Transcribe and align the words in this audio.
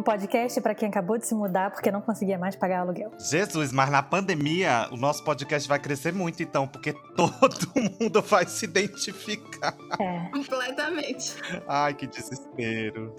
um 0.00 0.02
podcast 0.02 0.58
para 0.62 0.74
quem 0.74 0.88
acabou 0.88 1.18
de 1.18 1.26
se 1.26 1.34
mudar 1.34 1.70
porque 1.70 1.90
não 1.90 2.00
conseguia 2.00 2.38
mais 2.38 2.56
pagar 2.56 2.80
aluguel. 2.80 3.12
Jesus, 3.18 3.70
mas 3.70 3.90
na 3.90 4.02
pandemia 4.02 4.88
o 4.90 4.96
nosso 4.96 5.22
podcast 5.22 5.68
vai 5.68 5.78
crescer 5.78 6.12
muito, 6.12 6.42
então, 6.42 6.66
porque 6.66 6.94
todo 7.14 7.56
mundo 8.00 8.22
vai 8.22 8.46
se 8.46 8.64
identificar. 8.64 9.76
É. 10.00 10.30
Completamente. 10.30 11.34
Ai, 11.68 11.92
que 11.94 12.06
desespero. 12.06 13.14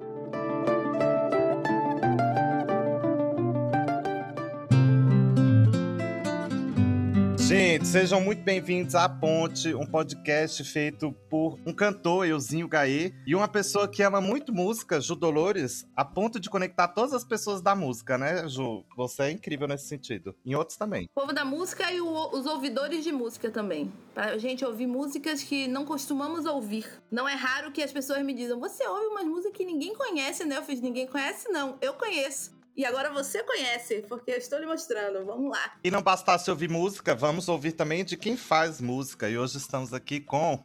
Gente, 7.51 7.85
sejam 7.85 8.21
muito 8.21 8.41
bem-vindos 8.43 8.95
à 8.95 9.09
Ponte, 9.09 9.75
um 9.75 9.85
podcast 9.85 10.63
feito 10.63 11.11
por 11.29 11.59
um 11.67 11.73
cantor, 11.73 12.25
Euzinho 12.25 12.65
Gaê, 12.65 13.11
e 13.27 13.35
uma 13.35 13.45
pessoa 13.49 13.89
que 13.89 14.01
ama 14.01 14.21
muito 14.21 14.53
música, 14.53 15.01
Ju 15.01 15.15
Dolores, 15.17 15.85
a 15.93 16.05
ponto 16.05 16.39
de 16.39 16.49
conectar 16.49 16.87
todas 16.87 17.11
as 17.11 17.25
pessoas 17.25 17.61
da 17.61 17.75
música, 17.75 18.17
né, 18.17 18.47
Ju? 18.47 18.85
Você 18.95 19.23
é 19.23 19.31
incrível 19.31 19.67
nesse 19.67 19.85
sentido. 19.89 20.33
Em 20.45 20.55
outros 20.55 20.77
também. 20.77 21.09
O 21.13 21.19
povo 21.19 21.33
da 21.33 21.43
música 21.43 21.91
e 21.91 21.99
o- 21.99 22.29
os 22.31 22.45
ouvidores 22.45 23.03
de 23.03 23.11
música 23.11 23.51
também. 23.51 23.91
Pra 24.13 24.37
gente 24.37 24.63
ouvir 24.63 24.87
músicas 24.87 25.43
que 25.43 25.67
não 25.67 25.83
costumamos 25.83 26.45
ouvir. 26.45 26.85
Não 27.11 27.27
é 27.27 27.35
raro 27.35 27.73
que 27.73 27.83
as 27.83 27.91
pessoas 27.91 28.23
me 28.23 28.33
dizem, 28.33 28.57
você 28.57 28.87
ouve 28.87 29.07
umas 29.07 29.25
músicas 29.25 29.57
que 29.57 29.65
ninguém 29.65 29.93
conhece, 29.93 30.45
né? 30.45 30.55
Eu 30.55 30.63
fiz, 30.63 30.79
ninguém 30.79 31.05
conhece? 31.05 31.49
Não, 31.49 31.77
eu 31.81 31.95
conheço. 31.95 32.60
E 32.75 32.85
agora 32.85 33.11
você 33.11 33.43
conhece, 33.43 34.03
porque 34.07 34.31
eu 34.31 34.37
estou 34.37 34.57
lhe 34.59 34.65
mostrando. 34.65 35.25
Vamos 35.25 35.51
lá. 35.51 35.77
E 35.83 35.91
não 35.91 36.01
bastasse 36.01 36.49
ouvir 36.49 36.69
música, 36.69 37.13
vamos 37.13 37.49
ouvir 37.49 37.73
também 37.73 38.05
de 38.05 38.15
quem 38.15 38.37
faz 38.37 38.79
música. 38.79 39.29
E 39.29 39.37
hoje 39.37 39.57
estamos 39.57 39.93
aqui 39.93 40.19
com. 40.19 40.63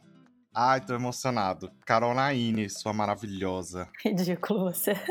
Ai, 0.59 0.81
tô 0.81 0.95
emocionado. 0.95 1.71
Carol 1.85 2.15
Naine, 2.15 2.67
sua 2.67 2.91
maravilhosa. 2.91 3.87
Ridículo 4.03 4.73
você. 4.73 4.93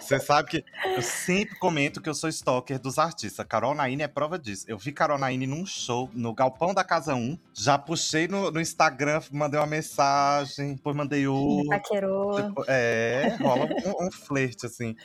Você 0.00 0.18
sabe 0.18 0.48
que 0.48 0.64
eu 0.96 1.02
sempre 1.02 1.58
comento 1.58 2.00
que 2.00 2.08
eu 2.08 2.14
sou 2.14 2.28
stalker 2.28 2.78
dos 2.78 2.98
artistas. 2.98 3.46
Carol 3.46 3.74
Naine 3.74 4.02
é 4.02 4.08
prova 4.08 4.38
disso. 4.38 4.64
Eu 4.68 4.76
vi 4.76 4.90
Carol 4.90 5.18
Naine 5.18 5.46
num 5.46 5.64
show 5.64 6.10
no 6.12 6.34
Galpão 6.34 6.74
da 6.74 6.82
Casa 6.82 7.14
1. 7.14 7.38
Já 7.54 7.78
puxei 7.78 8.26
no, 8.26 8.50
no 8.50 8.60
Instagram, 8.60 9.22
mandei 9.30 9.60
uma 9.60 9.66
mensagem, 9.66 10.74
depois 10.74 10.96
mandei 10.96 11.28
o. 11.28 11.64
Paquerou. 11.68 12.52
É, 12.66 13.36
rola 13.40 13.66
um, 13.86 14.06
um 14.06 14.10
flerte, 14.10 14.66
assim. 14.66 14.96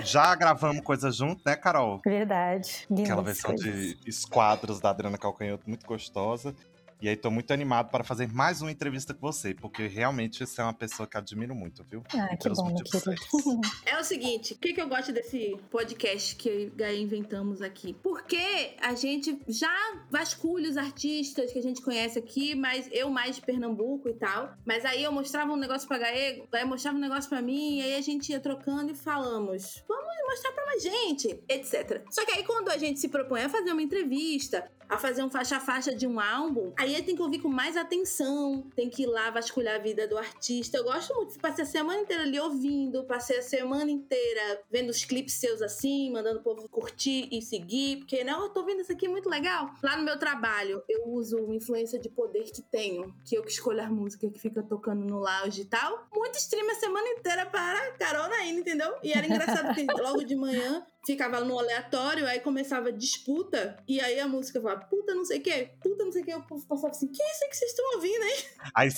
Já 0.00 0.34
gravamos 0.34 0.84
coisa 0.84 1.10
junto, 1.10 1.42
né, 1.46 1.56
Carol? 1.56 2.00
Verdade. 2.04 2.86
Aquela 2.92 3.22
versão 3.22 3.54
coisas. 3.54 3.74
de 3.74 3.98
esquadros 4.06 4.80
da 4.80 4.90
Adriana 4.90 5.16
Calcanhoto, 5.16 5.64
muito 5.66 5.86
gostosa. 5.86 6.54
E 7.02 7.08
aí, 7.08 7.16
tô 7.16 7.32
muito 7.32 7.52
animado 7.52 7.90
para 7.90 8.04
fazer 8.04 8.32
mais 8.32 8.62
uma 8.62 8.70
entrevista 8.70 9.12
com 9.12 9.20
você, 9.26 9.52
porque 9.52 9.88
realmente 9.88 10.46
você 10.46 10.60
é 10.60 10.64
uma 10.64 10.72
pessoa 10.72 11.04
que 11.04 11.16
admiro 11.16 11.52
muito, 11.52 11.82
viu? 11.82 12.04
Ah, 12.14 12.28
que 12.28 12.44
Pelos 12.44 12.58
bom, 12.58 12.66
meu 12.66 12.74
motivos 12.74 13.02
querido. 13.02 13.60
É 13.84 13.98
o 13.98 14.04
seguinte, 14.04 14.54
o 14.54 14.56
que, 14.56 14.72
que 14.72 14.80
eu 14.80 14.88
gosto 14.88 15.10
desse 15.10 15.58
podcast 15.68 16.36
que 16.36 16.48
eu 16.48 16.60
e 16.60 16.70
Gaia 16.70 16.96
inventamos 16.96 17.60
aqui? 17.60 17.92
Porque 18.04 18.76
a 18.80 18.94
gente 18.94 19.36
já 19.48 19.74
vasculha 20.08 20.70
os 20.70 20.76
artistas 20.76 21.52
que 21.52 21.58
a 21.58 21.62
gente 21.62 21.82
conhece 21.82 22.20
aqui, 22.20 22.54
mas 22.54 22.88
eu 22.92 23.10
mais 23.10 23.34
de 23.34 23.42
Pernambuco 23.42 24.08
e 24.08 24.14
tal. 24.14 24.54
Mas 24.64 24.84
aí 24.84 25.02
eu 25.02 25.10
mostrava 25.10 25.52
um 25.52 25.56
negócio 25.56 25.88
pra 25.88 25.98
Gaia, 25.98 26.44
Gaia 26.52 26.66
mostrava 26.66 26.96
um 26.96 27.00
negócio 27.00 27.28
pra 27.28 27.42
mim, 27.42 27.78
e 27.78 27.82
aí 27.82 27.94
a 27.96 28.00
gente 28.00 28.30
ia 28.30 28.38
trocando 28.38 28.92
e 28.92 28.94
falamos. 28.94 29.82
Vamos 29.88 30.12
mostrar 30.32 30.52
pra 30.52 30.66
mais 30.66 30.82
gente, 30.82 31.42
etc. 31.48 32.04
Só 32.10 32.24
que 32.24 32.32
aí 32.32 32.44
quando 32.44 32.68
a 32.70 32.78
gente 32.78 33.00
se 33.00 33.08
propõe 33.08 33.42
a 33.42 33.48
fazer 33.48 33.72
uma 33.72 33.82
entrevista, 33.82 34.70
a 34.92 34.98
fazer 34.98 35.22
um 35.22 35.30
faixa 35.30 35.56
a 35.56 35.60
faixa 35.60 35.94
de 35.94 36.06
um 36.06 36.20
álbum, 36.20 36.72
aí 36.78 37.00
tem 37.02 37.16
que 37.16 37.22
ouvir 37.22 37.38
com 37.38 37.48
mais 37.48 37.76
atenção, 37.76 38.66
tem 38.76 38.90
que 38.90 39.04
ir 39.04 39.06
lá 39.06 39.30
vasculhar 39.30 39.76
a 39.76 39.78
vida 39.78 40.06
do 40.06 40.18
artista. 40.18 40.76
Eu 40.76 40.84
gosto 40.84 41.14
muito, 41.14 41.38
passei 41.38 41.64
a 41.64 41.66
semana 41.66 42.00
inteira 42.00 42.22
ali 42.22 42.38
ouvindo, 42.38 43.04
passei 43.04 43.38
a 43.38 43.42
semana 43.42 43.90
inteira 43.90 44.60
vendo 44.70 44.90
os 44.90 45.04
clipes 45.04 45.34
seus 45.34 45.62
assim, 45.62 46.10
mandando 46.12 46.40
o 46.40 46.42
povo 46.42 46.68
curtir 46.68 47.28
e 47.32 47.40
seguir, 47.40 47.98
porque 47.98 48.22
não, 48.22 48.42
eu 48.44 48.48
tô 48.50 48.64
vendo 48.64 48.80
isso 48.80 48.92
aqui 48.92 49.08
muito 49.08 49.28
legal. 49.28 49.70
Lá 49.82 49.96
no 49.96 50.04
meu 50.04 50.18
trabalho, 50.18 50.82
eu 50.88 51.08
uso 51.08 51.38
uma 51.38 51.54
influência 51.54 51.98
de 51.98 52.08
poder 52.10 52.44
que 52.44 52.60
tenho, 52.60 53.14
que 53.24 53.36
eu 53.36 53.42
que 53.42 53.50
escolho 53.50 53.82
a 53.82 53.88
música 53.88 54.28
que 54.30 54.38
fica 54.38 54.62
tocando 54.62 55.04
no 55.04 55.18
lounge 55.18 55.62
e 55.62 55.64
tal. 55.64 56.06
Muito 56.14 56.36
stream 56.36 56.70
a 56.70 56.74
semana 56.74 57.08
inteira 57.08 57.46
para 57.46 57.92
Carol 57.92 58.28
Naine, 58.28 58.60
entendeu? 58.60 58.94
E 59.02 59.12
era 59.12 59.26
engraçado 59.26 59.74
que 59.74 59.86
logo 60.02 60.22
de 60.22 60.36
manhã 60.36 60.84
ficava 61.04 61.40
no 61.40 61.58
aleatório, 61.58 62.26
aí 62.26 62.40
começava 62.40 62.88
a 62.88 62.92
disputa, 62.92 63.76
e 63.88 64.00
aí 64.00 64.20
a 64.20 64.28
música 64.28 64.60
falava, 64.60 64.84
puta 64.86 65.14
não 65.14 65.24
sei 65.24 65.38
o 65.38 65.42
que, 65.42 65.70
puta 65.82 66.04
não 66.04 66.12
sei 66.12 66.22
o 66.22 66.24
que, 66.24 66.34
o 66.34 66.42
povo 66.42 66.66
passava 66.66 66.92
assim, 66.92 67.08
que 67.08 67.22
é 67.22 67.32
isso 67.32 67.44
aí 67.44 67.50
que 67.50 67.56
vocês 67.56 67.70
estão 67.70 67.94
ouvindo, 67.96 68.24
hein? 68.24 68.36
Aí 68.74 68.88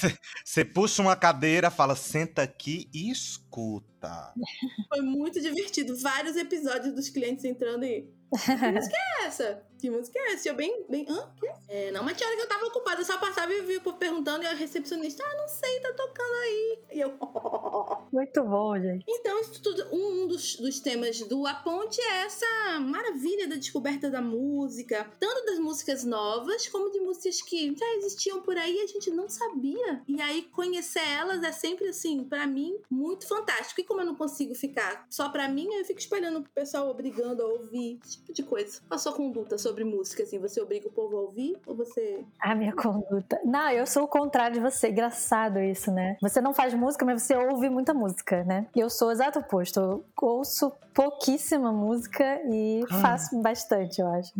você 0.44 0.64
puxa 0.64 1.02
uma 1.02 1.16
cadeira, 1.16 1.70
fala, 1.70 1.96
senta 1.96 2.42
aqui 2.42 2.88
e 2.92 3.10
escuta. 3.10 4.34
Foi 4.88 5.00
muito 5.00 5.40
divertido, 5.40 5.96
vários 5.96 6.36
episódios 6.36 6.94
dos 6.94 7.08
clientes 7.08 7.44
entrando 7.44 7.84
e, 7.84 8.02
que 8.02 8.72
música 8.72 8.96
é 8.96 9.26
essa? 9.26 9.62
Que 9.84 9.90
música 9.90 10.18
é 10.18 10.32
essa? 10.32 10.48
Eu 10.48 10.54
bem, 10.54 10.82
bem, 10.88 11.04
hã? 11.06 11.30
Que? 11.38 11.46
É, 11.68 11.90
não, 11.90 12.02
mas 12.02 12.16
tinha 12.16 12.26
hora 12.26 12.38
que 12.38 12.42
eu 12.44 12.48
tava 12.48 12.64
ocupada, 12.64 13.02
eu 13.02 13.04
só 13.04 13.18
passava 13.18 13.52
e 13.52 13.60
via 13.60 13.76
o 13.76 13.82
povo 13.82 13.98
perguntando, 13.98 14.42
e 14.42 14.46
a 14.46 14.54
recepcionista, 14.54 15.22
ah, 15.22 15.36
não 15.36 15.46
sei, 15.46 15.78
tá 15.80 15.92
tocando 15.92 16.34
aí. 16.42 16.78
E 16.90 17.00
eu, 17.00 17.12
Muito 18.10 18.44
bom, 18.44 18.80
gente. 18.80 19.04
Então, 19.06 19.40
isso 19.40 19.60
tudo, 19.60 19.84
um 19.92 20.26
dos, 20.26 20.56
dos 20.56 20.80
temas 20.80 21.20
do 21.22 21.46
A 21.46 21.54
Ponte 21.54 22.00
é 22.00 22.22
essa 22.22 22.80
maravilha 22.80 23.46
da 23.48 23.56
descoberta 23.56 24.08
da 24.08 24.22
música, 24.22 25.10
tanto 25.18 25.44
das 25.44 25.58
músicas 25.58 26.02
novas, 26.04 26.66
como 26.68 26.90
de 26.90 27.00
músicas 27.00 27.42
que 27.42 27.76
já 27.76 27.96
existiam 27.96 28.40
por 28.40 28.56
aí 28.56 28.76
e 28.76 28.82
a 28.82 28.86
gente 28.86 29.10
não 29.10 29.28
sabia. 29.28 30.00
E 30.08 30.18
aí, 30.22 30.42
conhecer 30.52 31.06
elas 31.06 31.42
é 31.42 31.52
sempre, 31.52 31.88
assim, 31.88 32.24
pra 32.24 32.46
mim, 32.46 32.78
muito 32.88 33.26
fantástico. 33.26 33.80
E 33.80 33.84
como 33.84 34.00
eu 34.00 34.06
não 34.06 34.14
consigo 34.14 34.54
ficar 34.54 35.04
só 35.10 35.28
pra 35.28 35.48
mim, 35.48 35.68
eu 35.74 35.84
fico 35.84 35.98
espalhando 35.98 36.40
pro 36.40 36.52
pessoal, 36.52 36.88
obrigando 36.88 37.42
a 37.42 37.46
ouvir, 37.46 37.98
esse 38.02 38.18
tipo 38.18 38.32
de 38.32 38.42
coisa. 38.44 38.80
A 38.88 38.96
sua 38.96 39.12
conduta 39.12 39.58
sobre 39.58 39.73
música, 39.82 40.22
assim? 40.22 40.38
Você 40.38 40.60
obriga 40.60 40.86
o 40.86 40.90
povo 40.92 41.16
a 41.16 41.20
ouvir 41.22 41.56
ou 41.66 41.74
você... 41.74 42.22
A 42.38 42.54
minha 42.54 42.72
conduta. 42.72 43.40
Não, 43.44 43.70
eu 43.70 43.86
sou 43.86 44.04
o 44.04 44.08
contrário 44.08 44.54
de 44.54 44.60
você. 44.60 44.90
Engraçado 44.90 45.58
isso, 45.58 45.90
né? 45.90 46.16
Você 46.20 46.40
não 46.40 46.52
faz 46.54 46.74
música, 46.74 47.04
mas 47.04 47.22
você 47.22 47.34
ouve 47.34 47.68
muita 47.70 47.94
música, 47.94 48.44
né? 48.44 48.66
E 48.76 48.80
eu 48.80 48.90
sou 48.90 49.08
o 49.08 49.12
exato 49.12 49.38
oposto. 49.40 49.80
Eu 49.80 50.04
ouço 50.20 50.70
pouquíssima 50.92 51.72
música 51.72 52.40
e 52.48 52.84
Ah. 52.90 53.00
faço 53.00 53.40
bastante, 53.40 54.00
eu 54.00 54.06
acho. 54.08 54.32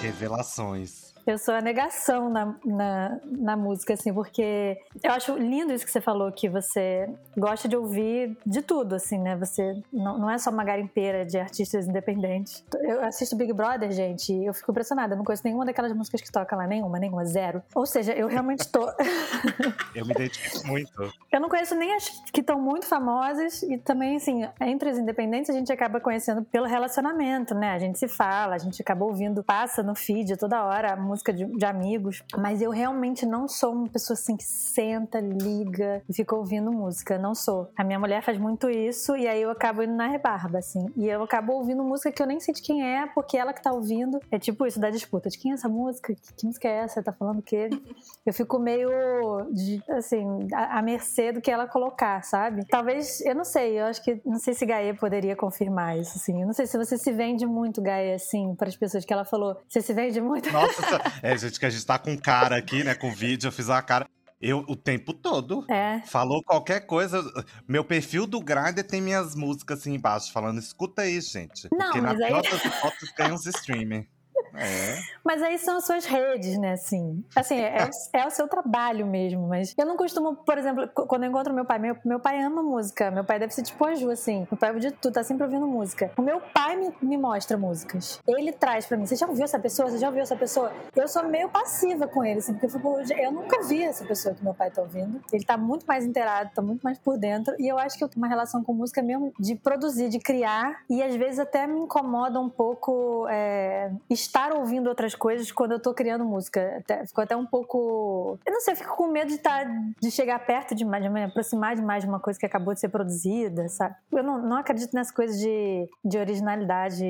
Revelações. 0.00 1.09
Eu 1.26 1.38
sou 1.38 1.54
a 1.54 1.60
negação 1.60 2.30
na, 2.30 2.54
na, 2.64 3.20
na 3.24 3.56
música, 3.56 3.94
assim, 3.94 4.12
porque 4.12 4.78
eu 5.02 5.12
acho 5.12 5.36
lindo 5.36 5.72
isso 5.72 5.84
que 5.84 5.92
você 5.92 6.00
falou, 6.00 6.30
que 6.32 6.48
você 6.48 7.08
gosta 7.36 7.68
de 7.68 7.76
ouvir 7.76 8.36
de 8.44 8.62
tudo, 8.62 8.94
assim, 8.94 9.18
né? 9.18 9.36
Você 9.36 9.80
não, 9.92 10.18
não 10.18 10.30
é 10.30 10.38
só 10.38 10.50
uma 10.50 10.64
garimpeira 10.64 11.24
de 11.24 11.38
artistas 11.38 11.86
independentes. 11.86 12.64
Eu 12.80 13.04
assisto 13.04 13.36
Big 13.36 13.52
Brother, 13.52 13.90
gente, 13.92 14.32
e 14.32 14.46
eu 14.46 14.54
fico 14.54 14.70
impressionada. 14.70 15.14
Eu 15.14 15.18
não 15.18 15.24
conheço 15.24 15.42
nenhuma 15.44 15.64
daquelas 15.64 15.92
músicas 15.92 16.20
que 16.20 16.32
toca 16.32 16.56
lá, 16.56 16.66
nenhuma, 16.66 16.98
nenhuma, 16.98 17.24
zero. 17.24 17.62
Ou 17.74 17.86
seja, 17.86 18.12
eu 18.12 18.26
realmente 18.26 18.66
tô. 18.68 18.90
Eu 19.94 20.06
me 20.06 20.12
identifico 20.12 20.66
muito. 20.66 21.12
Eu 21.32 21.40
não 21.40 21.48
conheço 21.48 21.74
nem 21.74 21.94
as 21.94 22.08
que 22.32 22.40
estão 22.40 22.60
muito 22.60 22.86
famosas 22.86 23.62
e 23.62 23.76
também, 23.76 24.16
assim, 24.16 24.48
entre 24.60 24.90
as 24.90 24.98
independentes 24.98 25.50
a 25.50 25.52
gente 25.52 25.72
acaba 25.72 26.00
conhecendo 26.00 26.42
pelo 26.44 26.66
relacionamento, 26.66 27.54
né? 27.54 27.72
A 27.72 27.78
gente 27.78 27.98
se 27.98 28.08
fala, 28.08 28.54
a 28.54 28.58
gente 28.58 28.80
acaba 28.80 29.04
ouvindo, 29.04 29.42
passa 29.42 29.82
no 29.82 29.94
feed 29.94 30.36
toda 30.36 30.64
hora 30.64 30.96
música 31.10 31.32
de, 31.32 31.44
de 31.44 31.64
amigos. 31.64 32.22
Mas 32.38 32.62
eu 32.62 32.70
realmente 32.70 33.26
não 33.26 33.48
sou 33.48 33.72
uma 33.72 33.88
pessoa 33.88 34.14
assim 34.14 34.36
que 34.36 34.44
senta, 34.44 35.20
liga 35.20 36.02
e 36.08 36.14
fica 36.14 36.34
ouvindo 36.34 36.72
música. 36.72 37.18
Não 37.18 37.34
sou. 37.34 37.70
A 37.76 37.84
minha 37.84 37.98
mulher 37.98 38.22
faz 38.22 38.38
muito 38.38 38.70
isso 38.70 39.16
e 39.16 39.26
aí 39.26 39.42
eu 39.42 39.50
acabo 39.50 39.82
indo 39.82 39.94
na 39.94 40.08
rebarba, 40.08 40.58
assim. 40.58 40.86
E 40.96 41.06
eu 41.08 41.22
acabo 41.22 41.52
ouvindo 41.52 41.82
música 41.82 42.12
que 42.12 42.22
eu 42.22 42.26
nem 42.26 42.40
sei 42.40 42.54
de 42.54 42.62
quem 42.62 42.82
é, 42.82 43.06
porque 43.06 43.36
ela 43.36 43.52
que 43.52 43.62
tá 43.62 43.72
ouvindo. 43.72 44.20
É 44.30 44.38
tipo 44.38 44.66
isso 44.66 44.80
da 44.80 44.90
disputa. 44.90 45.28
De 45.28 45.38
quem 45.38 45.52
é 45.52 45.54
essa 45.54 45.68
música? 45.68 46.14
Que, 46.14 46.34
que 46.34 46.46
música 46.46 46.68
é 46.68 46.78
essa? 46.78 47.02
Tá 47.02 47.12
falando 47.12 47.40
o 47.40 47.42
quê? 47.42 47.68
Eu 48.24 48.34
fico 48.34 48.58
meio, 48.58 48.90
de, 49.50 49.82
assim, 49.88 50.46
à, 50.52 50.82
mercê 50.82 51.32
do 51.32 51.40
que 51.40 51.50
ela 51.50 51.66
colocar, 51.66 52.22
sabe? 52.22 52.64
Talvez, 52.66 53.20
eu 53.22 53.34
não 53.34 53.44
sei, 53.44 53.80
eu 53.80 53.86
acho 53.86 54.02
que, 54.02 54.20
não 54.24 54.38
sei 54.38 54.52
se 54.52 54.66
Gaia 54.66 54.94
poderia 54.94 55.34
confirmar 55.34 55.98
isso, 55.98 56.16
assim. 56.16 56.40
Eu 56.40 56.46
não 56.46 56.52
sei 56.52 56.66
se 56.66 56.76
você 56.76 56.98
se 56.98 57.10
vende 57.12 57.46
muito, 57.46 57.80
Gaia, 57.80 58.14
assim, 58.14 58.54
para 58.54 58.68
as 58.68 58.76
pessoas 58.76 59.04
que 59.04 59.12
ela 59.12 59.24
falou. 59.24 59.56
Você 59.68 59.80
se 59.80 59.92
vende 59.94 60.20
muito? 60.20 60.52
Nossa, 60.52 60.82
é, 61.22 61.36
gente, 61.36 61.58
que 61.58 61.66
a 61.66 61.70
gente 61.70 61.84
tá 61.84 61.98
com 61.98 62.16
cara 62.16 62.56
aqui, 62.56 62.82
né? 62.84 62.94
Com 62.94 63.12
vídeo, 63.12 63.48
eu 63.48 63.52
fiz 63.52 63.68
uma 63.68 63.82
cara. 63.82 64.08
Eu, 64.40 64.64
o 64.68 64.74
tempo 64.74 65.12
todo. 65.12 65.66
É. 65.70 66.00
Falou 66.06 66.42
qualquer 66.42 66.80
coisa. 66.86 67.22
Meu 67.68 67.84
perfil 67.84 68.26
do 68.26 68.40
Grindr 68.40 68.82
tem 68.82 69.00
minhas 69.00 69.34
músicas 69.34 69.80
assim 69.80 69.94
embaixo, 69.94 70.32
falando: 70.32 70.58
escuta 70.58 71.02
aí, 71.02 71.20
gente. 71.20 71.68
Não, 71.70 71.86
Porque 71.86 72.00
na 72.00 72.14
mas 72.14 72.20
aí- 72.22 72.28
pior 72.28 72.42
das 72.42 73.32
uns 73.32 73.46
streaming. 73.46 74.06
É. 74.54 74.98
Mas 75.24 75.42
aí 75.42 75.58
são 75.58 75.76
as 75.76 75.84
suas 75.84 76.04
redes, 76.04 76.58
né? 76.58 76.72
Assim, 76.72 77.24
assim 77.34 77.56
é, 77.56 77.88
é, 78.12 78.26
o 78.26 78.30
seu 78.30 78.48
trabalho 78.48 79.06
mesmo. 79.06 79.46
Mas 79.46 79.74
eu 79.76 79.86
não 79.86 79.96
costumo, 79.96 80.36
por 80.36 80.58
exemplo, 80.58 80.88
quando 80.88 81.24
eu 81.24 81.30
encontro 81.30 81.52
meu 81.52 81.64
pai, 81.64 81.78
meu, 81.78 81.96
meu 82.04 82.20
pai 82.20 82.40
ama 82.42 82.62
música. 82.62 83.10
Meu 83.10 83.24
pai 83.24 83.38
deve 83.38 83.54
ser 83.54 83.62
tipo 83.62 83.84
a 83.84 83.94
Ju, 83.94 84.10
assim. 84.10 84.46
Meu 84.50 84.58
pai 84.58 84.78
de 84.78 84.90
tudo, 84.92 85.12
tá 85.12 85.22
sempre 85.22 85.44
ouvindo 85.44 85.66
música. 85.66 86.10
O 86.16 86.22
meu 86.22 86.40
pai 86.40 86.76
me, 86.76 86.92
me 87.02 87.16
mostra 87.16 87.56
músicas. 87.56 88.20
Ele 88.26 88.52
traz 88.52 88.86
pra 88.86 88.96
mim. 88.96 89.06
Você 89.06 89.16
já 89.16 89.26
ouviu 89.26 89.44
essa 89.44 89.58
pessoa? 89.58 89.90
Você 89.90 89.98
já 89.98 90.08
ouviu 90.08 90.22
essa 90.22 90.36
pessoa? 90.36 90.72
Eu 90.96 91.08
sou 91.08 91.26
meio 91.28 91.48
passiva 91.48 92.08
com 92.08 92.24
ele, 92.24 92.38
assim, 92.38 92.52
porque 92.52 92.66
eu, 92.66 92.70
fico, 92.70 93.00
eu 93.18 93.30
nunca 93.30 93.58
ouvi 93.58 93.82
essa 93.82 94.04
pessoa 94.04 94.34
que 94.34 94.42
meu 94.42 94.54
pai 94.54 94.70
tá 94.70 94.82
ouvindo. 94.82 95.20
Ele 95.32 95.44
tá 95.44 95.56
muito 95.56 95.84
mais 95.86 96.04
inteirado, 96.04 96.50
tá 96.54 96.62
muito 96.62 96.82
mais 96.82 96.98
por 96.98 97.18
dentro. 97.18 97.54
E 97.58 97.68
eu 97.68 97.78
acho 97.78 97.96
que 97.96 98.04
eu 98.04 98.08
tenho 98.08 98.24
uma 98.24 98.28
relação 98.28 98.62
com 98.62 98.72
música 98.72 99.02
mesmo 99.02 99.32
de 99.38 99.54
produzir, 99.54 100.08
de 100.08 100.18
criar. 100.18 100.82
E 100.88 101.02
às 101.02 101.14
vezes 101.14 101.38
até 101.38 101.66
me 101.66 101.80
incomoda 101.80 102.40
um 102.40 102.48
pouco 102.48 103.26
é, 103.28 103.90
estar 104.08 104.39
ouvindo 104.52 104.88
outras 104.88 105.14
coisas 105.14 105.52
quando 105.52 105.72
eu 105.72 105.80
tô 105.80 105.92
criando 105.92 106.24
música. 106.24 106.78
Até, 106.78 107.06
ficou 107.06 107.22
até 107.22 107.36
um 107.36 107.46
pouco. 107.46 108.38
Eu 108.46 108.52
não 108.52 108.60
sei, 108.60 108.74
eu 108.74 108.76
fico 108.78 108.96
com 108.96 109.08
medo 109.08 109.28
de, 109.28 109.38
tá, 109.38 109.64
de 110.00 110.10
chegar 110.10 110.38
perto 110.46 110.74
demais, 110.74 111.02
de 111.02 111.10
me 111.10 111.24
aproximar 111.24 111.76
demais 111.76 112.02
de 112.02 112.08
uma 112.08 112.20
coisa 112.20 112.38
que 112.38 112.46
acabou 112.46 112.72
de 112.72 112.80
ser 112.80 112.88
produzida, 112.88 113.68
sabe? 113.68 113.94
Eu 114.12 114.22
não, 114.22 114.40
não 114.40 114.56
acredito 114.56 114.94
nessas 114.94 115.12
coisas 115.12 115.38
de, 115.38 115.88
de 116.04 116.18
originalidade. 116.18 117.04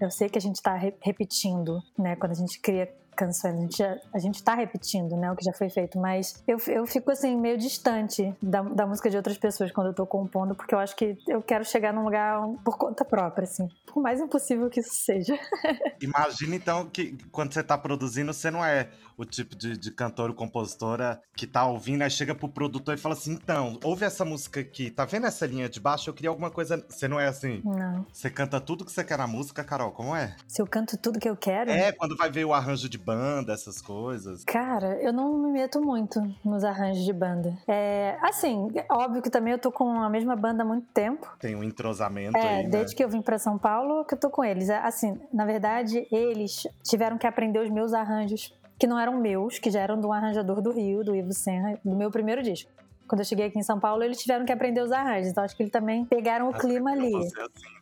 Eu 0.00 0.10
sei 0.10 0.28
que 0.28 0.38
a 0.38 0.40
gente 0.40 0.60
tá 0.60 0.74
re 0.74 0.94
repetindo, 1.00 1.80
né? 1.98 2.16
Quando 2.16 2.32
a 2.32 2.36
gente 2.36 2.60
cria 2.60 2.92
canções. 3.16 3.54
A 3.54 3.60
gente, 3.60 3.78
já, 3.78 3.98
a 4.12 4.18
gente 4.18 4.42
tá 4.42 4.54
repetindo, 4.54 5.16
né, 5.16 5.30
o 5.30 5.36
que 5.36 5.44
já 5.44 5.52
foi 5.52 5.68
feito, 5.68 5.98
mas 5.98 6.42
eu, 6.46 6.58
eu 6.68 6.86
fico 6.86 7.10
assim, 7.10 7.36
meio 7.36 7.58
distante 7.58 8.34
da, 8.42 8.62
da 8.62 8.86
música 8.86 9.10
de 9.10 9.16
outras 9.16 9.38
pessoas 9.38 9.70
quando 9.70 9.88
eu 9.88 9.94
tô 9.94 10.06
compondo, 10.06 10.54
porque 10.54 10.74
eu 10.74 10.78
acho 10.78 10.96
que 10.96 11.16
eu 11.28 11.42
quero 11.42 11.64
chegar 11.64 11.92
num 11.92 12.04
lugar 12.04 12.40
por 12.64 12.76
conta 12.76 13.04
própria, 13.04 13.44
assim. 13.44 13.68
Por 13.86 14.02
mais 14.02 14.20
impossível 14.20 14.70
que 14.70 14.80
isso 14.80 14.94
seja. 14.94 15.38
Imagina 16.00 16.56
então 16.56 16.86
que 16.86 17.16
quando 17.30 17.52
você 17.52 17.62
tá 17.62 17.76
produzindo, 17.76 18.32
você 18.32 18.50
não 18.50 18.64
é 18.64 18.88
o 19.16 19.24
tipo 19.24 19.54
de, 19.54 19.76
de 19.76 19.90
cantor 19.90 20.30
ou 20.30 20.36
compositora 20.36 21.20
que 21.36 21.46
tá 21.46 21.66
ouvindo, 21.66 22.02
aí 22.02 22.10
chega 22.10 22.34
pro 22.34 22.48
produtor 22.48 22.94
e 22.94 22.98
fala 22.98 23.14
assim: 23.14 23.32
então, 23.32 23.78
ouve 23.82 24.04
essa 24.04 24.24
música 24.24 24.60
aqui, 24.60 24.90
tá 24.90 25.04
vendo 25.04 25.26
essa 25.26 25.46
linha 25.46 25.68
de 25.68 25.80
baixo? 25.80 26.10
Eu 26.10 26.14
queria 26.14 26.30
alguma 26.30 26.50
coisa. 26.50 26.84
Você 26.88 27.06
não 27.06 27.20
é 27.20 27.26
assim? 27.26 27.60
Não. 27.64 28.06
Você 28.12 28.30
canta 28.30 28.60
tudo 28.60 28.84
que 28.84 28.92
você 28.92 29.04
quer 29.04 29.18
na 29.18 29.26
música, 29.26 29.62
Carol, 29.62 29.92
como 29.92 30.14
é? 30.14 30.34
Se 30.48 30.60
eu 30.60 30.66
canto 30.66 30.96
tudo 30.96 31.18
que 31.18 31.28
eu 31.28 31.36
quero? 31.36 31.70
É, 31.70 31.92
quando 31.92 32.16
vai 32.16 32.30
ver 32.30 32.44
o 32.44 32.52
arranjo 32.52 32.88
de 32.88 32.98
banda, 33.04 33.52
essas 33.52 33.80
coisas. 33.80 34.44
Cara, 34.44 35.00
eu 35.02 35.12
não 35.12 35.38
me 35.38 35.52
meto 35.52 35.80
muito 35.80 36.20
nos 36.44 36.64
arranjos 36.64 37.04
de 37.04 37.12
banda. 37.12 37.56
É, 37.66 38.16
assim, 38.22 38.68
óbvio 38.90 39.22
que 39.22 39.30
também 39.30 39.52
eu 39.52 39.58
tô 39.58 39.70
com 39.70 40.00
a 40.00 40.08
mesma 40.08 40.36
banda 40.36 40.62
há 40.62 40.66
muito 40.66 40.86
tempo. 40.92 41.28
Tem 41.38 41.54
um 41.54 41.62
entrosamento 41.62 42.36
é, 42.36 42.58
aí, 42.58 42.62
né? 42.64 42.70
desde 42.70 42.94
que 42.94 43.02
eu 43.02 43.08
vim 43.08 43.22
para 43.22 43.38
São 43.38 43.58
Paulo 43.58 44.04
que 44.04 44.14
eu 44.14 44.18
tô 44.18 44.30
com 44.30 44.44
eles. 44.44 44.70
Assim, 44.70 45.20
na 45.32 45.44
verdade, 45.44 46.06
eles 46.10 46.66
tiveram 46.82 47.18
que 47.18 47.26
aprender 47.26 47.58
os 47.58 47.70
meus 47.70 47.92
arranjos 47.92 48.54
que 48.78 48.86
não 48.86 48.98
eram 48.98 49.20
meus, 49.20 49.58
que 49.58 49.70
já 49.70 49.80
eram 49.80 50.00
de 50.00 50.06
um 50.06 50.12
arranjador 50.12 50.60
do 50.60 50.72
Rio, 50.72 51.04
do 51.04 51.14
Ivo 51.14 51.32
Senra, 51.32 51.78
do 51.84 51.94
meu 51.94 52.10
primeiro 52.10 52.42
disco 52.42 52.70
quando 53.12 53.20
eu 53.20 53.26
cheguei 53.26 53.44
aqui 53.44 53.58
em 53.58 53.62
São 53.62 53.78
Paulo, 53.78 54.02
eles 54.02 54.16
tiveram 54.18 54.46
que 54.46 54.52
aprender 54.52 54.80
os 54.80 54.90
arranjos. 54.90 55.28
Então 55.28 55.44
acho 55.44 55.54
que 55.54 55.62
eles 55.62 55.70
também 55.70 56.02
pegaram 56.02 56.48
o 56.48 56.52
clima 56.54 56.92
ali. 56.92 57.14
Assim, 57.14 57.30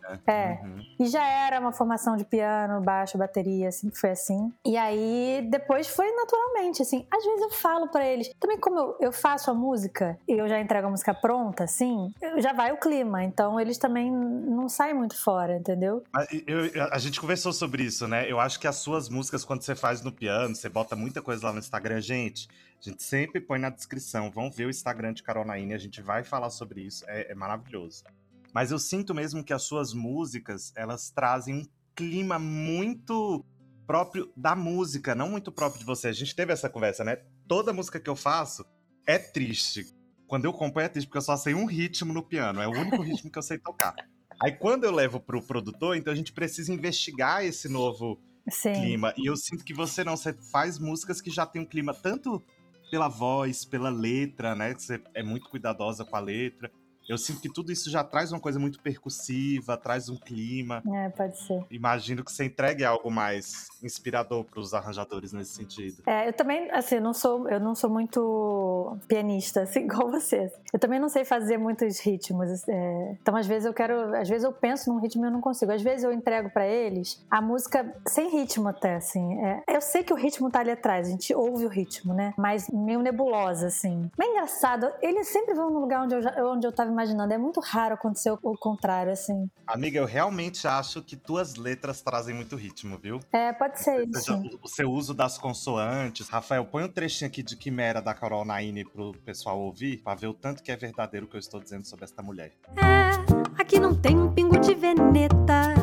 né? 0.01 0.21
É. 0.27 0.59
Uhum. 0.63 0.83
E 0.99 1.07
já 1.07 1.25
era 1.25 1.61
uma 1.61 1.73
formação 1.73 2.17
de 2.17 2.25
piano, 2.25 2.81
baixo, 2.81 3.19
bateria, 3.19 3.69
assim, 3.69 3.91
foi 3.91 4.11
assim. 4.11 4.53
E 4.65 4.77
aí 4.77 5.47
depois 5.51 5.89
foi 5.89 6.11
naturalmente, 6.13 6.83
assim. 6.83 7.07
Às 7.11 7.25
vezes 7.25 7.43
eu 7.43 7.51
falo 7.51 7.89
para 7.89 8.05
eles, 8.05 8.31
também 8.39 8.59
como 8.59 8.79
eu, 8.79 8.97
eu, 9.01 9.13
faço 9.13 9.51
a 9.51 9.55
música 9.55 10.19
e 10.27 10.33
eu 10.33 10.49
já 10.49 10.61
entrego 10.61 10.87
a 10.87 10.91
música 10.91 11.15
pronta, 11.15 11.65
assim, 11.65 12.13
já 12.39 12.53
vai 12.53 12.73
o 12.73 12.79
clima. 12.79 13.23
Então 13.25 13.59
eles 13.61 13.79
também 13.79 14.11
não 14.11 14.69
saem 14.69 14.95
muito 14.95 15.17
fora, 15.17 15.57
entendeu? 15.57 16.03
Eu, 16.47 16.67
eu, 16.67 16.85
a 16.93 16.99
gente 16.99 17.21
conversou 17.21 17.53
sobre 17.53 17.83
isso, 17.83 18.07
né? 18.07 18.31
Eu 18.31 18.41
acho 18.41 18.59
que 18.59 18.67
as 18.67 18.77
suas 18.77 19.09
músicas, 19.09 19.45
quando 19.45 19.63
você 19.63 19.75
faz 19.75 20.03
no 20.03 20.13
piano, 20.13 20.55
você 20.55 20.69
bota 20.69 20.97
muita 20.97 21.23
coisa 21.23 21.47
lá 21.47 21.53
no 21.53 21.59
Instagram, 21.59 22.01
gente. 22.01 22.49
A 22.81 22.89
gente 22.89 23.03
sempre 23.03 23.41
põe 23.41 23.59
na 23.59 23.69
descrição. 23.69 24.31
Vão 24.31 24.51
ver 24.51 24.65
o 24.65 24.71
Instagram 24.71 25.13
de 25.13 25.23
Carol 25.23 25.45
Naine, 25.45 25.75
a 25.75 25.79
gente 25.79 26.01
vai 26.01 26.25
falar 26.25 26.49
sobre 26.51 26.81
isso. 26.81 27.05
É, 27.07 27.31
é, 27.31 27.35
maravilhoso. 27.35 28.05
Mas 28.53 28.71
eu 28.71 28.79
sinto 28.79 29.15
mesmo 29.15 29.45
que 29.45 29.53
as 29.53 29.63
suas 29.63 29.93
músicas, 29.93 30.73
elas 30.77 31.11
trazem 31.11 31.55
um 31.55 31.67
clima 31.95 32.39
muito 32.39 33.45
próprio 33.87 34.33
da 34.37 34.55
música, 34.55 35.15
não 35.15 35.29
muito 35.29 35.51
próprio 35.51 35.81
de 35.81 35.85
você. 35.85 36.09
A 36.09 36.13
gente 36.13 36.35
teve 36.35 36.53
essa 36.53 36.69
conversa, 36.69 37.05
né? 37.05 37.17
Toda 37.49 37.73
música 37.73 37.99
que 37.99 38.09
eu 38.09 38.17
faço 38.17 38.65
é 39.07 39.19
triste. 39.19 39.85
Quando 40.27 40.45
eu 40.45 40.53
componho 40.53 40.85
é 40.85 40.89
triste, 40.89 41.09
porque 41.09 41.19
eu 41.19 41.23
só 41.23 41.37
sei 41.37 41.55
um 41.55 41.67
ritmo 41.67 42.13
no 42.13 42.23
piano. 42.23 42.61
É 42.61 42.69
o 42.69 42.71
único 42.71 43.03
ritmo 43.03 43.31
que 43.31 43.39
eu 43.39 43.43
sei 43.43 43.59
tocar. 43.59 43.95
Aí 44.41 44.53
quando 44.53 44.85
eu 44.85 44.93
levo 44.93 45.21
pro 45.21 45.43
produtor, 45.43 45.97
então 45.97 46.13
a 46.13 46.17
gente 46.17 46.33
precisa 46.33 46.73
investigar 46.73 47.45
esse 47.45 47.69
novo 47.69 48.21
Sim. 48.49 48.73
clima. 48.75 49.13
E 49.17 49.27
eu 49.27 49.37
sinto 49.37 49.65
que 49.65 49.75
você 49.75 50.05
não, 50.05 50.17
você 50.17 50.33
faz 50.33 50.79
músicas 50.79 51.21
que 51.21 51.31
já 51.31 51.45
tem 51.45 51.61
um 51.61 51.67
clima 51.67 51.93
tanto 51.93 52.43
pela 52.91 53.09
voz, 53.09 53.65
pela 53.65 53.91
letra, 53.91 54.55
né? 54.55 54.73
Você 54.73 55.03
é 55.15 55.23
muito 55.23 55.49
cuidadosa 55.49 56.05
com 56.05 56.17
a 56.17 56.21
letra. 56.21 56.71
Eu 57.09 57.19
sinto 57.19 57.41
que 57.41 57.53
tudo 57.53 57.73
isso 57.73 57.91
já 57.91 58.05
traz 58.05 58.33
uma 58.33 58.41
coisa 58.41 58.59
muito 58.59 58.81
percussiva, 58.81 59.77
traz 59.77 60.09
um 60.09 60.17
clima. 60.17 60.83
É, 60.95 61.09
pode 61.09 61.39
ser. 61.39 61.65
Imagino 61.71 62.25
que 62.25 62.33
você 62.33 62.45
entregue 62.45 62.85
algo 62.85 63.11
mais 63.11 63.69
inspirador 63.83 64.45
para 64.45 64.61
os 64.61 64.73
arranjadores 64.75 65.33
nesse 65.33 65.53
sentido. 65.53 66.03
É, 66.07 66.29
eu 66.29 66.33
também, 66.33 66.71
assim, 66.71 67.01
não 67.01 67.13
sou, 67.13 67.49
eu 67.49 67.59
não 67.59 67.75
sou 67.75 67.91
muito 67.91 68.97
pianista, 69.09 69.63
assim, 69.63 69.81
igual 69.91 70.11
você. 70.11 70.53
Eu 70.73 70.79
também 70.79 71.01
não 71.01 71.09
sei 71.09 71.25
fazer 71.25 71.59
muitos 71.59 71.99
ritmos. 72.01 72.69
É, 72.69 73.17
então, 73.21 73.35
às 73.37 73.47
vezes 73.47 73.67
eu 73.67 73.75
quero, 73.75 74.15
às 74.17 74.29
vezes 74.29 74.45
eu 74.45 74.53
penso 74.53 74.93
num 74.93 75.01
ritmo 75.01 75.25
e 75.25 75.29
eu 75.29 75.33
não 75.33 75.41
consigo. 75.41 75.73
Às 75.73 75.83
vezes 75.83 76.05
eu 76.05 76.13
entrego 76.13 76.51
para 76.51 76.67
eles 76.67 77.25
a 77.31 77.41
música 77.41 77.93
sem 78.07 78.31
ritmo 78.31 78.69
até, 78.69 78.97
assim. 78.97 79.41
É, 79.45 79.63
eu 79.69 79.81
sei 79.81 80.03
que 80.03 80.13
o 80.13 80.17
ritmo 80.17 80.51
tá 80.51 80.61
ali 80.61 80.71
atrás, 80.71 81.09
a 81.09 81.11
gente 81.11 81.35
ouve 81.35 81.67
o 81.67 81.69
ritmo, 81.69 82.15
né? 82.15 82.35
Mas 82.37 82.69
meio 82.69 83.01
nebulosa, 83.01 83.67
assim. 83.67 84.11
Mas 84.17 84.29
é 84.29 84.31
engraçado, 84.31 84.93
eles 85.03 85.29
sempre 85.29 85.55
vão 85.55 85.71
no 85.71 85.81
lugar 85.81 86.05
onde 86.05 86.15
eu, 86.15 86.47
onde 86.47 86.67
eu 86.67 86.73
tava 86.73 86.90
imaginando. 86.91 87.33
É 87.33 87.39
muito 87.39 87.61
raro 87.61 87.95
acontecer 87.95 88.31
o 88.31 88.57
contrário, 88.59 89.13
assim. 89.13 89.49
Amiga, 89.67 89.99
eu 89.99 90.07
realmente 90.07 90.67
acho 90.67 91.03
que 91.03 91.17
tuas 91.17 91.57
letras 91.57 92.03
trazem 92.03 92.35
muito 92.35 92.57
ritmo, 92.57 92.99
viu? 92.99 93.21
É, 93.33 93.53
pode 93.53 93.81
ser 93.81 94.09
isso. 94.09 94.59
O 94.63 94.69
seu 94.69 94.91
uso 94.91 95.15
das 95.15 95.39
consoantes. 95.39 96.29
Rafael, 96.29 96.65
põe 96.65 96.85
um 96.85 96.89
trechinho 96.89 97.29
aqui 97.29 97.43
de 97.43 97.57
Quimera 97.57 98.01
da 98.01 98.15
Carol 98.15 98.45
Naine 98.45 98.85
pro 98.85 99.13
pessoal 99.25 99.59
ouvir, 99.59 99.99
pra 100.03 100.15
ver 100.15 100.29
o 100.29 100.35
tanto 100.35 100.63
que 100.63 100.73
é 100.73 100.77
verdadeiro 100.77 101.27
o 101.27 101.29
que 101.29 101.37
eu 101.37 101.41
estou 101.41 101.61
dizendo 101.61 101.87
sobre 101.87 102.05
esta 102.05 102.23
mulher. 102.23 102.53
É, 102.77 103.61
aqui 103.61 103.79
não 103.79 103.95
tem 103.95 104.19
um 104.19 104.33
pingo 104.33 104.59
de 104.59 104.75
veneta. 104.75 105.75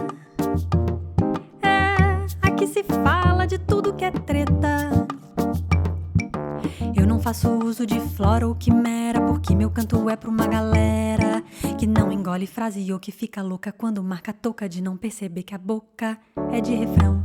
Faço 7.28 7.60
uso 7.60 7.86
de 7.86 8.00
flora 8.16 8.48
ou 8.48 8.56
quimera, 8.56 9.20
porque 9.20 9.54
meu 9.54 9.70
canto 9.70 10.10
é 10.10 10.16
pra 10.16 10.30
uma 10.30 10.48
galera 10.48 11.44
que 11.78 11.86
não 11.86 12.10
engole 12.10 12.48
frase 12.48 12.90
ou 12.94 12.98
que 12.98 13.12
fica 13.12 13.42
louca 13.42 13.70
quando 13.70 14.02
marca 14.02 14.32
toca 14.32 14.70
de 14.70 14.82
não 14.82 14.96
perceber 14.96 15.44
que 15.44 15.54
a 15.54 15.58
boca 15.58 16.18
é 16.54 16.62
de 16.62 16.74
refrão. 16.74 17.22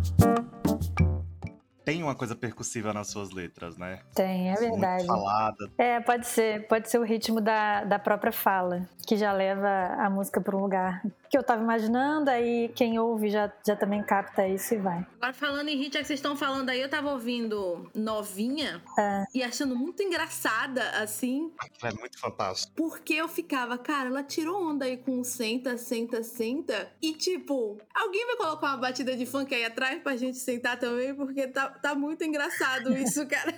Tem 1.84 2.02
uma 2.02 2.16
coisa 2.16 2.34
percussiva 2.34 2.92
nas 2.92 3.10
suas 3.10 3.30
letras, 3.30 3.78
né? 3.78 4.00
Tem, 4.12 4.50
é 4.50 4.54
verdade. 4.56 5.06
Muito 5.06 5.20
falada. 5.20 5.70
É, 5.78 6.00
pode 6.00 6.26
ser. 6.26 6.66
Pode 6.66 6.90
ser 6.90 6.98
o 6.98 7.04
ritmo 7.04 7.40
da, 7.40 7.84
da 7.84 7.98
própria 8.00 8.32
fala, 8.32 8.88
que 9.06 9.16
já 9.16 9.32
leva 9.32 9.68
a 9.98 10.10
música 10.10 10.40
para 10.40 10.56
um 10.56 10.60
lugar 10.62 11.00
que 11.32 11.38
eu 11.38 11.42
tava 11.42 11.62
imaginando, 11.62 12.28
aí 12.28 12.68
quem 12.74 12.98
ouve 12.98 13.30
já, 13.30 13.50
já 13.66 13.74
também 13.74 14.02
capta 14.02 14.46
isso 14.46 14.74
e 14.74 14.76
vai. 14.76 14.98
Agora, 15.16 15.32
falando 15.32 15.66
em 15.70 15.78
hit, 15.78 15.94
já 15.94 16.00
que 16.00 16.06
vocês 16.06 16.18
estão 16.18 16.36
falando 16.36 16.68
aí, 16.68 16.78
eu 16.78 16.90
tava 16.90 17.10
ouvindo 17.10 17.90
Novinha 17.94 18.82
É. 18.98 19.24
e 19.34 19.42
achando 19.42 19.74
muito 19.74 20.02
engraçada, 20.02 20.82
assim, 21.02 21.50
Aquilo 21.58 21.90
é 21.90 21.98
muito 21.98 22.18
fantástico. 22.20 22.74
porque 22.76 23.14
eu 23.14 23.26
ficava, 23.28 23.78
cara, 23.78 24.10
ela 24.10 24.22
tirou 24.22 24.62
onda 24.62 24.84
aí 24.84 24.98
com 24.98 25.24
senta, 25.24 25.78
senta, 25.78 26.22
senta, 26.22 26.92
e 27.00 27.14
tipo, 27.14 27.78
alguém 27.94 28.26
vai 28.26 28.36
colocar 28.36 28.66
uma 28.66 28.76
batida 28.76 29.16
de 29.16 29.24
funk 29.24 29.54
aí 29.54 29.64
atrás 29.64 30.02
pra 30.02 30.14
gente 30.16 30.36
sentar 30.36 30.78
também, 30.78 31.14
porque 31.14 31.48
tá, 31.48 31.70
tá 31.70 31.94
muito 31.94 32.22
engraçado 32.24 32.92
isso, 32.98 33.26
cara. 33.26 33.54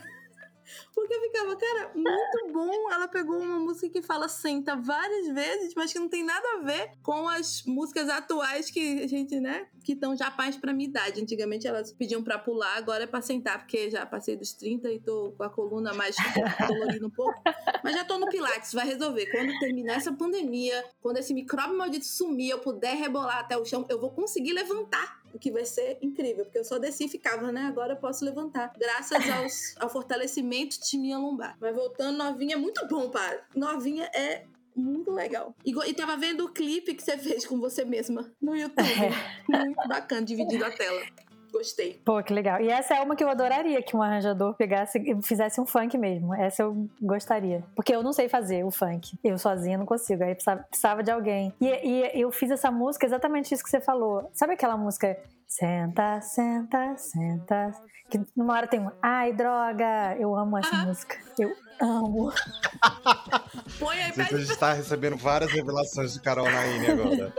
Porque 0.94 1.14
eu 1.14 1.20
ficava, 1.20 1.56
cara, 1.56 1.90
muito 1.94 2.52
bom. 2.52 2.92
Ela 2.92 3.08
pegou 3.08 3.38
uma 3.38 3.58
música 3.58 3.88
que 3.88 4.02
fala 4.02 4.28
senta 4.28 4.76
várias 4.76 5.28
vezes, 5.28 5.74
mas 5.74 5.92
que 5.92 5.98
não 5.98 6.08
tem 6.08 6.24
nada 6.24 6.46
a 6.54 6.64
ver 6.64 6.92
com 7.02 7.28
as 7.28 7.62
músicas 7.64 8.08
atuais 8.08 8.70
que 8.70 9.02
a 9.02 9.06
gente, 9.06 9.38
né, 9.40 9.66
que 9.84 9.92
estão 9.92 10.16
já 10.16 10.30
pais 10.30 10.56
pra 10.56 10.72
minha 10.72 10.88
idade. 10.88 11.20
Antigamente 11.20 11.66
elas 11.66 11.92
pediam 11.92 12.22
pra 12.22 12.38
pular, 12.38 12.76
agora 12.76 13.04
é 13.04 13.06
pra 13.06 13.20
sentar, 13.20 13.58
porque 13.58 13.90
já 13.90 14.06
passei 14.06 14.36
dos 14.36 14.52
30 14.52 14.90
e 14.90 15.00
tô 15.00 15.32
com 15.36 15.42
a 15.42 15.50
coluna 15.50 15.92
mais 15.94 16.16
dolorida 16.66 17.06
um 17.06 17.10
pouco. 17.10 17.40
Mas 17.82 17.94
já 17.94 18.04
tô 18.04 18.18
no 18.18 18.28
Pilates, 18.28 18.72
vai 18.72 18.86
resolver. 18.86 19.26
Quando 19.26 19.58
terminar 19.58 19.96
essa 19.96 20.12
pandemia, 20.12 20.84
quando 21.00 21.18
esse 21.18 21.34
micróbio 21.34 21.76
maldito 21.76 22.06
sumir, 22.06 22.50
eu 22.50 22.58
puder 22.58 22.96
rebolar 22.96 23.38
até 23.38 23.56
o 23.56 23.64
chão, 23.64 23.84
eu 23.88 24.00
vou 24.00 24.10
conseguir 24.10 24.52
levantar. 24.52 25.23
O 25.34 25.38
que 25.38 25.50
vai 25.50 25.64
ser 25.64 25.98
incrível, 26.00 26.44
porque 26.44 26.58
eu 26.58 26.64
só 26.64 26.78
desci 26.78 27.06
e 27.06 27.08
ficava, 27.08 27.50
né? 27.50 27.62
Agora 27.62 27.94
eu 27.94 27.96
posso 27.96 28.24
levantar. 28.24 28.72
Graças 28.78 29.28
aos, 29.30 29.74
ao 29.80 29.90
fortalecimento 29.90 30.78
de 30.80 30.96
minha 30.96 31.18
lombar. 31.18 31.56
Vai 31.58 31.72
voltando, 31.72 32.16
novinha, 32.16 32.54
é 32.54 32.58
muito 32.58 32.86
bom, 32.86 33.10
para. 33.10 33.44
Novinha 33.54 34.04
é 34.14 34.44
muito 34.76 35.10
legal. 35.10 35.54
E, 35.64 35.72
e 35.72 35.94
tava 35.94 36.16
vendo 36.16 36.44
o 36.44 36.52
clipe 36.52 36.94
que 36.94 37.02
você 37.02 37.18
fez 37.18 37.44
com 37.44 37.58
você 37.58 37.84
mesma 37.84 38.32
no 38.40 38.56
YouTube. 38.56 38.88
Muito 39.48 39.88
bacana, 39.88 40.22
dividido 40.22 40.64
a 40.64 40.70
tela. 40.70 41.02
gostei. 41.64 42.00
Pô, 42.04 42.22
que 42.22 42.32
legal. 42.32 42.60
E 42.60 42.68
essa 42.68 42.94
é 42.94 43.00
uma 43.00 43.16
que 43.16 43.24
eu 43.24 43.28
adoraria 43.28 43.82
que 43.82 43.96
um 43.96 44.02
arranjador 44.02 44.54
pegasse 44.54 44.98
e 44.98 45.22
fizesse 45.22 45.60
um 45.60 45.66
funk 45.66 45.96
mesmo. 45.96 46.34
Essa 46.34 46.62
eu 46.62 46.88
gostaria. 47.00 47.64
Porque 47.74 47.94
eu 47.94 48.02
não 48.02 48.12
sei 48.12 48.28
fazer 48.28 48.64
o 48.64 48.70
funk. 48.70 49.18
Eu 49.24 49.38
sozinha 49.38 49.78
não 49.78 49.86
consigo. 49.86 50.22
Aí 50.22 50.34
precisava, 50.34 50.62
precisava 50.62 51.02
de 51.02 51.10
alguém. 51.10 51.52
E, 51.60 51.66
e 51.66 52.20
eu 52.20 52.30
fiz 52.30 52.50
essa 52.50 52.70
música 52.70 53.06
exatamente 53.06 53.52
isso 53.54 53.64
que 53.64 53.70
você 53.70 53.80
falou. 53.80 54.30
Sabe 54.32 54.52
aquela 54.52 54.76
música 54.76 55.16
Senta, 55.46 56.20
senta, 56.20 56.96
senta. 56.96 57.70
Que 58.10 58.20
numa 58.36 58.54
hora 58.54 58.66
tem 58.66 58.80
um 58.80 58.90
Ai, 59.00 59.32
droga! 59.32 60.16
Eu 60.18 60.34
amo 60.34 60.58
essa 60.58 60.76
música. 60.78 61.16
Eu 61.38 61.54
amo. 61.80 62.32
Põe 63.78 64.02
aí, 64.02 64.12
Gente, 64.12 64.34
a 64.34 64.38
gente 64.38 64.58
tá 64.58 64.72
recebendo 64.72 65.16
várias 65.16 65.52
revelações 65.52 66.12
de 66.12 66.20
Carol 66.20 66.50
Naine 66.50 66.86
agora. 66.90 67.32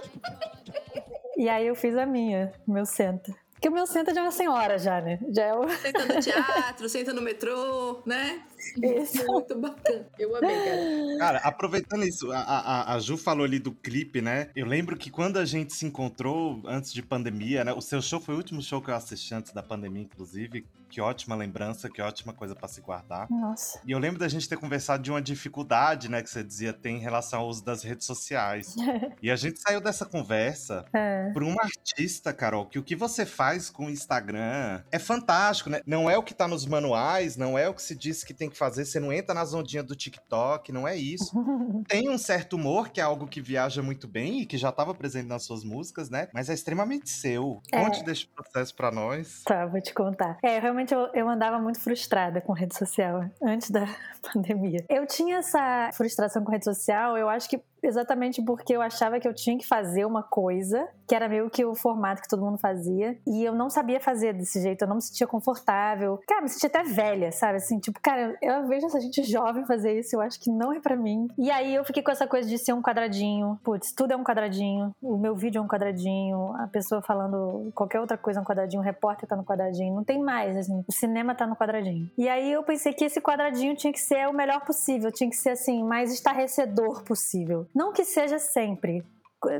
E 1.37 1.49
aí 1.49 1.67
eu 1.67 1.75
fiz 1.75 1.97
a 1.97 2.05
minha, 2.05 2.53
meu 2.65 2.85
senta. 2.85 3.35
Porque 3.65 3.73
o 3.73 3.77
meu 3.77 3.87
senta 3.87 4.11
é 4.11 4.21
uma 4.21 4.29
senhora 4.29 4.77
já, 4.77 5.01
né? 5.01 5.17
Já 5.31 5.45
é 5.45 5.55
o... 5.55 5.67
Senta 5.67 6.05
no 6.05 6.21
teatro, 6.21 6.87
senta 6.87 7.11
no 7.13 7.19
metrô, 7.19 8.03
né? 8.05 8.43
Isso. 8.81 9.25
Muito 9.27 9.57
bacana. 9.59 10.05
Eu 10.17 10.35
amei, 10.35 10.55
cara. 10.55 11.17
Cara, 11.17 11.37
aproveitando 11.39 12.03
isso, 12.03 12.31
a, 12.31 12.39
a, 12.39 12.93
a 12.95 12.99
Ju 12.99 13.17
falou 13.17 13.45
ali 13.45 13.59
do 13.59 13.71
clipe, 13.71 14.21
né? 14.21 14.49
Eu 14.55 14.65
lembro 14.65 14.97
que 14.97 15.09
quando 15.09 15.37
a 15.37 15.45
gente 15.45 15.73
se 15.73 15.85
encontrou 15.85 16.61
antes 16.65 16.93
de 16.93 17.01
pandemia, 17.01 17.63
né? 17.63 17.73
O 17.73 17.81
seu 17.81 18.01
show 18.01 18.19
foi 18.19 18.33
o 18.35 18.37
último 18.37 18.61
show 18.61 18.81
que 18.81 18.89
eu 18.89 18.95
assisti 18.95 19.33
antes 19.33 19.51
da 19.51 19.63
pandemia, 19.63 20.03
inclusive. 20.03 20.65
Que 20.87 21.01
ótima 21.01 21.35
lembrança, 21.35 21.89
que 21.89 22.01
ótima 22.01 22.31
coisa 22.31 22.55
pra 22.55 22.67
se 22.67 22.79
guardar. 22.79 23.27
Nossa. 23.29 23.81
E 23.85 23.91
eu 23.91 23.99
lembro 23.99 24.19
da 24.19 24.27
gente 24.27 24.47
ter 24.47 24.55
conversado 24.55 25.01
de 25.03 25.09
uma 25.11 25.21
dificuldade, 25.21 26.09
né, 26.09 26.21
que 26.21 26.29
você 26.29 26.43
dizia 26.43 26.71
tem 26.71 26.97
em 26.97 26.99
relação 26.99 27.39
ao 27.41 27.47
uso 27.49 27.65
das 27.65 27.83
redes 27.83 28.05
sociais. 28.05 28.75
e 29.21 29.29
a 29.31 29.35
gente 29.35 29.59
saiu 29.59 29.81
dessa 29.81 30.05
conversa 30.05 30.85
É. 30.93 31.31
por 31.33 31.43
uma 31.43 31.63
artista, 31.63 32.31
Carol, 32.31 32.65
que 32.67 32.79
o 32.79 32.83
que 32.83 32.95
você 32.95 33.25
faz 33.25 33.69
com 33.69 33.87
o 33.87 33.89
Instagram 33.89 34.81
é 34.91 34.99
fantástico, 34.99 35.69
né? 35.69 35.81
Não 35.85 36.09
é 36.09 36.17
o 36.17 36.23
que 36.23 36.33
tá 36.33 36.47
nos 36.47 36.65
manuais, 36.65 37.35
não 37.35 37.57
é 37.57 37.67
o 37.67 37.73
que 37.73 37.81
se 37.81 37.95
diz 37.95 38.23
que 38.23 38.33
tem 38.33 38.49
que 38.49 38.54
fazer, 38.57 38.85
você 38.85 38.99
não 38.99 39.11
entra 39.11 39.33
nas 39.33 39.53
ondinhas 39.53 39.85
do 39.85 39.95
TikTok, 39.95 40.71
não 40.71 40.87
é 40.87 40.95
isso. 40.95 41.31
Tem 41.87 42.09
um 42.09 42.17
certo 42.17 42.55
humor, 42.55 42.89
que 42.89 42.99
é 42.99 43.03
algo 43.03 43.27
que 43.27 43.41
viaja 43.41 43.81
muito 43.81 44.07
bem 44.07 44.41
e 44.41 44.45
que 44.45 44.57
já 44.57 44.69
estava 44.69 44.93
presente 44.93 45.27
nas 45.27 45.43
suas 45.43 45.63
músicas, 45.63 46.09
né? 46.09 46.27
Mas 46.33 46.49
é 46.49 46.53
extremamente 46.53 47.09
seu. 47.09 47.61
É. 47.71 47.83
Conte 47.83 48.03
desse 48.03 48.27
processo 48.27 48.75
pra 48.75 48.91
nós. 48.91 49.43
Tá, 49.43 49.65
vou 49.65 49.81
te 49.81 49.93
contar. 49.93 50.37
É, 50.43 50.59
realmente 50.59 50.93
eu, 50.93 51.09
eu 51.13 51.29
andava 51.29 51.59
muito 51.59 51.79
frustrada 51.79 52.41
com 52.41 52.53
rede 52.53 52.77
social 52.77 53.25
antes 53.41 53.69
da 53.69 53.85
pandemia. 54.33 54.83
Eu 54.89 55.05
tinha 55.05 55.37
essa 55.37 55.89
frustração 55.93 56.43
com 56.43 56.51
rede 56.51 56.65
social, 56.65 57.17
eu 57.17 57.29
acho 57.29 57.49
que 57.49 57.59
exatamente 57.87 58.41
porque 58.43 58.75
eu 58.75 58.81
achava 58.81 59.19
que 59.19 59.27
eu 59.27 59.33
tinha 59.33 59.57
que 59.57 59.67
fazer 59.67 60.05
uma 60.05 60.23
coisa 60.23 60.87
que 61.07 61.15
era 61.15 61.29
meio 61.29 61.49
que 61.49 61.63
o 61.63 61.75
formato 61.75 62.21
que 62.21 62.27
todo 62.27 62.43
mundo 62.43 62.57
fazia 62.57 63.17
e 63.27 63.43
eu 63.43 63.53
não 63.53 63.69
sabia 63.69 63.99
fazer 63.99 64.33
desse 64.33 64.61
jeito, 64.61 64.81
eu 64.81 64.87
não 64.87 64.95
me 64.95 65.01
sentia 65.01 65.27
confortável. 65.27 66.19
Cara, 66.27 66.41
me 66.41 66.49
sentia 66.49 66.67
até 66.67 66.83
velha, 66.83 67.31
sabe? 67.31 67.57
Assim, 67.57 67.79
tipo, 67.79 67.99
cara, 68.01 68.35
eu 68.41 68.67
vejo 68.67 68.85
essa 68.87 68.99
gente 68.99 69.23
jovem 69.23 69.65
fazer 69.65 69.99
isso, 69.99 70.15
eu 70.15 70.21
acho 70.21 70.39
que 70.39 70.51
não 70.51 70.73
é 70.73 70.79
pra 70.79 70.95
mim. 70.95 71.27
E 71.37 71.51
aí 71.51 71.75
eu 71.75 71.83
fiquei 71.83 72.01
com 72.01 72.11
essa 72.11 72.27
coisa 72.27 72.49
de 72.49 72.57
ser 72.57 72.73
um 72.73 72.81
quadradinho. 72.81 73.59
Putz, 73.63 73.93
tudo 73.93 74.11
é 74.11 74.15
um 74.15 74.23
quadradinho. 74.23 74.95
O 75.01 75.17
meu 75.17 75.35
vídeo 75.35 75.59
é 75.59 75.61
um 75.61 75.67
quadradinho, 75.67 76.53
a 76.57 76.67
pessoa 76.67 77.01
falando 77.01 77.71
qualquer 77.73 77.99
outra 77.99 78.17
coisa 78.17 78.39
é 78.39 78.41
um 78.41 78.45
quadradinho, 78.45 78.81
o 78.81 78.85
repórter 78.85 79.27
tá 79.27 79.35
no 79.35 79.43
quadradinho, 79.43 79.95
não 79.95 80.03
tem 80.03 80.19
mais, 80.19 80.57
assim. 80.57 80.83
O 80.87 80.91
cinema 80.91 81.35
tá 81.35 81.45
no 81.45 81.55
quadradinho. 81.55 82.09
E 82.17 82.27
aí 82.27 82.51
eu 82.51 82.63
pensei 82.63 82.93
que 82.93 83.05
esse 83.05 83.21
quadradinho 83.21 83.75
tinha 83.75 83.93
que 83.93 83.99
ser 83.99 84.27
o 84.27 84.33
melhor 84.33 84.61
possível, 84.65 85.11
tinha 85.11 85.29
que 85.29 85.35
ser 85.35 85.51
assim, 85.51 85.83
mais 85.83 86.11
estarrecedor 86.11 87.03
possível. 87.03 87.67
Não 87.75 87.91
que 87.91 88.05
seja 88.05 88.39
sempre, 88.39 89.03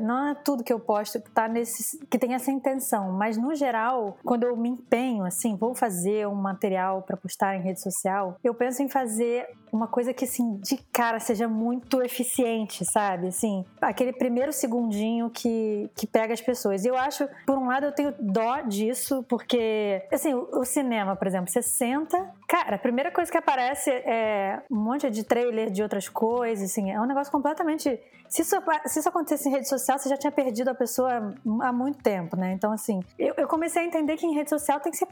não 0.02 0.28
é 0.28 0.34
tudo 0.34 0.64
que 0.64 0.72
eu 0.72 0.80
posto 0.80 1.20
tá 1.34 1.46
nesse 1.46 1.98
que 2.06 2.18
tem 2.18 2.34
essa 2.34 2.50
intenção, 2.50 3.12
mas 3.12 3.36
no 3.36 3.54
geral, 3.54 4.16
quando 4.24 4.44
eu 4.44 4.56
me 4.56 4.70
empenho 4.70 5.24
assim, 5.24 5.56
vou 5.56 5.74
fazer 5.74 6.26
um 6.26 6.34
material 6.34 7.02
para 7.02 7.16
postar 7.16 7.56
em 7.56 7.62
rede 7.62 7.80
social, 7.80 8.36
eu 8.42 8.54
penso 8.54 8.82
em 8.82 8.88
fazer 8.88 9.46
uma 9.72 9.86
coisa 9.86 10.12
que 10.12 10.24
assim 10.24 10.56
de 10.58 10.76
cara 10.92 11.18
seja 11.20 11.48
muito 11.48 12.02
eficiente, 12.02 12.84
sabe? 12.84 13.28
Assim, 13.28 13.64
aquele 13.80 14.12
primeiro 14.12 14.52
segundinho 14.52 15.30
que 15.30 15.90
que 15.94 16.06
pega 16.06 16.32
as 16.32 16.40
pessoas. 16.40 16.84
E 16.84 16.88
eu 16.88 16.96
acho, 16.96 17.28
por 17.46 17.58
um 17.58 17.66
lado, 17.66 17.86
eu 17.86 17.92
tenho 17.92 18.14
dó 18.18 18.60
disso, 18.60 19.24
porque 19.28 20.02
assim, 20.12 20.34
o, 20.34 20.60
o 20.60 20.64
cinema, 20.64 21.16
por 21.16 21.26
exemplo, 21.26 21.50
você 21.50 21.62
senta, 21.62 22.30
cara, 22.48 22.76
a 22.76 22.78
primeira 22.78 23.10
coisa 23.10 23.30
que 23.30 23.38
aparece 23.38 23.90
é 23.90 24.62
um 24.70 24.76
monte 24.76 25.10
de 25.10 25.24
trailer 25.24 25.70
de 25.70 25.82
outras 25.82 26.08
coisas, 26.08 26.70
assim, 26.70 26.90
é 26.90 27.00
um 27.00 27.06
negócio 27.06 27.32
completamente 27.32 28.00
se 28.28 28.42
isso, 28.42 28.56
se 28.86 28.98
isso 28.98 29.08
acontecesse 29.08 29.48
em 29.48 29.52
rede 29.52 29.68
social, 29.68 29.98
você 29.98 30.08
já 30.08 30.16
tinha 30.16 30.32
perdido 30.32 30.68
a 30.68 30.74
pessoa 30.74 31.34
há 31.60 31.72
muito 31.72 32.02
tempo, 32.02 32.36
né? 32.36 32.52
Então, 32.52 32.72
assim, 32.72 33.00
eu, 33.18 33.34
eu 33.36 33.46
comecei 33.46 33.82
a 33.82 33.84
entender 33.84 34.16
que 34.16 34.26
em 34.26 34.34
rede 34.34 34.50
social 34.50 34.80
tem 34.80 34.90
que 34.90 34.98
ser! 34.98 35.08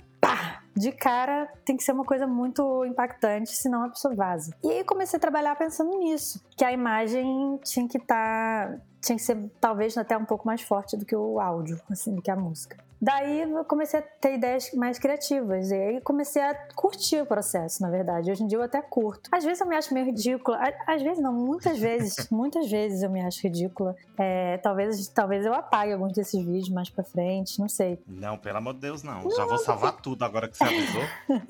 De 0.77 0.91
cara, 0.91 1.49
tem 1.65 1.77
que 1.77 1.85
ser 1.85 1.93
uma 1.93 2.05
coisa 2.05 2.27
muito 2.27 2.85
impactante, 2.85 3.55
senão 3.55 3.85
a 3.85 3.89
pessoa 3.89 4.15
vaza. 4.15 4.55
E 4.63 4.71
aí 4.71 4.85
comecei 4.85 5.17
a 5.17 5.21
trabalhar 5.21 5.55
pensando 5.57 5.97
nisso, 5.99 6.45
que 6.57 6.65
a 6.65 6.73
imagem 6.73 7.59
tinha 7.65 7.89
que 7.89 7.99
estar. 7.99 8.79
tinha 9.01 9.17
que 9.17 9.23
ser 9.23 9.51
talvez 9.61 9.97
até 9.97 10.17
um 10.17 10.25
pouco 10.25 10.47
mais 10.47 10.63
forte 10.63 10.97
do 10.97 11.05
que 11.05 11.15
o 11.15 11.39
áudio, 11.41 11.81
assim, 11.91 12.15
do 12.15 12.23
que 12.23 12.31
a 12.31 12.37
música. 12.37 12.84
Daí 13.01 13.43
eu 13.43 13.65
comecei 13.65 14.01
a 14.01 14.03
ter 14.03 14.35
ideias 14.35 14.73
mais 14.73 14.99
criativas. 14.99 15.71
E 15.71 15.75
aí 15.75 16.01
comecei 16.01 16.43
a 16.43 16.55
curtir 16.75 17.21
o 17.21 17.27
processo, 17.27 17.83
na 17.83 17.91
verdade. 17.91 18.31
Hoje 18.31 18.43
em 18.43 18.47
dia 18.47 18.59
eu 18.59 18.63
até 18.63 18.81
curto. 18.81 19.29
Às 19.33 19.45
vezes 19.45 19.61
eu 19.61 19.67
me 19.67 19.77
acho 19.77 19.93
meio 19.93 20.07
ridícula. 20.07 20.59
Às 20.87 21.03
vezes 21.03 21.23
não, 21.23 21.33
muitas 21.33 21.79
vezes. 21.79 22.29
muitas 22.31 22.71
vezes 22.71 23.03
eu 23.03 23.11
me 23.11 23.21
acho 23.21 23.43
ridícula. 23.43 23.95
É, 24.19 24.59
talvez, 24.59 25.09
talvez 25.09 25.45
eu 25.45 25.55
apague 25.55 25.93
alguns 25.93 26.13
desses 26.13 26.43
vídeos 26.45 26.71
mais 26.71 26.89
pra 26.89 27.05
frente, 27.05 27.59
não 27.61 27.69
sei. 27.69 27.99
Não, 28.07 28.39
pelo 28.39 28.59
amor 28.59 28.75
de 28.75 28.81
Deus, 28.81 29.03
não. 29.03 29.31
Já 29.31 29.45
vou 29.45 29.59
salvar 29.59 29.93
tudo 30.01 30.25
agora 30.25 30.49
que 30.49 30.57
você 30.57 30.65
avisou. 30.65 31.03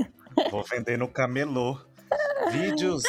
vou 0.50 0.64
vender 0.64 0.98
no 0.98 1.08
camelô. 1.08 1.78
Vídeos 2.50 3.02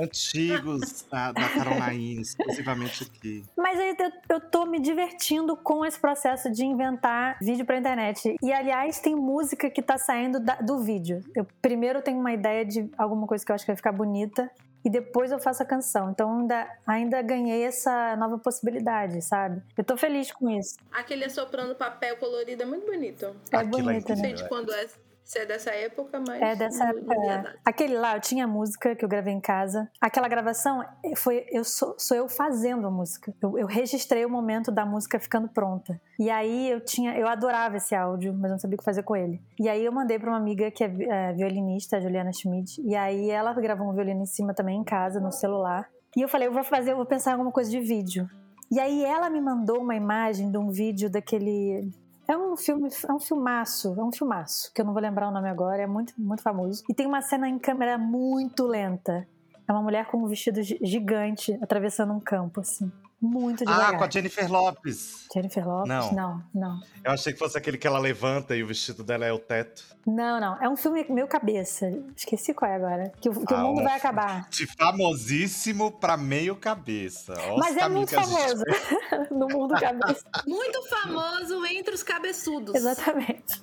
antigos 0.00 1.04
da, 1.10 1.32
da 1.32 1.48
Carol 1.48 1.78
Naine, 1.78 2.22
exclusivamente 2.22 3.04
aqui. 3.04 3.44
Mas 3.56 3.78
aí 3.78 3.96
eu, 3.98 4.36
eu 4.36 4.40
tô 4.40 4.64
me 4.66 4.80
divertindo 4.80 5.56
com 5.56 5.84
esse 5.84 5.98
processo 5.98 6.50
de 6.50 6.64
inventar 6.64 7.38
vídeo 7.40 7.64
pra 7.64 7.76
internet. 7.78 8.36
E 8.42 8.52
aliás, 8.52 8.98
tem 9.00 9.14
música 9.14 9.70
que 9.70 9.82
tá 9.82 9.98
saindo 9.98 10.40
da- 10.40 10.56
do 10.56 10.78
vídeo. 10.80 11.22
Eu 11.34 11.46
primeiro 11.60 12.02
tenho 12.02 12.18
uma 12.18 12.32
ideia 12.32 12.64
de 12.64 12.88
alguma 12.96 13.26
coisa 13.26 13.44
que 13.44 13.50
eu 13.52 13.54
acho 13.54 13.64
que 13.64 13.70
vai 13.70 13.76
ficar 13.76 13.92
bonita. 13.92 14.50
E 14.82 14.88
depois 14.88 15.30
eu 15.30 15.38
faço 15.38 15.62
a 15.62 15.66
canção. 15.66 16.10
Então 16.10 16.38
ainda, 16.40 16.66
ainda 16.86 17.20
ganhei 17.20 17.64
essa 17.64 18.16
nova 18.16 18.38
possibilidade, 18.38 19.20
sabe? 19.20 19.60
Eu 19.76 19.84
tô 19.84 19.94
feliz 19.94 20.32
com 20.32 20.48
isso. 20.48 20.76
Aquele 20.90 21.26
assoprando 21.26 21.74
papel 21.74 22.16
colorido 22.16 22.62
é 22.62 22.66
muito 22.66 22.86
bonito. 22.86 23.26
É 23.52 23.56
Aquilo 23.58 23.90
é 23.90 23.92
bonito, 23.92 24.08
Não 24.08 24.16
né? 24.16 24.22
sei 24.22 24.32
de 24.32 24.48
quando 24.48 24.72
é, 24.72 24.86
se 25.30 25.38
é 25.38 25.46
dessa 25.46 25.70
época, 25.70 26.20
mas. 26.26 26.42
É 26.42 26.56
dessa 26.56 26.88
época. 26.88 27.14
é. 27.14 27.54
Aquele 27.64 27.96
lá, 27.96 28.16
eu 28.16 28.20
tinha 28.20 28.48
música 28.48 28.96
que 28.96 29.04
eu 29.04 29.08
gravei 29.08 29.32
em 29.32 29.40
casa. 29.40 29.88
Aquela 30.00 30.26
gravação 30.26 30.84
foi 31.16 31.46
eu 31.52 31.62
sou, 31.62 31.94
sou 31.96 32.16
eu 32.16 32.28
fazendo 32.28 32.84
a 32.88 32.90
música. 32.90 33.32
Eu, 33.40 33.56
eu 33.56 33.66
registrei 33.68 34.24
o 34.24 34.28
momento 34.28 34.72
da 34.72 34.84
música 34.84 35.20
ficando 35.20 35.46
pronta. 35.46 36.00
E 36.18 36.28
aí 36.28 36.68
eu 36.68 36.80
tinha, 36.80 37.16
eu 37.16 37.28
adorava 37.28 37.76
esse 37.76 37.94
áudio, 37.94 38.34
mas 38.34 38.50
não 38.50 38.58
sabia 38.58 38.74
o 38.74 38.78
que 38.78 38.84
fazer 38.84 39.04
com 39.04 39.14
ele. 39.14 39.40
E 39.56 39.68
aí 39.68 39.84
eu 39.84 39.92
mandei 39.92 40.18
pra 40.18 40.30
uma 40.30 40.36
amiga 40.36 40.68
que 40.68 40.82
é, 40.82 40.92
é, 41.08 41.32
violinista, 41.32 41.98
a 41.98 42.00
Juliana 42.00 42.32
Schmidt. 42.32 42.82
E 42.82 42.96
aí 42.96 43.30
ela 43.30 43.52
gravou 43.52 43.88
um 43.88 43.94
violino 43.94 44.22
em 44.22 44.26
cima 44.26 44.52
também 44.52 44.80
em 44.80 44.84
casa, 44.84 45.20
no 45.20 45.30
celular. 45.30 45.88
E 46.16 46.22
eu 46.22 46.28
falei, 46.28 46.48
eu 46.48 46.52
vou 46.52 46.64
fazer, 46.64 46.90
eu 46.90 46.96
vou 46.96 47.06
pensar 47.06 47.30
em 47.30 47.34
alguma 47.34 47.52
coisa 47.52 47.70
de 47.70 47.78
vídeo. 47.78 48.28
E 48.68 48.80
aí 48.80 49.04
ela 49.04 49.30
me 49.30 49.40
mandou 49.40 49.78
uma 49.78 49.94
imagem 49.94 50.50
de 50.50 50.58
um 50.58 50.70
vídeo 50.70 51.08
daquele 51.08 51.88
é 52.30 52.36
um 52.36 52.56
filme, 52.56 52.88
é 53.08 53.12
um 53.12 53.18
filmaço, 53.18 53.94
é 53.98 54.04
um 54.04 54.12
filmaço, 54.12 54.72
que 54.72 54.80
eu 54.80 54.84
não 54.84 54.92
vou 54.92 55.02
lembrar 55.02 55.28
o 55.28 55.32
nome 55.32 55.48
agora, 55.48 55.82
é 55.82 55.86
muito, 55.86 56.12
muito 56.16 56.42
famoso. 56.42 56.84
E 56.88 56.94
tem 56.94 57.06
uma 57.06 57.20
cena 57.20 57.48
em 57.48 57.58
câmera 57.58 57.98
muito 57.98 58.66
lenta. 58.66 59.26
É 59.66 59.72
uma 59.72 59.82
mulher 59.82 60.06
com 60.06 60.18
um 60.18 60.26
vestido 60.26 60.62
gi- 60.62 60.78
gigante 60.82 61.58
atravessando 61.60 62.12
um 62.12 62.20
campo, 62.20 62.60
assim. 62.60 62.90
Muito 63.22 63.66
devagar. 63.66 63.94
Ah, 63.94 63.98
com 63.98 64.04
a 64.04 64.08
Jennifer 64.10 64.50
Lopes. 64.50 65.26
Jennifer 65.34 65.66
Lopes? 65.68 65.88
Não. 65.88 66.12
não, 66.14 66.44
não. 66.54 66.80
Eu 67.04 67.12
achei 67.12 67.32
que 67.34 67.38
fosse 67.38 67.58
aquele 67.58 67.76
que 67.76 67.86
ela 67.86 67.98
levanta 67.98 68.56
e 68.56 68.62
o 68.62 68.66
vestido 68.66 69.04
dela 69.04 69.26
é 69.26 69.32
o 69.32 69.38
teto. 69.38 69.84
Não, 70.06 70.40
não. 70.40 70.62
É 70.62 70.66
um 70.68 70.74
filme 70.76 71.04
meio 71.10 71.28
cabeça. 71.28 71.86
Esqueci 72.16 72.54
qual 72.54 72.70
é 72.70 72.76
agora. 72.76 73.12
Que, 73.20 73.28
o- 73.28 73.44
que 73.46 73.52
o 73.52 73.56
Ah, 73.56 73.62
mundo 73.62 73.80
um 73.80 73.84
vai 73.84 73.96
acabar. 73.98 74.48
De 74.48 74.66
famosíssimo 74.66 75.92
pra 75.92 76.16
meio 76.16 76.56
cabeça. 76.56 77.34
Olha 77.46 77.56
Mas 77.58 77.76
é 77.76 77.80
caminhos 77.80 78.10
muito 78.10 78.18
a 78.18 78.22
gente 78.24 78.40
famoso 78.40 78.64
no 79.30 79.48
mundo 79.48 79.74
cabeça. 79.78 80.24
Muito 80.46 80.82
famoso 80.88 81.66
entre 81.66 81.94
os 81.94 82.02
cabeçudos. 82.02 82.74
Exatamente. 82.74 83.62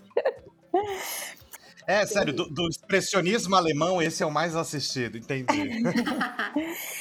É, 1.88 2.06
sério, 2.06 2.34
do, 2.34 2.50
do 2.50 2.68
expressionismo 2.68 3.56
alemão, 3.56 4.02
esse 4.02 4.22
é 4.22 4.26
o 4.26 4.30
mais 4.32 4.58
assistido, 4.58 5.18
entendi. 5.18 5.82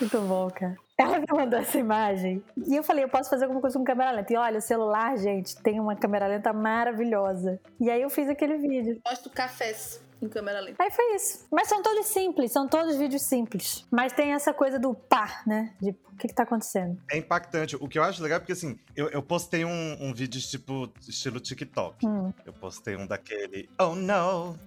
Muito 0.00 0.20
bom, 0.20 0.50
cara. 0.50 0.76
Ela 0.96 1.18
me 1.20 1.26
mandou 1.30 1.58
essa 1.58 1.78
imagem 1.78 2.42
e 2.66 2.74
eu 2.74 2.82
falei, 2.82 3.04
eu 3.04 3.08
posso 3.08 3.30
fazer 3.30 3.44
alguma 3.44 3.60
coisa 3.60 3.78
com 3.78 3.84
câmera 3.84 4.10
lenta. 4.10 4.32
E 4.32 4.36
olha, 4.36 4.58
o 4.58 4.62
celular, 4.62 5.16
gente, 5.16 5.56
tem 5.62 5.78
uma 5.78 5.94
câmera 5.94 6.26
lenta 6.26 6.52
maravilhosa. 6.52 7.60
E 7.80 7.88
aí 7.90 8.02
eu 8.02 8.10
fiz 8.10 8.28
aquele 8.28 8.58
vídeo. 8.58 9.00
Posto 9.04 9.30
cafés. 9.30 10.00
em 10.20 10.28
câmera 10.28 10.60
lenta. 10.60 10.82
Aí 10.82 10.90
foi 10.90 11.14
isso. 11.14 11.46
Mas 11.50 11.68
são 11.68 11.82
todos 11.82 12.06
simples, 12.06 12.52
são 12.52 12.66
todos 12.66 12.96
vídeos 12.96 13.22
simples. 13.22 13.86
Mas 13.90 14.12
tem 14.12 14.32
essa 14.32 14.52
coisa 14.52 14.78
do 14.78 14.94
pá, 14.94 15.42
né? 15.46 15.72
De 15.80 15.90
o 15.90 16.16
que, 16.18 16.26
que 16.26 16.34
tá 16.34 16.42
acontecendo. 16.42 17.00
É 17.10 17.16
impactante. 17.16 17.76
O 17.76 17.86
que 17.86 17.98
eu 17.98 18.02
acho 18.02 18.20
legal 18.20 18.36
é 18.36 18.40
porque, 18.40 18.52
assim, 18.52 18.76
eu, 18.96 19.08
eu 19.10 19.22
postei 19.22 19.64
um, 19.64 19.96
um 20.00 20.12
vídeo 20.12 20.40
tipo 20.40 20.92
estilo 21.08 21.38
TikTok. 21.38 22.04
Hum. 22.04 22.32
Eu 22.44 22.52
postei 22.52 22.96
um 22.96 23.06
daquele. 23.06 23.68
Oh 23.80 23.94
no! 23.94 24.58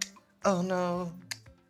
Oh 0.46 0.64
no! 0.64 1.12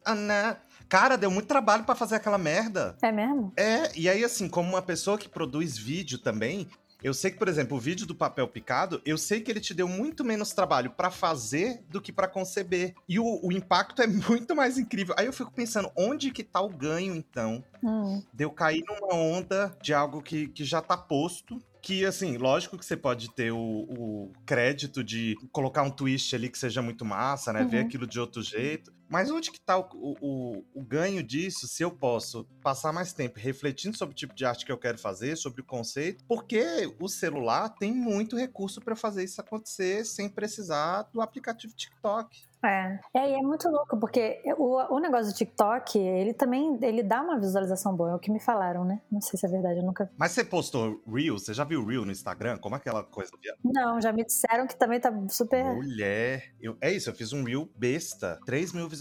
Oh 0.08 0.16
no! 0.16 0.71
Cara, 0.92 1.16
deu 1.18 1.32
muito 1.32 1.48
trabalho 1.48 1.86
pra 1.86 1.96
fazer 1.96 2.16
aquela 2.16 2.38
merda. 2.38 2.98
É 3.02 3.14
mesmo? 3.14 3.54
É, 3.56 3.98
e 3.98 4.10
aí, 4.10 4.26
assim, 4.26 4.50
como 4.50 4.68
uma 4.68 4.82
pessoa 4.82 5.18
que 5.18 5.30
produz 5.30 5.78
vídeo 5.78 6.18
também, 6.18 6.68
eu 7.02 7.14
sei 7.14 7.32
que, 7.32 7.38
por 7.40 7.48
exemplo, 7.48 7.78
o 7.78 7.80
vídeo 7.80 8.06
do 8.06 8.14
papel 8.14 8.46
picado, 8.46 9.02
eu 9.06 9.18
sei 9.18 9.40
que 9.40 9.50
ele 9.50 9.62
te 9.62 9.74
deu 9.74 9.88
muito 9.88 10.26
menos 10.26 10.52
trabalho 10.52 10.92
pra 10.92 11.10
fazer 11.10 11.82
do 11.90 12.02
que 12.02 12.12
pra 12.12 12.28
conceber. 12.28 12.94
E 13.08 13.18
o, 13.18 13.40
o 13.42 13.54
impacto 13.54 14.02
é 14.02 14.06
muito 14.36 14.54
mais 14.54 14.78
incrível. 14.78 15.16
Aí 15.18 15.28
eu 15.28 15.32
fico 15.32 15.50
pensando, 15.54 15.90
onde 15.98 16.30
que 16.30 16.44
tá 16.44 16.60
o 16.60 16.68
ganho, 16.68 17.16
então, 17.16 17.64
Hum. 17.82 18.22
de 18.34 18.44
eu 18.44 18.52
cair 18.52 18.84
numa 18.86 19.16
onda 19.16 19.74
de 19.82 19.94
algo 19.94 20.22
que, 20.22 20.50
que 20.50 20.66
já 20.66 20.82
tá 20.82 20.98
posto. 20.98 21.58
Que, 21.82 22.06
assim, 22.06 22.36
lógico 22.38 22.78
que 22.78 22.86
você 22.86 22.98
pode 22.98 23.34
ter 23.34 23.52
o, 23.54 23.58
o 23.58 24.32
crédito 24.46 25.02
de 25.04 25.36
colocar 25.54 25.82
um 25.84 25.90
twist 25.90 26.36
ali 26.36 26.50
que 26.50 26.58
seja 26.60 26.82
muito 26.82 27.06
massa, 27.06 27.52
né? 27.54 27.64
Ver 27.64 27.78
Uhum. 27.80 27.86
aquilo 27.86 28.06
de 28.06 28.20
outro 28.20 28.44
jeito. 28.44 28.94
Mas 29.12 29.30
onde 29.30 29.52
que 29.52 29.60
tá 29.60 29.78
o, 29.78 30.16
o, 30.22 30.64
o 30.74 30.82
ganho 30.82 31.22
disso 31.22 31.68
se 31.68 31.84
eu 31.84 31.92
posso 31.92 32.46
passar 32.64 32.94
mais 32.94 33.12
tempo 33.12 33.38
refletindo 33.38 33.98
sobre 33.98 34.14
o 34.14 34.16
tipo 34.16 34.34
de 34.34 34.46
arte 34.46 34.66
que 34.66 34.72
eu 34.72 34.78
quero 34.78 34.98
fazer, 34.98 35.36
sobre 35.36 35.60
o 35.60 35.66
conceito? 35.66 36.24
Porque 36.26 36.96
o 36.98 37.10
celular 37.10 37.68
tem 37.70 37.94
muito 37.94 38.38
recurso 38.38 38.80
para 38.80 38.96
fazer 38.96 39.26
isso 39.26 39.42
acontecer 39.42 40.06
sem 40.06 40.30
precisar 40.30 41.10
do 41.12 41.22
aplicativo 41.22 41.76
TikTok. 41.76 42.50
É. 42.64 43.00
é, 43.16 43.32
e 43.32 43.34
é 43.34 43.42
muito 43.42 43.68
louco, 43.70 44.00
porque 44.00 44.40
o, 44.56 44.96
o 44.96 45.00
negócio 45.00 45.34
do 45.34 45.36
TikTok, 45.36 45.98
ele 45.98 46.32
também 46.32 46.78
ele 46.84 47.02
dá 47.02 47.22
uma 47.22 47.40
visualização 47.40 47.96
boa, 47.96 48.12
é 48.12 48.16
o 48.16 48.20
que 48.20 48.32
me 48.32 48.40
falaram, 48.40 48.86
né? 48.86 49.02
Não 49.12 49.20
sei 49.20 49.40
se 49.40 49.48
é 49.48 49.50
verdade, 49.50 49.80
eu 49.80 49.84
nunca. 49.84 50.12
Mas 50.16 50.32
você 50.32 50.46
postou 50.46 51.02
Reel? 51.08 51.40
Você 51.40 51.56
já 51.56 51.64
viu 51.64 51.84
Reel 51.84 52.06
no 52.06 52.12
Instagram? 52.12 52.60
Como 52.60 52.76
é 52.76 52.78
aquela 52.78 53.04
coisa? 53.04 53.32
Não, 53.66 54.00
já 54.00 54.14
me 54.14 54.24
disseram 54.24 54.68
que 54.68 54.76
também 54.76 55.00
tá 55.00 55.12
super. 55.30 55.74
Mulher. 55.74 56.54
Eu, 56.62 56.78
é 56.80 56.92
isso, 56.92 57.10
eu 57.10 57.16
fiz 57.16 57.34
um 57.34 57.44
Reel 57.44 57.68
besta. 57.76 58.40
3 58.46 58.74
mil 58.74 58.88
visualizações. 58.88 59.01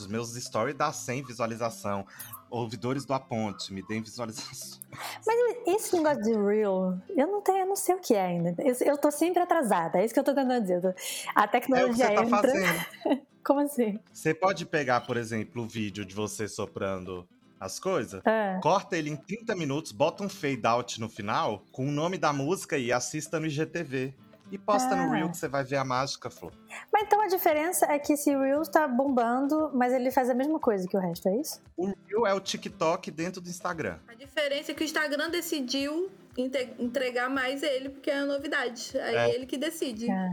Os 0.00 0.06
meus 0.06 0.34
stories 0.34 0.76
dá 0.76 0.92
100 0.92 1.22
visualização. 1.24 2.06
Ouvidores 2.50 3.04
do 3.06 3.14
Aponte, 3.14 3.72
me 3.72 3.82
deem 3.86 4.02
visualização. 4.02 4.78
Esse 5.66 5.96
negócio 5.96 6.22
de 6.22 6.32
real, 6.32 6.98
eu 7.16 7.26
não 7.26 7.40
tenho, 7.40 7.58
eu 7.60 7.66
não 7.66 7.76
sei 7.76 7.94
o 7.94 7.98
que 7.98 8.14
é 8.14 8.20
ainda. 8.26 8.54
Eu, 8.58 8.74
eu 8.84 8.98
tô 8.98 9.10
sempre 9.10 9.42
atrasada, 9.42 9.98
é 9.98 10.04
isso 10.04 10.12
que 10.12 10.20
eu 10.20 10.24
tô 10.24 10.34
tentando 10.34 10.60
dizer. 10.60 10.94
A 11.34 11.42
É 11.42 11.44
o 11.44 11.46
que 11.46 11.52
tecnologia 11.52 12.06
você 12.08 12.14
tá 12.14 12.22
entra. 12.24 12.40
fazendo. 12.40 12.86
Como 13.44 13.60
assim? 13.60 13.98
Você 14.12 14.34
pode 14.34 14.66
pegar, 14.66 15.00
por 15.00 15.16
exemplo, 15.16 15.62
o 15.62 15.66
vídeo 15.68 16.04
de 16.04 16.14
você 16.14 16.46
soprando 16.46 17.26
as 17.58 17.78
coisas, 17.80 18.20
Ah, 18.24 18.58
corta 18.62 18.96
ele 18.96 19.08
em 19.10 19.16
30 19.16 19.54
minutos, 19.56 19.92
bota 19.92 20.22
um 20.24 20.28
fade 20.28 20.66
out 20.66 21.00
no 21.00 21.08
final, 21.08 21.64
com 21.72 21.86
o 21.88 21.92
nome 21.92 22.18
da 22.18 22.32
música 22.32 22.76
e 22.76 22.92
assista 22.92 23.38
no 23.40 23.46
IGTV. 23.46 24.14
E 24.52 24.58
posta 24.58 24.94
no. 24.94 25.10
Reel 25.10 25.30
que 25.30 25.36
você 25.38 25.48
vai 25.48 25.64
ver 25.64 25.76
a 25.76 25.84
mágica, 25.84 26.28
Flor. 26.28 26.52
Mas 26.92 27.04
então 27.04 27.20
a 27.22 27.26
diferença 27.26 27.86
é 27.86 27.98
que 27.98 28.12
esse 28.12 28.30
Reels 28.36 28.68
tá 28.68 28.86
bombando, 28.86 29.70
mas 29.72 29.92
ele 29.94 30.10
faz 30.10 30.28
a 30.28 30.34
mesma 30.34 30.60
coisa 30.60 30.86
que 30.86 30.94
o 30.96 31.00
resto, 31.00 31.26
é 31.28 31.36
isso? 31.36 31.60
O 31.76 31.86
Reel 32.06 32.26
é 32.26 32.34
o 32.34 32.40
TikTok 32.40 33.10
dentro 33.10 33.40
do 33.40 33.48
Instagram. 33.48 33.98
A 34.06 34.14
diferença 34.14 34.70
é 34.70 34.74
que 34.74 34.82
o 34.82 34.84
Instagram 34.84 35.30
decidiu 35.30 36.10
entregar 36.78 37.30
mais 37.30 37.62
ele, 37.62 37.88
porque 37.88 38.10
é 38.10 38.18
a 38.18 38.26
novidade. 38.26 38.92
Aí 38.98 39.16
É. 39.16 39.34
ele 39.34 39.46
que 39.46 39.56
decide. 39.56 40.10
É. 40.10 40.30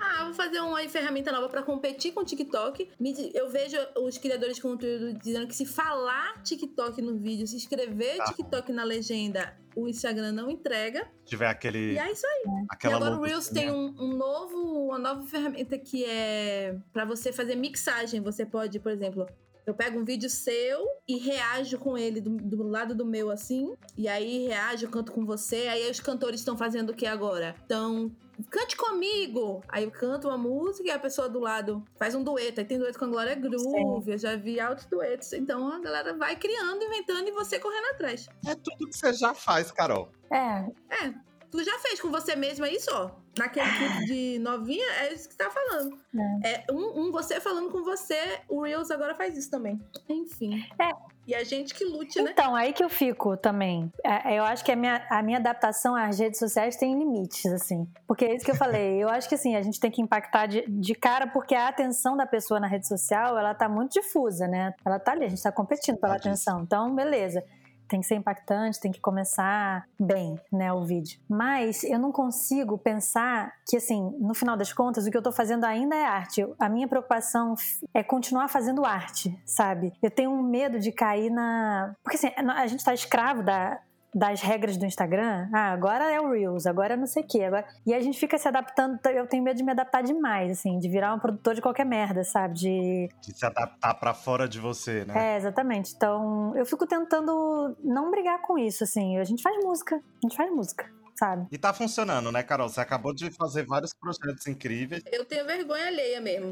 Ah, 0.00 0.24
vou 0.24 0.34
fazer 0.34 0.60
uma 0.60 0.80
ferramenta 0.88 1.30
nova 1.30 1.48
pra 1.48 1.62
competir 1.62 2.12
com 2.12 2.20
o 2.20 2.24
TikTok. 2.24 2.88
Eu 3.34 3.48
vejo 3.50 3.76
os 3.98 4.16
criadores 4.18 4.56
de 4.56 4.62
conteúdo 4.62 5.12
dizendo 5.18 5.46
que 5.46 5.54
se 5.54 5.66
falar 5.66 6.42
TikTok 6.42 7.02
no 7.02 7.16
vídeo, 7.18 7.46
se 7.46 7.56
escrever 7.56 8.16
Tá. 8.16 8.24
TikTok 8.24 8.72
na 8.72 8.82
legenda, 8.84 9.54
o 9.76 9.86
Instagram 9.88 10.32
não 10.32 10.50
entrega. 10.50 11.06
Tiver 11.24 11.48
aquele, 11.48 11.92
E 11.92 11.98
é 11.98 12.10
isso 12.10 12.26
aí. 12.26 12.64
aquela 12.70 12.94
e 12.94 12.96
agora 12.96 13.16
o 13.16 13.22
Reels 13.22 13.48
tem 13.48 13.70
um, 13.70 13.94
um 14.00 14.16
novo, 14.16 14.56
uma 14.86 14.98
nova 14.98 15.22
ferramenta 15.26 15.76
que 15.78 16.04
é 16.04 16.76
pra 16.92 17.04
você 17.04 17.30
fazer 17.32 17.54
mixagem. 17.54 18.20
Você 18.22 18.46
pode, 18.46 18.80
por 18.80 18.90
exemplo, 18.92 19.26
eu 19.70 19.74
pego 19.74 19.98
um 19.98 20.04
vídeo 20.04 20.28
seu 20.28 20.86
e 21.06 21.18
reajo 21.18 21.78
com 21.78 21.96
ele 21.96 22.20
do, 22.20 22.30
do 22.30 22.62
lado 22.62 22.94
do 22.94 23.04
meu 23.04 23.30
assim. 23.30 23.74
E 23.96 24.08
aí 24.08 24.46
reajo, 24.46 24.88
canto 24.88 25.12
com 25.12 25.24
você. 25.24 25.68
Aí 25.68 25.90
os 25.90 26.00
cantores 26.00 26.40
estão 26.40 26.56
fazendo 26.56 26.90
o 26.90 26.94
que 26.94 27.06
agora? 27.06 27.54
Então. 27.64 28.10
Cante 28.48 28.74
comigo! 28.74 29.62
Aí 29.68 29.84
eu 29.84 29.90
canto 29.90 30.26
uma 30.26 30.38
música 30.38 30.88
e 30.88 30.90
a 30.90 30.98
pessoa 30.98 31.28
do 31.28 31.38
lado 31.38 31.84
faz 31.98 32.14
um 32.14 32.24
dueto. 32.24 32.58
Aí 32.58 32.66
tem 32.66 32.78
dueto 32.78 32.98
com 32.98 33.04
a 33.04 33.08
Glória 33.08 33.34
Groove, 33.34 34.12
eu 34.12 34.16
já 34.16 34.34
vi 34.34 34.58
altos 34.58 34.86
duetos. 34.86 35.34
Então 35.34 35.70
a 35.70 35.78
galera 35.78 36.16
vai 36.16 36.34
criando, 36.36 36.82
inventando 36.82 37.28
e 37.28 37.32
você 37.32 37.58
correndo 37.58 37.90
atrás. 37.92 38.30
É 38.46 38.54
tudo 38.54 38.88
que 38.88 38.96
você 38.96 39.12
já 39.12 39.34
faz, 39.34 39.70
Carol. 39.70 40.08
É, 40.32 40.64
É, 40.88 41.14
tu 41.50 41.62
já 41.64 41.78
fez 41.78 42.00
com 42.00 42.10
você 42.10 42.36
mesma 42.36 42.68
isso, 42.68 42.90
ó. 42.92 43.10
Naquele 43.38 43.70
clipe 43.70 44.06
de 44.06 44.38
novinha, 44.40 44.86
é 45.00 45.12
isso 45.12 45.28
que 45.28 45.34
você 45.34 45.44
tá 45.44 45.50
falando. 45.50 45.98
É, 46.44 46.64
um, 46.70 47.02
um 47.06 47.12
você 47.12 47.40
falando 47.40 47.70
com 47.70 47.82
você, 47.82 48.40
o 48.48 48.62
Reels 48.62 48.90
agora 48.90 49.14
faz 49.14 49.36
isso 49.36 49.50
também. 49.50 49.80
Enfim. 50.08 50.64
É. 50.78 50.90
E 51.26 51.34
a 51.34 51.44
gente 51.44 51.74
que 51.74 51.84
lute, 51.84 52.20
né? 52.20 52.30
Então, 52.32 52.56
aí 52.56 52.72
que 52.72 52.82
eu 52.82 52.88
fico 52.88 53.36
também. 53.36 53.92
É, 54.04 54.36
Eu 54.36 54.42
acho 54.42 54.64
que 54.64 54.72
a 54.72 54.76
minha, 54.76 55.06
a 55.08 55.22
minha 55.22 55.38
adaptação 55.38 55.94
às 55.94 56.18
redes 56.18 56.40
sociais 56.40 56.76
tem 56.76 56.98
limites, 56.98 57.46
assim. 57.46 57.86
Porque 58.06 58.24
é 58.24 58.34
isso 58.34 58.44
que 58.44 58.50
eu 58.50 58.56
falei. 58.56 59.00
Eu 59.00 59.08
acho 59.08 59.28
que, 59.28 59.36
assim, 59.36 59.54
a 59.54 59.62
gente 59.62 59.78
tem 59.78 59.92
que 59.92 60.02
impactar 60.02 60.46
de, 60.46 60.64
de 60.66 60.94
cara, 60.94 61.28
porque 61.28 61.54
a 61.54 61.68
atenção 61.68 62.16
da 62.16 62.26
pessoa 62.26 62.58
na 62.58 62.66
rede 62.66 62.88
social, 62.88 63.38
ela 63.38 63.54
tá 63.54 63.68
muito 63.68 63.92
difusa, 63.92 64.48
né? 64.48 64.74
Ela 64.84 64.98
tá 64.98 65.12
ali, 65.12 65.24
a 65.24 65.28
gente 65.28 65.42
tá 65.42 65.52
competindo 65.52 65.98
pela 65.98 66.14
Tadíssimo. 66.14 66.32
atenção. 66.32 66.62
Então, 66.62 66.94
beleza. 66.94 67.44
Tem 67.90 68.00
que 68.00 68.06
ser 68.06 68.14
impactante, 68.14 68.78
tem 68.78 68.92
que 68.92 69.00
começar 69.00 69.84
bem, 69.98 70.38
né, 70.52 70.72
o 70.72 70.84
vídeo. 70.84 71.20
Mas 71.28 71.82
eu 71.82 71.98
não 71.98 72.12
consigo 72.12 72.78
pensar 72.78 73.52
que, 73.68 73.76
assim, 73.76 74.16
no 74.20 74.32
final 74.32 74.56
das 74.56 74.72
contas, 74.72 75.06
o 75.06 75.10
que 75.10 75.16
eu 75.16 75.22
tô 75.22 75.32
fazendo 75.32 75.64
ainda 75.64 75.96
é 75.96 76.04
arte. 76.04 76.46
A 76.58 76.68
minha 76.68 76.86
preocupação 76.86 77.56
é 77.92 78.02
continuar 78.04 78.46
fazendo 78.46 78.84
arte, 78.84 79.36
sabe? 79.44 79.92
Eu 80.00 80.10
tenho 80.10 80.30
um 80.30 80.40
medo 80.40 80.78
de 80.78 80.92
cair 80.92 81.30
na. 81.30 81.94
Porque 82.04 82.16
assim, 82.16 82.32
a 82.36 82.66
gente 82.68 82.84
tá 82.84 82.94
escravo 82.94 83.42
da, 83.42 83.80
das 84.14 84.40
regras 84.40 84.76
do 84.76 84.84
Instagram. 84.84 85.48
Ah, 85.52 85.72
agora 85.72 86.10
é 86.10 86.20
o 86.20 86.30
Reels, 86.30 86.66
agora 86.66 86.94
é 86.94 86.96
não 86.96 87.06
sei 87.06 87.22
o 87.22 87.26
quê. 87.26 87.42
Agora... 87.42 87.64
E 87.86 87.94
a 87.94 88.00
gente 88.00 88.18
fica 88.18 88.36
se 88.38 88.48
adaptando. 88.48 88.98
Eu 89.06 89.26
tenho 89.26 89.42
medo 89.42 89.56
de 89.56 89.62
me 89.62 89.72
adaptar 89.72 90.02
demais, 90.02 90.50
assim, 90.50 90.78
de 90.78 90.88
virar 90.88 91.14
um 91.14 91.18
produtor 91.18 91.54
de 91.54 91.62
qualquer 91.62 91.86
merda, 91.86 92.24
sabe? 92.24 92.54
De. 92.54 93.08
De 93.20 93.36
se 93.36 93.46
adaptar 93.46 93.94
pra 93.94 94.14
fora 94.14 94.48
de 94.48 94.58
você, 94.58 95.04
né? 95.04 95.34
É, 95.34 95.36
exatamente. 95.36 95.94
Então, 95.94 96.52
eu 96.56 96.66
fico 96.66 96.86
tentando 96.86 97.76
não 97.82 98.10
brigar 98.10 98.40
com 98.42 98.58
isso, 98.58 98.84
assim. 98.84 99.18
A 99.18 99.24
gente 99.24 99.42
faz 99.42 99.56
música. 99.64 99.96
A 99.96 100.26
gente 100.26 100.36
faz 100.36 100.50
música, 100.50 100.90
sabe? 101.20 101.46
E 101.52 101.58
tá 101.58 101.74
funcionando, 101.74 102.32
né, 102.32 102.42
Carol? 102.42 102.66
Você 102.66 102.80
acabou 102.80 103.12
de 103.14 103.30
fazer 103.30 103.66
vários 103.66 103.92
projetos 103.92 104.46
incríveis. 104.46 105.02
Eu 105.12 105.22
tenho 105.26 105.44
vergonha 105.44 105.86
alheia 105.86 106.18
mesmo. 106.18 106.50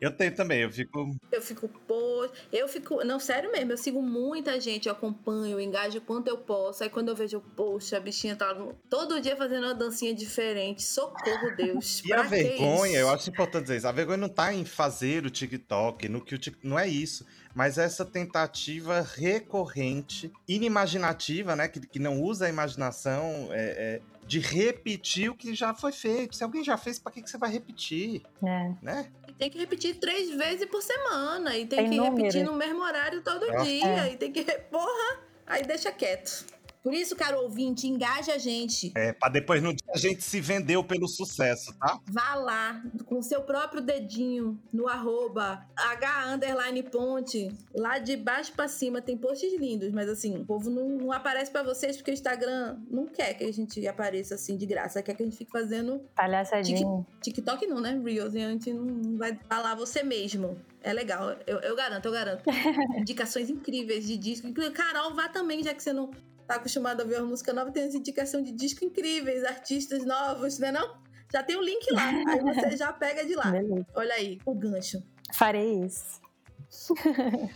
Eu 0.00 0.10
tenho 0.10 0.34
também, 0.34 0.62
eu 0.62 0.72
fico. 0.72 1.14
Eu 1.30 1.42
fico, 1.42 1.68
pô. 1.68 2.26
Eu 2.50 2.66
fico. 2.66 3.04
Não, 3.04 3.20
sério 3.20 3.52
mesmo, 3.52 3.72
eu 3.72 3.76
sigo 3.76 4.02
muita 4.02 4.58
gente, 4.58 4.86
eu 4.88 4.92
acompanho, 4.92 5.52
eu 5.52 5.60
engajo 5.60 5.98
o 5.98 6.00
quanto 6.00 6.28
eu 6.28 6.38
posso. 6.38 6.82
Aí 6.82 6.88
quando 6.88 7.08
eu 7.08 7.14
vejo, 7.14 7.40
poxa, 7.54 7.98
a 7.98 8.00
bichinha 8.00 8.34
tá 8.34 8.56
todo 8.88 9.20
dia 9.20 9.36
fazendo 9.36 9.64
uma 9.64 9.74
dancinha 9.74 10.14
diferente. 10.14 10.82
Socorro, 10.82 11.54
Deus. 11.56 12.02
E 12.04 12.12
a 12.14 12.22
vergonha, 12.22 12.92
isso? 12.92 13.00
eu 13.00 13.10
acho 13.10 13.28
importante 13.30 13.62
dizer 13.64 13.76
isso. 13.76 13.88
A 13.88 13.92
vergonha 13.92 14.16
não 14.16 14.28
tá 14.28 14.54
em 14.54 14.64
fazer 14.64 15.26
o 15.26 15.30
TikTok, 15.30 16.08
no 16.08 16.24
que 16.24 16.34
o 16.34 16.38
Tik- 16.38 16.58
não 16.62 16.78
é 16.78 16.88
isso. 16.88 17.26
Mas 17.54 17.78
essa 17.78 18.04
tentativa 18.04 19.00
recorrente, 19.00 20.32
inimaginativa, 20.46 21.56
né? 21.56 21.68
Que, 21.68 21.80
que 21.80 21.98
não 21.98 22.20
usa 22.22 22.46
a 22.46 22.48
imaginação, 22.48 23.48
é, 23.50 24.00
é, 24.00 24.00
de 24.26 24.38
repetir 24.38 25.30
o 25.30 25.34
que 25.34 25.54
já 25.54 25.74
foi 25.74 25.90
feito. 25.90 26.36
Se 26.36 26.44
alguém 26.44 26.62
já 26.62 26.76
fez, 26.76 26.98
pra 26.98 27.10
que, 27.10 27.20
que 27.20 27.28
você 27.28 27.36
vai 27.36 27.50
repetir? 27.50 28.22
É. 28.42 28.72
Né? 28.80 29.10
E 29.26 29.32
tem 29.32 29.50
que 29.50 29.58
repetir 29.58 29.96
três 29.98 30.30
vezes 30.30 30.66
por 30.66 30.80
semana. 30.82 31.56
E 31.56 31.66
tem, 31.66 31.80
Tem 31.80 31.90
que 31.90 31.96
número. 31.96 32.16
repetir 32.16 32.44
no 32.44 32.54
mesmo 32.54 32.82
horário 32.82 33.20
todo 33.22 33.46
Nossa. 33.48 33.64
dia. 33.64 34.06
É. 34.06 34.12
E 34.12 34.16
tem 34.16 34.30
que. 34.32 34.44
Porra! 34.44 35.20
Aí 35.46 35.64
deixa 35.64 35.90
quieto. 35.90 36.46
Por 36.82 36.94
isso, 36.94 37.14
caro 37.14 37.42
ouvinte, 37.42 37.86
engaja 37.86 38.34
a 38.34 38.38
gente. 38.38 38.92
É, 38.96 39.12
pra 39.12 39.28
depois 39.28 39.62
no 39.62 39.68
dia 39.74 39.86
a 39.94 39.98
gente 39.98 40.22
se 40.22 40.40
vendeu 40.40 40.82
pelo 40.82 41.06
sucesso, 41.06 41.74
tá? 41.78 42.00
Vá 42.06 42.34
lá 42.34 42.82
com 43.04 43.18
o 43.18 43.22
seu 43.22 43.42
próprio 43.42 43.82
dedinho 43.82 44.58
no 44.72 44.88
arroba 44.88 45.66
H 45.76 46.34
underline 46.34 46.82
ponte. 46.84 47.48
Lá 47.74 47.98
de 47.98 48.16
baixo 48.16 48.52
pra 48.52 48.66
cima 48.66 49.02
tem 49.02 49.16
posts 49.16 49.52
lindos, 49.58 49.92
mas 49.92 50.08
assim, 50.08 50.38
o 50.38 50.44
povo 50.44 50.70
não, 50.70 50.88
não 50.88 51.12
aparece 51.12 51.50
pra 51.50 51.62
vocês 51.62 51.96
porque 51.96 52.10
o 52.10 52.14
Instagram 52.14 52.78
não 52.90 53.06
quer 53.06 53.34
que 53.34 53.44
a 53.44 53.52
gente 53.52 53.86
apareça 53.86 54.34
assim 54.34 54.56
de 54.56 54.64
graça. 54.64 55.02
Quer 55.02 55.14
que 55.14 55.22
a 55.22 55.26
gente 55.26 55.36
fique 55.36 55.50
fazendo 55.50 56.00
Palhaçadinho. 56.14 57.06
TikTok 57.20 57.66
não, 57.66 57.80
né? 57.80 58.00
Reels. 58.02 58.34
E 58.34 58.42
a 58.42 58.48
gente 58.48 58.72
não 58.72 59.18
vai 59.18 59.38
falar 59.48 59.74
você 59.74 60.02
mesmo. 60.02 60.58
É 60.82 60.92
legal. 60.94 61.36
Eu, 61.46 61.58
eu 61.58 61.76
garanto, 61.76 62.06
eu 62.06 62.12
garanto. 62.12 62.42
Indicações 62.96 63.50
incríveis 63.50 64.06
de 64.06 64.16
disco. 64.16 64.50
Carol, 64.72 65.14
vá 65.14 65.28
também, 65.28 65.62
já 65.62 65.74
que 65.74 65.82
você 65.82 65.92
não 65.92 66.10
tá 66.50 66.56
acostumado 66.56 67.02
a 67.02 67.04
ver 67.04 67.20
uma 67.20 67.28
música 67.28 67.52
nova, 67.52 67.70
tem 67.70 67.84
as 67.84 67.94
indicações 67.94 68.44
de 68.44 68.50
disco 68.50 68.84
incríveis, 68.84 69.44
artistas 69.44 70.04
novos, 70.04 70.58
né 70.58 70.72
não? 70.72 71.00
Já 71.32 71.44
tem 71.44 71.56
o 71.56 71.62
link 71.62 71.86
lá. 71.92 72.08
Aí 72.08 72.40
você 72.40 72.74
já 72.76 72.92
pega 72.92 73.24
de 73.24 73.36
lá. 73.36 73.52
Beleza. 73.52 73.86
Olha 73.94 74.14
aí, 74.14 74.36
o 74.44 74.52
gancho. 74.52 75.00
Farei 75.32 75.84
isso. 75.84 76.20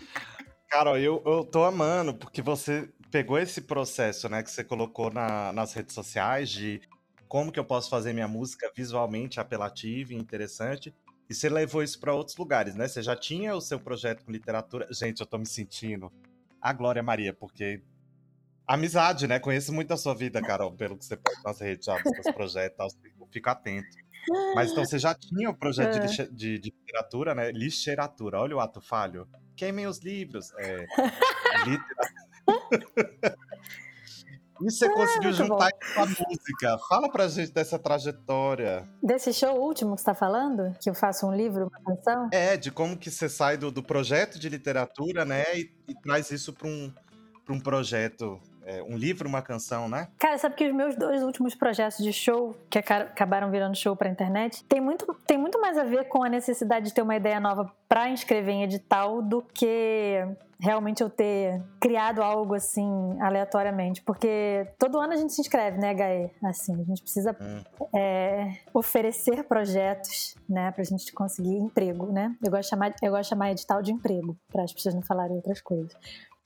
Carol, 0.70 0.96
eu, 0.96 1.20
eu 1.26 1.44
tô 1.44 1.64
amando, 1.64 2.14
porque 2.14 2.40
você 2.40 2.88
pegou 3.10 3.36
esse 3.36 3.62
processo, 3.62 4.28
né, 4.28 4.44
que 4.44 4.50
você 4.50 4.62
colocou 4.62 5.12
na, 5.12 5.52
nas 5.52 5.72
redes 5.72 5.92
sociais 5.92 6.48
de 6.48 6.80
como 7.26 7.50
que 7.50 7.58
eu 7.58 7.64
posso 7.64 7.90
fazer 7.90 8.12
minha 8.12 8.28
música 8.28 8.70
visualmente 8.76 9.40
apelativa 9.40 10.12
e 10.12 10.16
interessante, 10.16 10.94
e 11.28 11.34
você 11.34 11.48
levou 11.48 11.82
isso 11.82 11.98
para 11.98 12.14
outros 12.14 12.36
lugares, 12.36 12.76
né? 12.76 12.86
Você 12.86 13.02
já 13.02 13.16
tinha 13.16 13.56
o 13.56 13.60
seu 13.60 13.80
projeto 13.80 14.24
com 14.24 14.30
literatura. 14.30 14.86
Gente, 14.92 15.20
eu 15.20 15.26
tô 15.26 15.38
me 15.38 15.46
sentindo 15.46 16.12
a 16.60 16.72
Glória 16.72 17.02
Maria, 17.02 17.32
porque 17.32 17.82
amizade, 18.66 19.26
né? 19.26 19.38
Conheço 19.38 19.72
muito 19.72 19.88
da 19.88 19.96
sua 19.96 20.14
vida, 20.14 20.40
Carol, 20.40 20.72
pelo 20.72 20.96
que 20.96 21.04
você 21.04 21.16
pode 21.16 21.42
nas 21.44 21.60
redes, 21.60 21.84
já, 21.86 21.94
dos 22.00 22.12
seus 22.22 22.34
projetos, 22.34 22.96
eu 23.18 23.26
fico 23.30 23.48
atento. 23.50 23.96
Mas 24.54 24.70
então 24.72 24.84
você 24.84 24.98
já 24.98 25.14
tinha 25.14 25.50
o 25.50 25.54
projeto 25.54 26.00
de, 26.00 26.20
É. 26.22 26.26
de- 26.26 26.58
de 26.58 26.70
literatura, 26.70 27.34
né? 27.34 27.50
Literatura, 27.52 28.40
olha 28.40 28.56
o 28.56 28.60
ato 28.60 28.80
falho. 28.80 29.28
Queimem 29.54 29.86
os 29.86 29.98
livros. 29.98 30.50
É, 30.58 30.86
literatura. 31.66 32.14
E 34.60 34.70
você 34.70 34.88
conseguiu 34.88 35.30
muito 35.30 35.36
juntar 35.36 35.68
isso 35.68 35.94
com 35.94 36.00
a 36.00 36.06
música. 36.06 36.78
Fala 36.88 37.10
pra 37.10 37.26
gente 37.26 37.52
dessa 37.52 37.76
trajetória. 37.76 38.88
Desse 39.02 39.32
show 39.32 39.60
último 39.60 39.96
que 39.96 40.00
você 40.00 40.04
tá 40.06 40.14
falando, 40.14 40.72
que 40.80 40.88
eu 40.88 40.94
faço 40.94 41.26
um 41.26 41.34
livro, 41.34 41.66
uma 41.68 41.96
canção, 41.96 42.28
É, 42.32 42.56
de 42.56 42.70
como 42.70 42.96
que 42.96 43.10
você 43.10 43.28
sai 43.28 43.56
do, 43.56 43.72
do 43.72 43.82
projeto 43.82 44.38
de 44.38 44.48
literatura, 44.48 45.24
né? 45.24 45.42
E, 45.56 45.70
e 45.88 45.94
traz 46.00 46.30
isso 46.30 46.52
para 46.52 46.68
um, 46.68 46.92
pra 47.44 47.52
um 47.52 47.58
projeto, 47.58 48.40
é, 48.66 48.82
um 48.82 48.96
livro, 48.96 49.28
uma 49.28 49.42
canção, 49.42 49.88
né? 49.88 50.08
Cara, 50.18 50.38
sabe 50.38 50.54
que 50.54 50.66
os 50.68 50.74
meus 50.74 50.96
dois 50.96 51.22
últimos 51.22 51.54
projetos 51.54 51.98
de 51.98 52.12
show, 52.12 52.54
que 52.70 52.78
aca- 52.78 53.02
acabaram 53.02 53.50
virando 53.50 53.76
show 53.76 53.94
pra 53.94 54.08
internet, 54.08 54.64
tem 54.64 54.80
muito, 54.80 55.06
tem 55.26 55.36
muito 55.38 55.60
mais 55.60 55.76
a 55.78 55.84
ver 55.84 56.06
com 56.08 56.22
a 56.24 56.28
necessidade 56.28 56.86
de 56.86 56.94
ter 56.94 57.02
uma 57.02 57.16
ideia 57.16 57.38
nova 57.40 57.70
pra 57.88 58.08
inscrever 58.08 58.54
em 58.54 58.62
edital 58.62 59.20
do 59.22 59.42
que 59.42 60.24
realmente 60.60 61.02
eu 61.02 61.10
ter 61.10 61.60
criado 61.78 62.22
algo 62.22 62.54
assim 62.54 62.88
aleatoriamente. 63.20 64.00
Porque 64.02 64.66
todo 64.78 64.98
ano 64.98 65.12
a 65.12 65.16
gente 65.16 65.32
se 65.34 65.40
inscreve, 65.40 65.78
né, 65.78 65.90
HE? 65.92 66.30
Assim, 66.48 66.72
a 66.80 66.84
gente 66.84 67.02
precisa 67.02 67.36
Hum. 67.40 67.62
é, 67.94 68.52
oferecer 68.72 69.44
projetos, 69.44 70.36
né, 70.48 70.70
pra 70.70 70.82
gente 70.84 71.12
conseguir 71.12 71.56
emprego, 71.56 72.10
né? 72.12 72.34
Eu 72.42 72.50
gosto 72.50 72.62
de 72.64 72.68
chamar, 72.70 72.94
eu 73.02 73.10
gosto 73.10 73.22
de 73.24 73.28
chamar 73.28 73.50
edital 73.50 73.82
de 73.82 73.92
emprego, 73.92 74.36
para 74.50 74.62
as 74.64 74.72
pessoas 74.72 74.94
não 74.94 75.02
falarem 75.02 75.36
outras 75.36 75.60
coisas. 75.60 75.92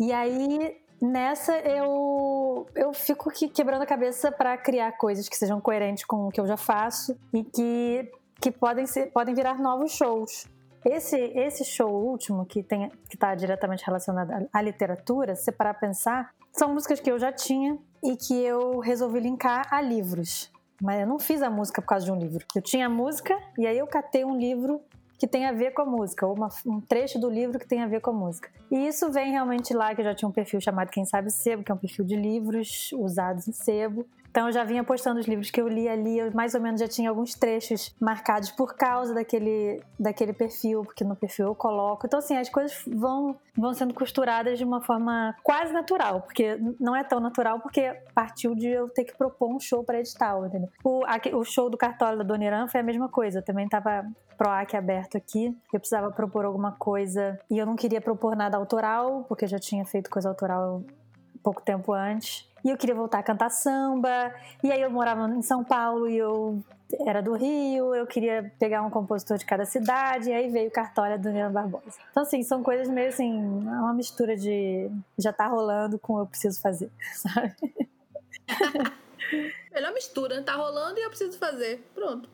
E 0.00 0.12
aí, 0.12 0.76
nessa, 1.00 1.56
eu, 1.60 2.66
eu 2.74 2.92
fico 2.92 3.30
que- 3.30 3.48
quebrando 3.48 3.82
a 3.82 3.86
cabeça 3.86 4.30
para 4.32 4.56
criar 4.56 4.92
coisas 4.92 5.28
que 5.28 5.36
sejam 5.36 5.60
coerentes 5.60 6.04
com 6.04 6.28
o 6.28 6.30
que 6.30 6.40
eu 6.40 6.46
já 6.46 6.56
faço 6.56 7.16
e 7.32 7.42
que, 7.44 8.10
que 8.40 8.50
podem, 8.50 8.86
ser, 8.86 9.10
podem 9.12 9.34
virar 9.34 9.58
novos 9.58 9.92
shows. 9.92 10.46
Esse, 10.84 11.16
esse 11.16 11.64
show 11.64 11.90
último, 11.90 12.46
que 12.46 12.62
tem 12.62 12.88
que 13.08 13.16
está 13.16 13.34
diretamente 13.34 13.84
relacionado 13.84 14.48
à- 14.52 14.62
literatura, 14.62 15.34
se 15.34 15.50
pra 15.50 15.74
pensar, 15.74 16.30
são 16.52 16.72
músicas 16.72 17.00
que 17.00 17.10
eu 17.10 17.18
já 17.18 17.32
tinha 17.32 17.76
e 18.02 18.16
que 18.16 18.34
eu 18.42 18.78
resolvi 18.78 19.20
linkar 19.20 19.66
a 19.72 19.80
livros. 19.80 20.50
Mas 20.80 21.00
eu 21.00 21.06
não 21.08 21.18
fiz 21.18 21.42
a 21.42 21.50
música 21.50 21.82
por 21.82 21.88
causa 21.88 22.04
de 22.04 22.12
um 22.12 22.16
livro. 22.16 22.46
Eu 22.54 22.62
tinha 22.62 22.86
a 22.86 22.88
música 22.88 23.36
e 23.58 23.66
aí 23.66 23.76
eu 23.76 23.86
catei 23.88 24.24
um 24.24 24.36
livro 24.38 24.80
que 25.18 25.26
tem 25.26 25.46
a 25.46 25.52
ver 25.52 25.72
com 25.72 25.82
a 25.82 25.84
música, 25.84 26.26
ou 26.26 26.34
uma- 26.34 26.48
um 26.64 26.80
trecho 26.80 27.18
do 27.18 27.28
livro 27.28 27.58
que 27.58 27.66
tem 27.66 27.82
a 27.82 27.86
ver 27.86 28.00
com 28.00 28.10
a 28.10 28.14
música. 28.14 28.48
E 28.70 28.86
isso 28.86 29.10
vem 29.10 29.32
realmente 29.32 29.74
lá, 29.74 29.94
que 29.94 30.00
eu 30.00 30.04
já 30.04 30.14
tinha 30.14 30.28
um 30.28 30.32
perfil 30.32 30.60
chamado 30.60 30.90
Quem 30.90 31.04
Sabe 31.04 31.30
Sebo, 31.30 31.64
que 31.64 31.72
é 31.72 31.74
um 31.74 31.78
perfil 31.78 32.04
de 32.04 32.14
livros 32.14 32.90
usados 32.92 33.48
em 33.48 33.52
sebo. 33.52 34.06
Então 34.30 34.46
eu 34.46 34.52
já 34.52 34.62
vinha 34.64 34.84
postando 34.84 35.18
os 35.18 35.26
livros 35.26 35.50
que 35.50 35.60
eu 35.60 35.66
li 35.68 35.88
ali, 35.88 36.18
eu 36.18 36.30
mais 36.32 36.54
ou 36.54 36.60
menos 36.60 36.80
já 36.80 36.86
tinha 36.88 37.08
alguns 37.10 37.34
trechos 37.34 37.94
marcados 38.00 38.50
por 38.50 38.74
causa 38.76 39.14
daquele, 39.14 39.82
daquele 39.98 40.32
perfil, 40.32 40.84
porque 40.84 41.02
no 41.04 41.16
perfil 41.16 41.46
eu 41.46 41.54
coloco. 41.54 42.06
Então 42.06 42.18
assim, 42.18 42.36
as 42.36 42.48
coisas 42.48 42.82
vão, 42.86 43.36
vão 43.56 43.72
sendo 43.74 43.94
costuradas 43.94 44.58
de 44.58 44.64
uma 44.64 44.80
forma 44.80 45.34
quase 45.42 45.72
natural, 45.72 46.20
porque 46.22 46.58
não 46.78 46.94
é 46.94 47.02
tão 47.02 47.20
natural 47.20 47.60
porque 47.60 47.92
partiu 48.14 48.54
de 48.54 48.68
eu 48.68 48.88
ter 48.88 49.04
que 49.04 49.16
propor 49.16 49.48
um 49.48 49.58
show 49.58 49.82
para 49.82 49.98
edital, 49.98 50.46
entendeu? 50.46 50.68
O, 50.84 51.02
aque- 51.06 51.34
o 51.34 51.42
show 51.44 51.68
do 51.70 51.76
Cartola 51.76 52.18
da 52.18 52.24
Dona 52.24 52.44
Irã 52.44 52.68
foi 52.68 52.80
a 52.80 52.84
mesma 52.84 53.08
coisa, 53.08 53.38
eu 53.38 53.44
também 53.44 53.68
tava 53.68 54.04
PROAC 54.36 54.74
aberto 54.76 55.16
aqui, 55.16 55.46
eu 55.72 55.80
precisava 55.80 56.10
propor 56.12 56.44
alguma 56.44 56.72
coisa 56.72 57.38
e 57.50 57.58
eu 57.58 57.66
não 57.66 57.74
queria 57.74 58.00
propor 58.00 58.36
nada 58.36 58.56
autoral, 58.56 59.24
porque 59.28 59.44
eu 59.46 59.48
já 59.48 59.58
tinha 59.58 59.84
feito 59.84 60.08
coisa 60.08 60.28
autoral 60.28 60.82
pouco 61.42 61.62
tempo 61.62 61.92
antes. 61.92 62.48
E 62.64 62.70
eu 62.70 62.76
queria 62.76 62.94
voltar 62.94 63.18
a 63.18 63.22
cantar 63.22 63.50
samba. 63.50 64.34
E 64.62 64.70
aí 64.70 64.80
eu 64.80 64.90
morava 64.90 65.28
em 65.28 65.42
São 65.42 65.64
Paulo 65.64 66.08
e 66.08 66.16
eu 66.16 66.62
era 67.06 67.20
do 67.22 67.34
Rio, 67.34 67.94
eu 67.94 68.06
queria 68.06 68.50
pegar 68.58 68.82
um 68.82 68.90
compositor 68.90 69.36
de 69.36 69.44
cada 69.44 69.66
cidade, 69.66 70.30
e 70.30 70.32
aí 70.32 70.48
veio 70.48 70.70
Cartola 70.70 71.18
do 71.18 71.30
Nina 71.30 71.50
Barbosa. 71.50 71.98
Então, 72.10 72.22
assim, 72.22 72.42
são 72.42 72.62
coisas 72.62 72.88
meio 72.88 73.08
assim, 73.08 73.36
é 73.66 73.80
uma 73.80 73.92
mistura 73.92 74.36
de 74.36 74.90
já 75.18 75.32
tá 75.32 75.46
rolando 75.46 75.98
com 75.98 76.18
eu 76.18 76.26
preciso 76.26 76.60
fazer, 76.60 76.90
sabe? 77.14 77.54
Melhor 79.72 79.92
mistura, 79.92 80.42
tá 80.42 80.54
rolando 80.54 80.98
e 80.98 81.02
eu 81.02 81.10
preciso 81.10 81.38
fazer. 81.38 81.86
Pronto. 81.94 82.28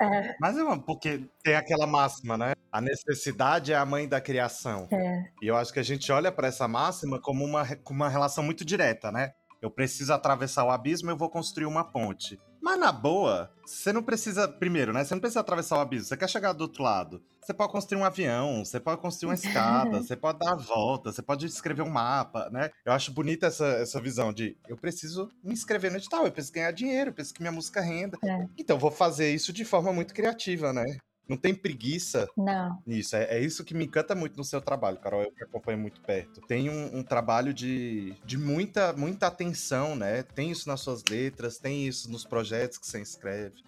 É, 0.00 0.36
Mas 0.40 0.56
é 0.56 0.62
uma, 0.62 0.80
porque 0.80 1.28
tem 1.42 1.54
aquela 1.54 1.86
máxima, 1.86 2.36
né? 2.36 2.52
A 2.70 2.80
necessidade 2.80 3.72
é 3.72 3.76
a 3.76 3.84
mãe 3.84 4.08
da 4.08 4.20
criação. 4.20 4.86
é. 4.92 5.24
E 5.42 5.46
eu 5.48 5.56
acho 5.56 5.72
que 5.72 5.80
a 5.80 5.84
gente 5.84 6.10
olha 6.12 6.30
para 6.30 6.48
essa 6.48 6.68
máxima 6.68 7.20
como 7.20 7.44
uma, 7.44 7.66
como 7.76 8.00
uma 8.00 8.08
relação 8.08 8.44
muito 8.44 8.64
direta, 8.64 9.10
né? 9.10 9.32
Eu 9.60 9.70
preciso 9.70 10.12
atravessar 10.12 10.64
o 10.64 10.70
abismo, 10.70 11.10
eu 11.10 11.16
vou 11.16 11.28
construir 11.28 11.66
uma 11.66 11.82
ponte. 11.84 12.38
Mas 12.60 12.78
na 12.78 12.92
boa, 12.92 13.50
você 13.64 13.92
não 13.92 14.02
precisa. 14.02 14.48
Primeiro, 14.48 14.92
né? 14.92 15.04
Você 15.04 15.14
não 15.14 15.20
precisa 15.20 15.40
atravessar 15.40 15.76
o 15.76 15.80
abismo. 15.80 16.06
Você 16.06 16.16
quer 16.16 16.28
chegar 16.28 16.52
do 16.52 16.62
outro 16.62 16.82
lado. 16.82 17.22
Você 17.40 17.54
pode 17.54 17.72
construir 17.72 17.98
um 17.98 18.04
avião, 18.04 18.62
você 18.64 18.78
pode 18.78 19.00
construir 19.00 19.30
uma 19.30 19.34
escada, 19.34 20.02
você 20.02 20.14
pode 20.14 20.38
dar 20.38 20.52
a 20.52 20.56
volta, 20.56 21.10
você 21.10 21.22
pode 21.22 21.46
escrever 21.46 21.80
um 21.80 21.88
mapa, 21.88 22.50
né? 22.50 22.70
Eu 22.84 22.92
acho 22.92 23.10
bonita 23.10 23.46
essa, 23.46 23.66
essa 23.66 24.00
visão 24.00 24.34
de 24.34 24.54
eu 24.68 24.76
preciso 24.76 25.30
me 25.42 25.54
inscrever 25.54 25.90
no 25.90 25.96
edital, 25.96 26.26
eu 26.26 26.32
preciso 26.32 26.52
ganhar 26.52 26.70
dinheiro, 26.72 27.08
eu 27.08 27.14
preciso 27.14 27.34
que 27.34 27.40
minha 27.40 27.52
música 27.52 27.80
renda. 27.80 28.18
É. 28.22 28.46
Então, 28.58 28.76
eu 28.76 28.80
vou 28.80 28.90
fazer 28.90 29.32
isso 29.32 29.50
de 29.50 29.64
forma 29.64 29.92
muito 29.94 30.12
criativa, 30.12 30.74
né? 30.74 30.84
Não 31.28 31.36
tem 31.36 31.54
preguiça 31.54 32.28
Não. 32.36 32.82
nisso. 32.86 33.14
É, 33.16 33.36
é 33.36 33.40
isso 33.40 33.64
que 33.64 33.74
me 33.74 33.84
encanta 33.84 34.14
muito 34.14 34.36
no 34.36 34.44
seu 34.44 34.60
trabalho, 34.60 34.98
Carol. 34.98 35.22
Eu 35.22 35.32
que 35.32 35.44
acompanho 35.44 35.78
muito 35.78 36.00
perto. 36.00 36.40
Tem 36.42 36.70
um, 36.70 36.98
um 36.98 37.02
trabalho 37.02 37.52
de, 37.52 38.14
de 38.24 38.38
muita, 38.38 38.92
muita 38.94 39.26
atenção, 39.26 39.94
né? 39.94 40.22
Tem 40.22 40.50
isso 40.50 40.68
nas 40.68 40.80
suas 40.80 41.04
letras, 41.04 41.58
tem 41.58 41.86
isso 41.86 42.10
nos 42.10 42.24
projetos 42.24 42.78
que 42.78 42.86
você 42.86 43.00
escreve. 43.00 43.62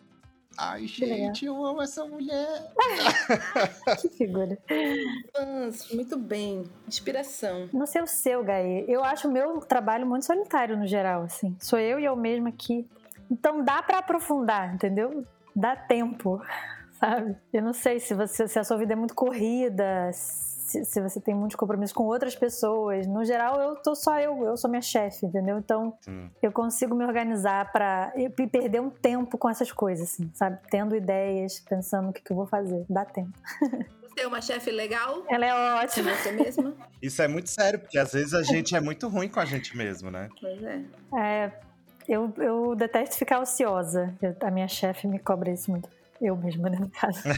Ai, 0.57 0.87
gente, 0.87 1.45
eu 1.47 1.65
amo 1.65 1.81
essa 1.81 2.05
mulher. 2.05 2.73
Que 4.01 4.09
figura. 4.09 4.59
Nossa, 5.35 5.95
muito 5.95 6.19
bem. 6.19 6.65
Inspiração. 6.87 7.69
Não 7.73 7.87
sei 7.87 8.03
o 8.03 8.07
seu, 8.07 8.43
Gaê. 8.43 8.85
Eu 8.89 9.03
acho 9.05 9.29
o 9.29 9.31
meu 9.31 9.61
trabalho 9.61 10.07
muito 10.07 10.27
solitário 10.27 10.77
no 10.77 10.87
geral, 10.87 11.23
assim. 11.23 11.57
Sou 11.61 11.79
eu 11.79 11.99
e 12.01 12.05
eu 12.05 12.17
mesma 12.17 12.49
aqui. 12.49 12.87
Então 13.31 13.65
dá 13.65 13.83
pra 13.83 13.99
aprofundar, 13.99 14.75
entendeu? 14.75 15.25
Dá 15.55 15.77
tempo, 15.77 16.43
sabe? 17.01 17.37
Eu 17.53 17.63
não 17.63 17.73
sei 17.73 17.99
se 17.99 18.15
você 18.15 18.47
se 18.47 18.59
a 18.59 18.65
sua 18.65 18.77
vida 18.77 18.93
é 18.93 18.97
muito 18.97 19.15
corrida, 19.15 20.11
se, 20.13 20.85
se 20.85 21.01
você 21.01 21.21
tem 21.21 21.35
muitos 21.35 21.57
compromissos 21.57 21.93
com 21.95 22.05
outras 22.05 22.37
pessoas. 22.37 23.07
No 23.07 23.25
geral, 23.25 23.61
eu 23.61 23.77
tô 23.77 23.95
só 23.95 24.19
eu, 24.21 24.45
eu 24.45 24.57
sou 24.57 24.71
minha 24.71 24.83
chefe, 24.83 25.27
entendeu? 25.27 25.59
Então 25.59 25.95
Sim. 26.03 26.31
eu 26.43 26.53
consigo 26.53 26.95
me 26.95 27.05
organizar 27.05 27.73
pra 27.73 28.13
e 28.15 28.25
e 28.27 28.47
perder 28.47 28.81
um 28.81 28.91
tempo 28.91 29.37
com 29.37 29.49
essas 29.49 29.73
coisas, 29.73 30.13
assim, 30.13 30.31
sabe? 30.35 30.59
Tendo 30.71 30.95
ideias, 30.95 31.59
pensando 31.61 32.11
o 32.11 32.13
que, 32.13 32.23
que 32.23 32.31
eu 32.33 32.37
vou 32.37 32.47
fazer. 32.47 32.85
Dá 32.89 33.05
tempo. 33.05 33.33
Você 34.11 34.23
é 34.23 34.27
uma 34.27 34.41
chefe 34.43 34.71
legal? 34.73 35.23
Ela 35.31 35.47
é 35.47 35.75
ótima. 35.85 36.13
você 36.15 36.33
mesma? 36.33 36.75
Isso 37.01 37.23
é 37.23 37.29
muito 37.29 37.49
sério, 37.49 37.79
porque 37.79 37.97
às 37.97 38.13
vezes 38.13 38.35
a 38.35 38.43
gente 38.43 38.75
é 38.75 38.81
muito 38.81 39.07
ruim 39.09 39.29
com 39.29 39.39
a 39.39 39.45
gente 39.45 39.77
mesmo, 39.77 40.11
né? 40.11 40.29
Pois 40.41 40.61
é. 40.65 40.83
É, 41.17 41.53
eu, 42.09 42.31
eu 42.39 42.75
detesto 42.75 43.17
ficar 43.17 43.39
ociosa. 43.39 44.13
Eu- 44.21 44.35
a 44.43 44.51
minha 44.51 44.67
chefe 44.67 45.07
me 45.07 45.19
cobra 45.21 45.51
isso 45.53 45.71
muito. 45.71 45.89
Eu 46.21 46.37
mesma, 46.37 46.69
né, 46.69 46.79
no 46.79 46.91
caso. 46.91 47.21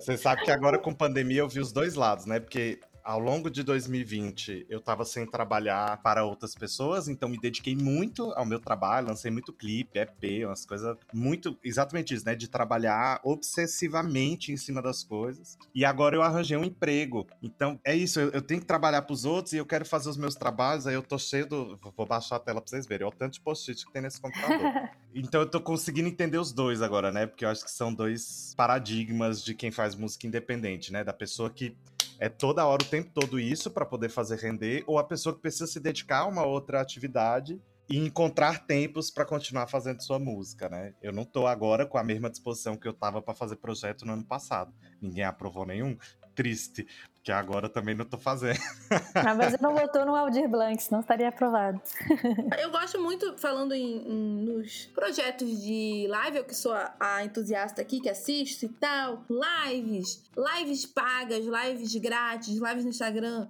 Você 0.00 0.16
sabe 0.16 0.44
que 0.44 0.50
agora 0.50 0.78
com 0.78 0.92
pandemia 0.94 1.40
eu 1.40 1.48
vi 1.48 1.60
os 1.60 1.72
dois 1.72 1.94
lados, 1.94 2.26
né? 2.26 2.38
Porque 2.40 2.80
ao 3.06 3.20
longo 3.20 3.48
de 3.48 3.62
2020 3.62 4.66
eu 4.68 4.80
tava 4.80 5.04
sem 5.04 5.24
trabalhar 5.24 6.02
para 6.02 6.24
outras 6.24 6.56
pessoas, 6.56 7.06
então 7.06 7.28
me 7.28 7.38
dediquei 7.38 7.76
muito 7.76 8.32
ao 8.32 8.44
meu 8.44 8.58
trabalho, 8.58 9.06
lancei 9.06 9.30
muito 9.30 9.52
clipe, 9.52 9.96
EP, 9.96 10.44
umas 10.44 10.66
coisas 10.66 10.96
muito. 11.14 11.56
Exatamente 11.62 12.14
isso, 12.14 12.26
né? 12.26 12.34
De 12.34 12.48
trabalhar 12.48 13.20
obsessivamente 13.22 14.50
em 14.50 14.56
cima 14.56 14.82
das 14.82 15.04
coisas. 15.04 15.56
E 15.72 15.84
agora 15.84 16.16
eu 16.16 16.22
arranjei 16.22 16.56
um 16.56 16.64
emprego. 16.64 17.26
Então 17.40 17.78
é 17.84 17.94
isso, 17.94 18.18
eu, 18.18 18.30
eu 18.30 18.42
tenho 18.42 18.60
que 18.60 18.66
trabalhar 18.66 19.02
pros 19.02 19.24
outros 19.24 19.52
e 19.52 19.58
eu 19.58 19.64
quero 19.64 19.86
fazer 19.86 20.10
os 20.10 20.16
meus 20.16 20.34
trabalhos, 20.34 20.86
aí 20.88 20.94
eu 20.94 21.02
tô 21.02 21.16
cheio 21.16 21.46
do. 21.46 21.78
Vou 21.96 22.06
baixar 22.06 22.36
a 22.36 22.40
tela 22.40 22.60
pra 22.60 22.68
vocês 22.68 22.86
verem, 22.86 23.06
olha 23.06 23.14
o 23.14 23.16
tanto 23.16 23.34
de 23.34 23.40
post-it 23.40 23.86
que 23.86 23.92
tem 23.92 24.02
nesse 24.02 24.20
computador. 24.20 24.58
Então 25.18 25.40
eu 25.40 25.46
tô 25.48 25.58
conseguindo 25.62 26.10
entender 26.10 26.36
os 26.36 26.52
dois 26.52 26.82
agora, 26.82 27.10
né? 27.10 27.26
Porque 27.26 27.42
eu 27.42 27.48
acho 27.48 27.64
que 27.64 27.70
são 27.70 27.94
dois 27.94 28.52
paradigmas 28.54 29.42
de 29.42 29.54
quem 29.54 29.70
faz 29.70 29.94
música 29.94 30.26
independente, 30.26 30.92
né? 30.92 31.02
Da 31.02 31.12
pessoa 31.14 31.48
que 31.48 31.74
é 32.18 32.28
toda 32.28 32.66
hora, 32.66 32.82
o 32.82 32.86
tempo 32.86 33.10
todo 33.12 33.38
isso 33.38 33.70
pra 33.70 33.84
poder 33.84 34.08
fazer 34.08 34.38
render, 34.38 34.84
ou 34.86 34.98
a 34.98 35.04
pessoa 35.04 35.34
que 35.34 35.40
precisa 35.40 35.66
se 35.66 35.80
dedicar 35.80 36.20
a 36.20 36.26
uma 36.26 36.44
outra 36.44 36.80
atividade 36.80 37.60
e 37.88 37.98
encontrar 37.98 38.66
tempos 38.66 39.10
para 39.10 39.24
continuar 39.24 39.66
fazendo 39.68 40.02
sua 40.02 40.18
música, 40.18 40.68
né? 40.68 40.94
Eu 41.00 41.12
não 41.12 41.24
tô 41.24 41.46
agora 41.46 41.86
com 41.86 41.98
a 41.98 42.02
mesma 42.02 42.28
disposição 42.28 42.76
que 42.76 42.88
eu 42.88 42.92
tava 42.92 43.22
para 43.22 43.34
fazer 43.34 43.56
projeto 43.56 44.04
no 44.04 44.14
ano 44.14 44.24
passado. 44.24 44.74
Ninguém 45.00 45.24
aprovou 45.24 45.64
nenhum. 45.64 45.96
Triste, 46.36 46.86
porque 47.14 47.32
agora 47.32 47.68
também 47.68 47.94
não 47.94 48.04
tô 48.04 48.18
fazendo. 48.18 48.60
Ah, 49.16 49.34
mas 49.34 49.54
eu 49.54 49.58
não 49.60 49.74
votou 49.74 50.04
no 50.04 50.14
Aldir 50.14 50.48
Blanc, 50.48 50.80
senão 50.80 51.00
estaria 51.00 51.28
aprovado. 51.28 51.80
Eu 52.60 52.70
gosto 52.70 53.00
muito, 53.00 53.36
falando 53.38 53.72
em, 53.72 53.96
em, 54.06 54.44
nos 54.44 54.86
projetos 54.94 55.60
de 55.60 56.06
live, 56.08 56.38
eu 56.38 56.44
que 56.44 56.54
sou 56.54 56.72
a, 56.72 56.94
a, 57.00 57.24
entusiasta 57.24 57.80
aqui, 57.80 57.98
que 57.98 58.08
assisto 58.08 58.66
e 58.66 58.68
tal, 58.68 59.24
lives, 59.28 60.22
lives 60.36 60.86
pagas, 60.86 61.44
lives 61.44 61.96
grátis, 61.96 62.54
lives 62.54 62.84
no 62.84 62.90
Instagram, 62.90 63.48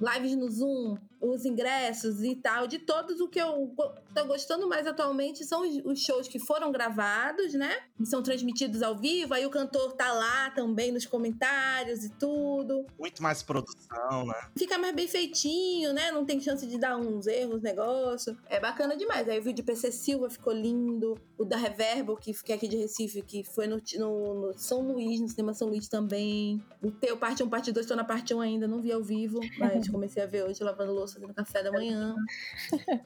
lives 0.00 0.36
no 0.36 0.50
Zoom, 0.50 0.98
os 1.30 1.44
ingressos 1.44 2.22
e 2.22 2.34
tal, 2.34 2.66
de 2.66 2.78
todos 2.78 3.20
o 3.20 3.28
que 3.28 3.40
eu 3.40 3.74
tô 4.14 4.24
gostando 4.26 4.68
mais 4.68 4.86
atualmente 4.86 5.44
são 5.44 5.62
os 5.84 6.00
shows 6.00 6.28
que 6.28 6.38
foram 6.38 6.72
gravados, 6.72 7.54
né? 7.54 7.76
E 8.00 8.06
são 8.06 8.22
transmitidos 8.22 8.82
ao 8.82 8.96
vivo, 8.96 9.34
aí 9.34 9.44
o 9.46 9.50
cantor 9.50 9.92
tá 9.92 10.12
lá 10.12 10.50
também 10.50 10.92
nos 10.92 11.06
comentários 11.06 12.04
e 12.04 12.10
tudo. 12.10 12.86
Muito 12.98 13.22
mais 13.22 13.42
produção, 13.42 14.26
né? 14.26 14.50
Fica 14.56 14.78
mais 14.78 14.94
bem 14.94 15.08
feitinho, 15.08 15.92
né? 15.92 16.10
Não 16.10 16.24
tem 16.24 16.40
chance 16.40 16.66
de 16.66 16.78
dar 16.78 16.96
uns 16.96 17.26
erros, 17.26 17.62
negócio. 17.62 18.36
É 18.48 18.60
bacana 18.60 18.96
demais. 18.96 19.28
Aí 19.28 19.38
o 19.38 19.42
vídeo 19.42 19.56
de 19.56 19.62
PC 19.62 19.92
Silva 19.92 20.30
ficou 20.30 20.52
lindo, 20.52 21.18
o 21.38 21.44
da 21.44 21.56
Reverbo, 21.56 22.16
que, 22.16 22.32
que 22.32 22.52
é 22.52 22.54
aqui 22.54 22.68
de 22.68 22.76
Recife, 22.76 23.22
que 23.22 23.44
foi 23.44 23.66
no, 23.66 23.80
no, 23.98 24.34
no 24.34 24.58
São 24.58 24.80
Luís, 24.80 25.20
no 25.20 25.28
cinema 25.28 25.54
São 25.54 25.68
Luís 25.68 25.88
também. 25.88 26.62
O 26.82 26.90
teu 26.90 27.16
parte 27.16 27.42
1, 27.42 27.48
parte 27.48 27.72
2, 27.72 27.86
tô 27.86 27.96
na 27.96 28.04
parte 28.04 28.34
1 28.34 28.40
ainda, 28.40 28.68
não 28.68 28.80
vi 28.80 28.92
ao 28.92 29.02
vivo, 29.02 29.40
mas 29.58 29.88
comecei 29.88 30.22
a 30.22 30.26
ver 30.26 30.44
hoje 30.44 30.62
lavando 30.62 30.92
louça 30.92 31.15
fazendo 31.16 31.34
café 31.34 31.62
da 31.62 31.72
manhã. 31.72 32.14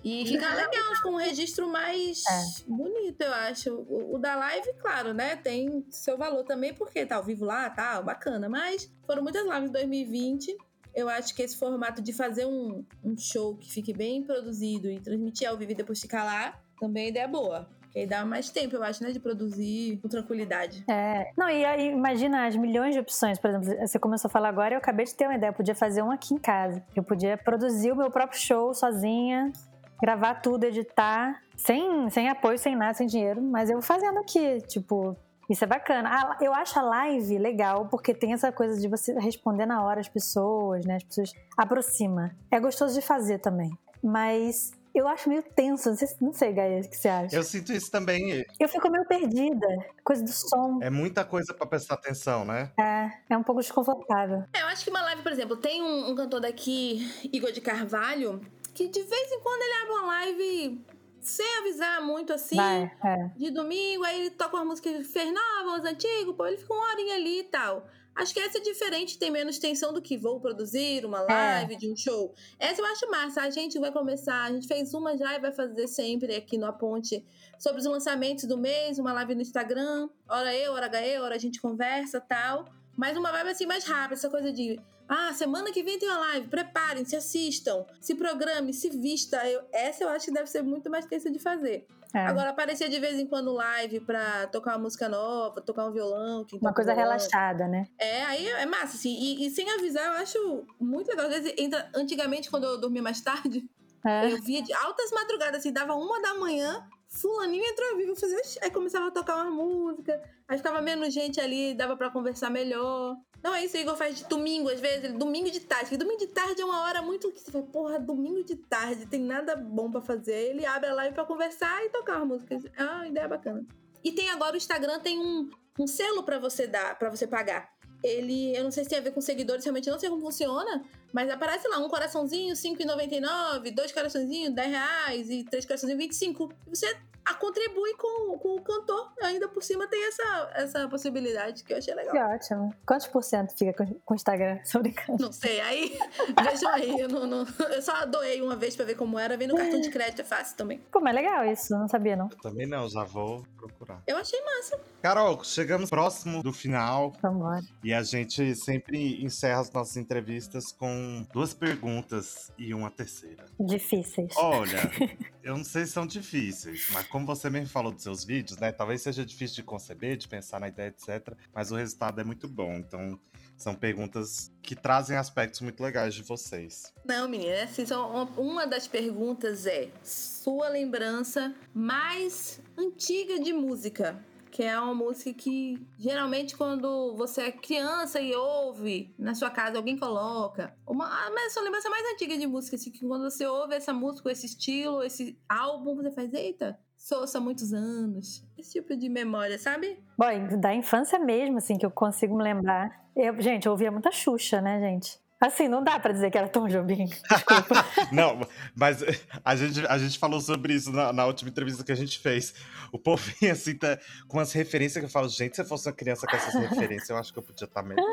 E 0.05 0.27
fica 0.27 0.55
legal, 0.55 1.03
com 1.03 1.11
um 1.11 1.17
registro 1.17 1.69
mais 1.69 2.23
é. 2.27 2.43
bonito, 2.67 3.21
eu 3.21 3.33
acho. 3.33 3.75
O, 3.89 4.15
o, 4.15 4.19
da 4.19 4.35
live, 4.37 4.73
claro, 4.79 5.13
né? 5.13 5.37
Tem 5.37 5.85
seu 5.91 6.17
valor 6.17 6.45
também, 6.45 6.75
porque 6.75 7.05
tá 7.07 7.17
ao 7.17 7.25
vivo 7.25 7.45
lá, 7.45 7.69
tá, 7.71 8.01
bacana. 8.01 8.49
Mas 8.49 8.91
foram 9.07 9.23
muitas 9.23 9.45
lives 9.45 9.69
em 9.69 9.73
2020. 9.73 10.57
Eu 10.95 11.09
acho 11.09 11.35
que 11.35 11.43
esse 11.43 11.57
formato 11.57 12.03
de 12.03 12.13
fazer 12.13 12.47
um, 12.47 12.85
um 13.05 13.17
show 13.17 13.57
que 13.57 13.71
fique 13.71 13.93
bem 13.93 14.23
produzido 14.23 14.91
e 14.91 14.99
transmitir 14.99 15.49
ao 15.49 15.57
vivo 15.57 15.73
e 15.73 15.75
depois 15.75 16.01
ficar 16.01 16.25
lá, 16.25 16.61
também 16.81 17.07
é 17.07 17.09
ideia 17.09 17.29
boa. 17.29 17.69
Que 17.93 18.01
aí 18.01 18.07
dá 18.07 18.25
mais 18.25 18.51
tempo, 18.51 18.77
eu 18.77 18.83
acho, 18.83 19.03
né? 19.03 19.11
De 19.11 19.19
produzir 19.19 19.99
com 20.01 20.09
tranquilidade. 20.09 20.85
É. 20.89 21.31
Não, 21.37 21.49
e 21.49 21.65
aí 21.65 21.91
imagina 21.91 22.47
as 22.47 22.57
milhões 22.57 22.95
de 22.95 23.01
opções. 23.01 23.39
Por 23.39 23.51
exemplo, 23.51 23.87
você 23.87 23.99
começou 23.99 24.29
a 24.29 24.31
falar 24.31 24.49
agora 24.49 24.75
eu 24.75 24.79
acabei 24.79 25.05
de 25.05 25.15
ter 25.15 25.27
uma 25.27 25.35
ideia. 25.35 25.51
Eu 25.51 25.55
podia 25.55 25.75
fazer 25.75 26.03
um 26.03 26.11
aqui 26.11 26.35
em 26.35 26.39
casa. 26.39 26.83
Eu 26.95 27.03
podia 27.03 27.37
produzir 27.37 27.91
o 27.91 27.97
meu 27.97 28.11
próprio 28.11 28.39
show 28.39 28.73
sozinha, 28.73 29.53
gravar 30.01 30.37
tudo, 30.37 30.65
editar, 30.65 31.43
sem, 31.57 32.09
sem 32.11 32.29
apoio, 32.29 32.59
sem 32.59 32.77
nada, 32.77 32.95
sem 32.95 33.07
dinheiro. 33.07 33.43
Mas 33.43 33.69
eu 33.69 33.83
fazendo 33.83 34.19
aqui, 34.19 34.61
tipo, 34.69 35.17
isso 35.49 35.65
é 35.65 35.67
bacana. 35.67 36.37
Eu 36.41 36.55
acho 36.55 36.79
a 36.79 36.83
live 36.83 37.37
legal 37.39 37.89
porque 37.89 38.15
tem 38.15 38.33
essa 38.33 38.53
coisa 38.53 38.81
de 38.81 38.87
você 38.87 39.13
responder 39.19 39.67
na 39.67 39.83
hora 39.85 39.99
as 39.99 40.09
pessoas, 40.09 40.87
né? 40.87 40.95
As 40.95 41.03
pessoas 41.03 41.33
aproxima. 41.57 42.31
É 42.53 42.61
gostoso 42.61 42.95
de 42.95 43.05
fazer 43.05 43.39
também. 43.39 43.71
Mas 44.03 44.71
eu 44.95 45.07
acho 45.09 45.29
meio 45.29 45.43
tenso. 45.43 45.95
Não 46.21 46.33
sei, 46.33 46.53
Gaia, 46.53 46.81
o 46.81 46.89
que 46.89 46.97
você 46.97 47.09
acha? 47.09 47.35
Eu 47.37 47.43
sinto 47.43 47.73
isso 47.73 47.91
também. 47.91 48.45
Eu 48.59 48.69
fico 48.69 48.91
meio 48.91 49.07
perdida. 49.07 49.67
Coisa 50.05 50.23
do 50.23 50.31
som. 50.31 50.79
É 50.83 50.91
muita 50.91 51.25
coisa 51.25 51.55
para 51.55 51.67
prestar 51.67 51.95
atenção, 51.95 52.45
né? 52.45 52.71
É, 52.79 53.35
é 53.35 53.37
um 53.37 53.43
pouco 53.43 53.61
desconfortável. 53.61 54.45
É, 54.53 54.63
eu 54.63 54.67
acho 54.67 54.85
que 54.85 54.91
uma 54.91 55.03
live, 55.03 55.23
por 55.23 55.33
exemplo, 55.33 55.57
tem 55.57 55.83
um, 55.83 56.11
um 56.11 56.15
cantor 56.15 56.41
daqui, 56.41 57.09
Igor 57.33 57.53
de 57.53 57.61
Carvalho, 57.61 58.41
que 58.75 58.89
de 58.89 59.03
vez 59.03 59.33
em 59.33 59.41
quando 59.41 59.63
ele 59.63 59.83
abre 59.83 59.93
uma 59.93 60.07
live 60.07 60.85
sem 61.21 61.59
avisar 61.59 62.03
muito 62.03 62.33
assim, 62.33 62.57
Vai, 62.57 62.91
é. 63.05 63.31
de 63.37 63.51
domingo, 63.51 64.05
aí 64.05 64.21
ele 64.21 64.31
toca 64.31 64.57
uma 64.57 64.65
música 64.65 64.91
que 64.91 65.05
fez 65.05 65.33
nova, 65.33 65.79
os 65.79 65.85
antigos, 65.85 66.35
pô, 66.35 66.47
ele 66.47 66.57
fica 66.57 66.73
uma 66.73 66.91
horinha 66.91 67.15
ali 67.15 67.41
e 67.41 67.45
tal. 67.45 67.87
Acho 68.21 68.35
que 68.35 68.41
essa 68.41 68.59
é 68.59 68.61
diferente, 68.61 69.19
tem 69.19 69.31
menos 69.31 69.59
tensão 69.59 69.95
do 69.95 70.03
que 70.03 70.19
vou 70.19 70.39
produzir 70.39 71.07
uma 71.07 71.23
é. 71.23 71.27
live 71.27 71.75
é. 71.75 71.77
de 71.79 71.91
um 71.91 71.97
show. 71.97 72.35
Essa 72.59 72.83
eu 72.83 72.85
acho 72.85 73.11
massa. 73.11 73.41
A 73.41 73.49
gente 73.49 73.79
vai 73.79 73.91
começar, 73.91 74.43
a 74.45 74.53
gente 74.53 74.69
fez 74.69 74.93
uma 74.93 75.17
já 75.17 75.37
e 75.37 75.41
vai 75.41 75.51
fazer 75.53 75.89
sempre 75.89 76.37
aqui 76.37 76.59
no 76.59 76.67
A 76.67 76.73
Ponte 76.73 77.25
sobre 77.59 77.81
os 77.81 77.87
lançamentos 77.87 78.45
do 78.45 78.59
mês, 78.59 78.99
uma 78.99 79.15
live 79.15 79.35
no 79.35 79.41
Instagram. 79.41 80.11
Hora 80.29 80.55
eu, 80.55 80.73
hora 80.73 80.91
HE, 81.01 81.19
hora 81.19 81.35
a 81.35 81.39
gente 81.39 81.63
conversa 81.63 82.21
tal. 82.21 82.67
Mas 82.95 83.17
uma 83.17 83.33
vibe 83.33 83.49
assim 83.49 83.65
mais 83.65 83.85
rápida, 83.85 84.15
essa 84.15 84.29
coisa 84.29 84.53
de 84.53 84.79
ah, 85.09 85.33
semana 85.33 85.73
que 85.73 85.83
vem 85.83 85.99
tem 85.99 86.09
uma 86.09 86.19
live, 86.19 86.49
preparem, 86.49 87.05
se 87.07 87.17
assistam, 87.17 87.87
se 88.03 88.15
programem, 88.15 88.75
se 88.75 88.91
vista. 88.91 89.49
Eu, 89.49 89.63
essa 89.73 90.05
eu 90.05 90.11
acho 90.11 90.27
que 90.27 90.33
deve 90.33 90.47
ser 90.47 90.63
muito 90.63 90.91
mais 90.91 91.07
tensa 91.07 91.31
de 91.31 91.39
fazer. 91.39 91.87
É. 92.15 92.27
Agora, 92.27 92.51
aparecer 92.51 92.89
de 92.89 92.99
vez 92.99 93.19
em 93.19 93.27
quando 93.27 93.53
live 93.53 94.01
pra 94.01 94.47
tocar 94.49 94.73
uma 94.73 94.85
música 94.85 95.09
nova, 95.09 95.61
tocar 95.61 95.87
um 95.87 95.93
violão. 95.93 96.45
uma 96.61 96.75
coisa 96.75 96.93
violão. 96.93 97.13
relaxada, 97.13 97.69
né? 97.69 97.87
É, 97.99 98.23
aí 98.25 98.47
é 98.47 98.67
massa, 98.67 98.97
assim. 98.97 99.15
E, 99.15 99.47
e, 99.47 99.51
sem 99.51 99.71
avisar, 99.71 100.05
eu 100.07 100.23
acho 100.23 100.65
muito 100.81 101.09
legal. 101.09 101.27
Às 101.27 101.35
vezes, 101.35 101.55
entra, 101.57 101.89
antigamente, 101.95 102.51
quando 102.51 102.65
eu 102.65 102.81
dormia 102.81 103.03
mais 103.03 103.21
tarde, 103.21 103.65
é. 104.05 104.33
eu 104.33 104.43
via 104.43 104.63
de 104.63 104.73
altas 104.73 105.11
madrugadas, 105.13 105.61
assim, 105.61 105.73
dava 105.73 105.95
uma 105.95 106.21
da 106.21 106.35
manhã, 106.35 106.85
fulaninho 107.11 107.65
entrou 107.65 107.97
vivo, 107.97 108.15
fazia, 108.15 108.41
aí 108.63 108.71
começava 108.71 109.09
a 109.09 109.11
tocar 109.11 109.37
uma 109.37 109.51
música, 109.51 110.23
aí 110.47 110.57
ficava 110.57 110.81
menos 110.81 111.13
gente 111.13 111.41
ali, 111.41 111.75
dava 111.75 111.97
para 111.97 112.09
conversar 112.11 112.51
melhor. 112.51 113.17
Não 113.43 113.55
é 113.55 113.65
isso, 113.65 113.77
o 113.77 113.81
Igor 113.81 113.97
faz 113.97 114.19
de 114.19 114.25
domingo, 114.27 114.69
às 114.69 114.81
vezes, 114.81 115.13
domingo 115.15 115.51
de 115.51 115.61
tarde. 115.61 115.87
Porque 115.87 115.97
domingo 115.97 116.21
de 116.21 116.29
tarde 116.29 116.61
é 116.61 116.65
uma 116.65 116.83
hora 116.83 117.03
muito 117.03 117.33
que 117.33 117.41
você 117.41 117.51
fala, 117.51 117.65
porra, 117.65 117.99
domingo 117.99 118.45
de 118.45 118.55
tarde, 118.55 119.07
tem 119.07 119.21
nada 119.21 119.57
bom 119.57 119.91
para 119.91 120.01
fazer. 120.01 120.51
Ele 120.51 120.65
abre 120.65 120.91
a 120.91 120.95
live 120.95 121.15
pra 121.15 121.25
conversar 121.25 121.85
e 121.85 121.89
tocar 121.89 122.19
uma 122.19 122.27
música. 122.27 122.59
É 122.77 122.85
uma 122.85 123.09
ideia 123.09 123.27
bacana. 123.27 123.67
E 124.05 124.13
tem 124.13 124.31
agora 124.31 124.55
o 124.55 124.57
Instagram 124.57 125.01
tem 125.01 125.19
um, 125.19 125.51
um 125.79 125.87
selo 125.87 126.23
para 126.23 126.39
você 126.39 126.67
dar, 126.67 126.99
para 126.99 127.11
você 127.11 127.27
pagar. 127.27 127.71
Ele, 128.03 128.57
eu 128.57 128.65
não 128.65 128.71
sei 128.71 128.85
se 128.85 128.91
tem 128.91 128.99
a 128.99 129.03
ver 129.03 129.13
com 129.13 129.21
seguidores, 129.21 129.65
realmente 129.65 129.91
não 129.91 129.99
sei 129.99 130.09
como 130.09 130.23
funciona, 130.23 130.83
mas 131.13 131.31
aparece 131.31 131.67
lá 131.69 131.79
um 131.79 131.89
coraçãozinho, 131.89 132.55
R$5,99, 132.55 133.75
dois 133.75 133.93
coraçãozinhos, 133.93 134.55
10 134.55 134.71
reais 134.71 135.31
e 135.31 135.45
três 135.45 135.65
coraçãozinhos, 135.65 136.03
25. 136.05 136.53
E 136.67 136.77
você 136.77 136.97
a 137.25 137.35
contribui 137.35 137.95
com, 137.95 138.39
com 138.39 138.57
o 138.57 138.61
cantor. 138.61 139.13
Ainda 139.23 139.49
por 139.49 139.63
cima 139.63 139.87
tem 139.87 140.07
essa, 140.07 140.51
essa 140.55 140.89
possibilidade 140.89 141.63
que 141.63 141.73
eu 141.73 141.79
achei 141.79 141.95
legal. 141.95 142.13
Que 142.13 142.19
ótimo. 142.19 142.75
Quantos 142.87 143.07
por 143.07 143.23
cento 143.23 143.57
fica 143.57 143.87
com 144.05 144.15
o 144.15 144.17
Instagram? 144.17 144.59
Só 144.65 144.81
brincando. 144.81 145.23
Não 145.23 145.33
sei, 145.33 145.61
aí 145.61 145.99
vejam 146.43 146.71
aí. 146.71 147.01
Eu, 147.01 147.09
não, 147.09 147.27
não, 147.27 147.47
eu 147.71 147.83
só 147.83 148.05
doei 148.07 148.41
uma 148.41 148.57
vez 148.57 148.75
pra 148.75 148.85
ver 148.85 148.97
como 148.97 149.19
era. 149.19 149.37
Vem 149.37 149.49
no 149.49 149.57
cartão 149.57 149.81
de 149.81 149.91
crédito, 149.91 150.23
é 150.23 150.25
fácil 150.25 150.57
também. 150.57 150.79
Pô, 150.91 151.01
mas 151.01 151.15
é 151.15 151.21
legal 151.21 151.45
isso, 151.45 151.73
não 151.73 151.89
sabia 151.89 152.17
não. 152.17 152.29
Eu 152.31 152.39
também 152.39 152.67
não, 152.67 152.89
já 152.89 153.05
vou 153.05 153.45
procurar. 153.57 154.03
Eu 154.07 154.17
achei 154.17 154.41
massa. 154.43 154.81
Carol, 155.03 155.43
chegamos 155.45 155.91
próximo 155.91 156.43
do 156.43 156.53
final. 156.53 157.13
Vamos 157.23 157.43
lá. 157.43 157.61
E 157.83 157.93
a 157.93 158.03
gente 158.03 158.55
sempre 158.55 159.23
encerra 159.23 159.61
as 159.61 159.71
nossas 159.71 159.97
entrevistas 159.97 160.73
com 160.73 161.00
duas 161.33 161.55
perguntas 161.55 162.53
e 162.59 162.73
uma 162.75 162.91
terceira. 162.91 163.47
Difíceis. 163.59 164.33
Olha, 164.37 164.79
eu 165.43 165.57
não 165.57 165.65
sei 165.65 165.87
se 165.87 165.93
são 165.93 166.07
difíceis, 166.07 166.89
mas 166.93 167.07
como 167.09 167.27
você 167.27 167.51
mesmo 167.51 167.69
falou 167.69 167.93
dos 167.93 168.03
seus 168.03 168.25
vídeos, 168.25 168.59
né? 168.59 168.73
Talvez 168.73 169.03
seja 169.03 169.25
difícil 169.25 169.57
de 169.57 169.63
conceber, 169.63 170.17
de 170.17 170.29
pensar 170.29 170.61
na 170.61 170.69
ideia, 170.69 170.89
etc. 170.89 171.35
Mas 171.55 171.71
o 171.71 171.77
resultado 171.77 172.21
é 172.21 172.25
muito 172.25 172.49
bom. 172.49 172.75
Então, 172.75 173.19
são 173.57 173.75
perguntas 173.75 174.51
que 174.63 174.75
trazem 174.75 175.19
aspectos 175.19 175.61
muito 175.61 175.83
legais 175.83 176.15
de 176.15 176.23
vocês. 176.23 176.95
Não, 177.05 177.29
menina, 177.29 177.65
assim, 177.65 177.85
são, 177.85 178.25
uma 178.37 178.67
das 178.67 178.89
perguntas 178.89 179.67
é 179.67 179.91
sua 180.03 180.69
lembrança 180.71 181.55
mais 181.75 182.61
antiga 182.79 183.39
de 183.39 183.53
música 183.53 184.19
que 184.51 184.63
é 184.63 184.79
uma 184.79 184.95
música 184.95 185.33
que 185.33 185.81
geralmente 185.99 186.57
quando 186.57 187.15
você 187.17 187.43
é 187.43 187.53
criança 187.53 188.21
e 188.21 188.35
ouve 188.35 189.15
na 189.19 189.35
sua 189.35 189.51
casa, 189.51 189.77
alguém 189.77 189.97
coloca. 189.97 190.75
Uma, 190.87 191.07
a 191.07 191.51
sua 191.51 191.63
lembrança 191.63 191.89
mais 191.89 192.05
antiga 192.13 192.37
de 192.37 192.47
música, 192.47 192.77
assim, 192.77 192.91
que 192.91 193.07
quando 193.07 193.31
você 193.31 193.47
ouve 193.47 193.75
essa 193.75 193.93
música, 193.93 194.31
esse 194.31 194.47
estilo, 194.47 195.03
esse 195.03 195.39
álbum, 195.49 195.95
você 195.95 196.11
faz, 196.11 196.33
eita, 196.35 196.79
sou 196.97 197.25
há 197.35 197.41
muitos 197.41 197.73
anos. 197.73 198.45
Esse 198.59 198.73
tipo 198.73 198.97
de 198.97 199.09
memória, 199.09 199.59
sabe? 199.59 199.99
Bom, 200.19 200.61
da 200.61 200.75
infância 200.75 201.19
mesmo, 201.19 201.59
assim, 201.59 201.79
que 201.79 201.87
eu 201.87 201.91
consigo 201.91 202.37
me 202.37 202.43
lembrar. 202.43 203.09
Eu, 203.17 203.41
gente, 203.41 203.67
eu 203.67 203.73
ouvia 203.73 203.91
muita 203.91 204.13
Xuxa, 204.13 204.61
né, 204.61 204.81
gente? 204.81 205.19
Assim, 205.41 205.69
não 205.69 205.83
dá 205.83 205.99
para 205.99 206.13
dizer 206.13 206.31
que 206.31 206.37
era 206.37 206.49
Tom 206.49 206.69
Jobim. 206.69 207.07
Desculpa. 207.07 207.87
não, 208.13 208.47
mas 208.75 209.03
a 209.43 209.57
gente, 209.57 209.87
a 209.87 209.97
gente 209.97 210.19
falou 210.19 210.39
sobre 210.39 210.75
isso 210.75 210.93
na, 210.93 211.15
na, 211.15 211.25
última 211.25 211.49
entrevista 211.49 211.83
que 211.83 211.91
a 211.91 211.97
gente 211.97 212.19
fez. 212.19 212.55
O 212.93 212.99
povo 212.99 213.23
vem 213.41 213.51
assim, 213.51 213.75
tá, 213.75 213.99
com 214.29 214.39
as 214.39 214.53
referências 214.53 215.01
que 215.01 215.07
eu 215.07 215.11
falo, 215.11 215.29
gente, 215.31 215.57
se 215.57 215.63
eu 215.63 215.67
fosse 215.67 215.89
uma 215.89 215.95
criança 215.95 216.27
com 216.27 216.37
essas 216.37 216.55
referências, 216.55 217.09
eu 217.09 217.17
acho 217.17 217.33
que 217.33 217.39
eu 217.39 217.43
podia 217.43 217.65
estar 217.65 217.83
tá 217.83 217.89
melhor. 217.89 218.05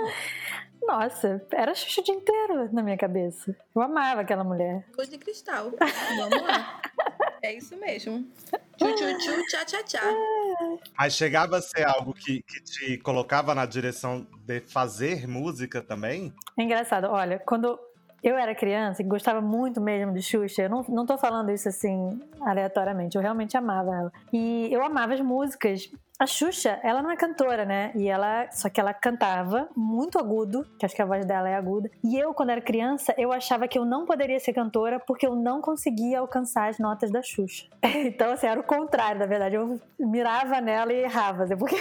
Nossa, 0.84 1.46
era 1.52 1.76
Xuxa 1.76 2.00
o 2.00 2.04
dia 2.06 2.16
inteiro 2.16 2.74
na 2.74 2.82
minha 2.82 2.98
cabeça. 2.98 3.54
Eu 3.76 3.82
amava 3.82 4.22
aquela 4.22 4.46
mulher. 4.46 4.86
Coisa 4.96 5.12
de 5.12 5.18
cristal. 5.18 5.72
Vamos 6.18 6.42
lá. 6.42 6.82
É 7.42 7.54
isso 7.54 7.76
mesmo. 7.78 8.26
Tchu, 8.78 8.96
tchu, 8.96 9.18
tchu, 9.18 9.46
tchá, 9.48 9.66
tchá, 9.66 9.84
tchá. 9.84 10.02
Mas 10.98 11.14
chegava 11.14 11.58
a 11.58 11.62
ser 11.62 11.88
algo 11.88 12.14
que, 12.14 12.42
que 12.44 12.62
te 12.62 12.98
colocava 12.98 13.54
na 13.54 13.66
direção 13.66 14.28
de 14.46 14.62
fazer 14.62 15.28
música 15.28 15.82
também? 15.82 16.34
É 16.58 16.64
engraçado. 16.64 17.08
Olha, 17.08 17.40
quando 17.40 17.80
eu 18.24 18.38
era 18.38 18.56
criança 18.56 19.02
e 19.02 19.06
gostava 19.06 19.42
muito 19.42 19.80
mesmo 19.80 20.14
de 20.14 20.22
Xuxa. 20.22 20.64
Eu 20.64 20.70
não, 20.70 20.86
não 20.90 21.06
tô 21.06 21.18
falando 21.18 21.52
isso 21.52 21.70
assim 21.70 22.20
aleatoriamente, 22.42 23.16
eu 23.16 23.22
realmente 23.22 23.56
amava 23.56 23.96
ela. 23.96 24.12
E 24.34 24.70
eu 24.72 24.84
amava 24.84 25.14
as 25.14 25.22
músicas. 25.22 25.90
A 26.20 26.26
Xuxa, 26.26 26.80
ela 26.82 27.04
não 27.04 27.12
é 27.12 27.16
cantora, 27.16 27.64
né? 27.64 27.92
E 27.94 28.08
ela, 28.08 28.50
só 28.52 28.70
que 28.70 28.80
ela 28.80 28.92
cantava 28.92 29.70
muito 29.76 30.18
agudo, 30.18 30.66
que 30.80 30.84
acho 30.84 30.96
que 30.96 31.02
a 31.02 31.06
voz 31.06 31.24
dela 31.28 31.48
é 31.48 31.54
aguda. 31.54 31.92
E 32.04 32.18
eu, 32.18 32.34
quando 32.34 32.50
era 32.50 32.60
criança, 32.60 33.14
eu 33.20 33.32
achava 33.32 33.68
que 33.68 33.78
eu 33.78 33.86
não 33.86 34.04
poderia 34.04 34.40
ser 34.40 34.52
cantora 34.52 35.00
porque 35.00 35.28
eu 35.28 35.36
não 35.36 35.62
conseguia 35.62 36.20
alcançar 36.20 36.70
as 36.70 36.80
notas 36.80 37.12
da 37.12 37.22
Xuxa. 37.22 37.68
Então, 38.08 38.32
assim, 38.32 38.48
era 38.48 38.60
o 38.60 38.64
contrário, 38.64 39.20
na 39.20 39.28
verdade. 39.28 39.56
Eu 39.56 39.80
mirava 40.00 40.60
nela 40.60 40.92
e 40.92 41.04
errava, 41.04 41.44
assim, 41.44 41.58
porque 41.58 41.76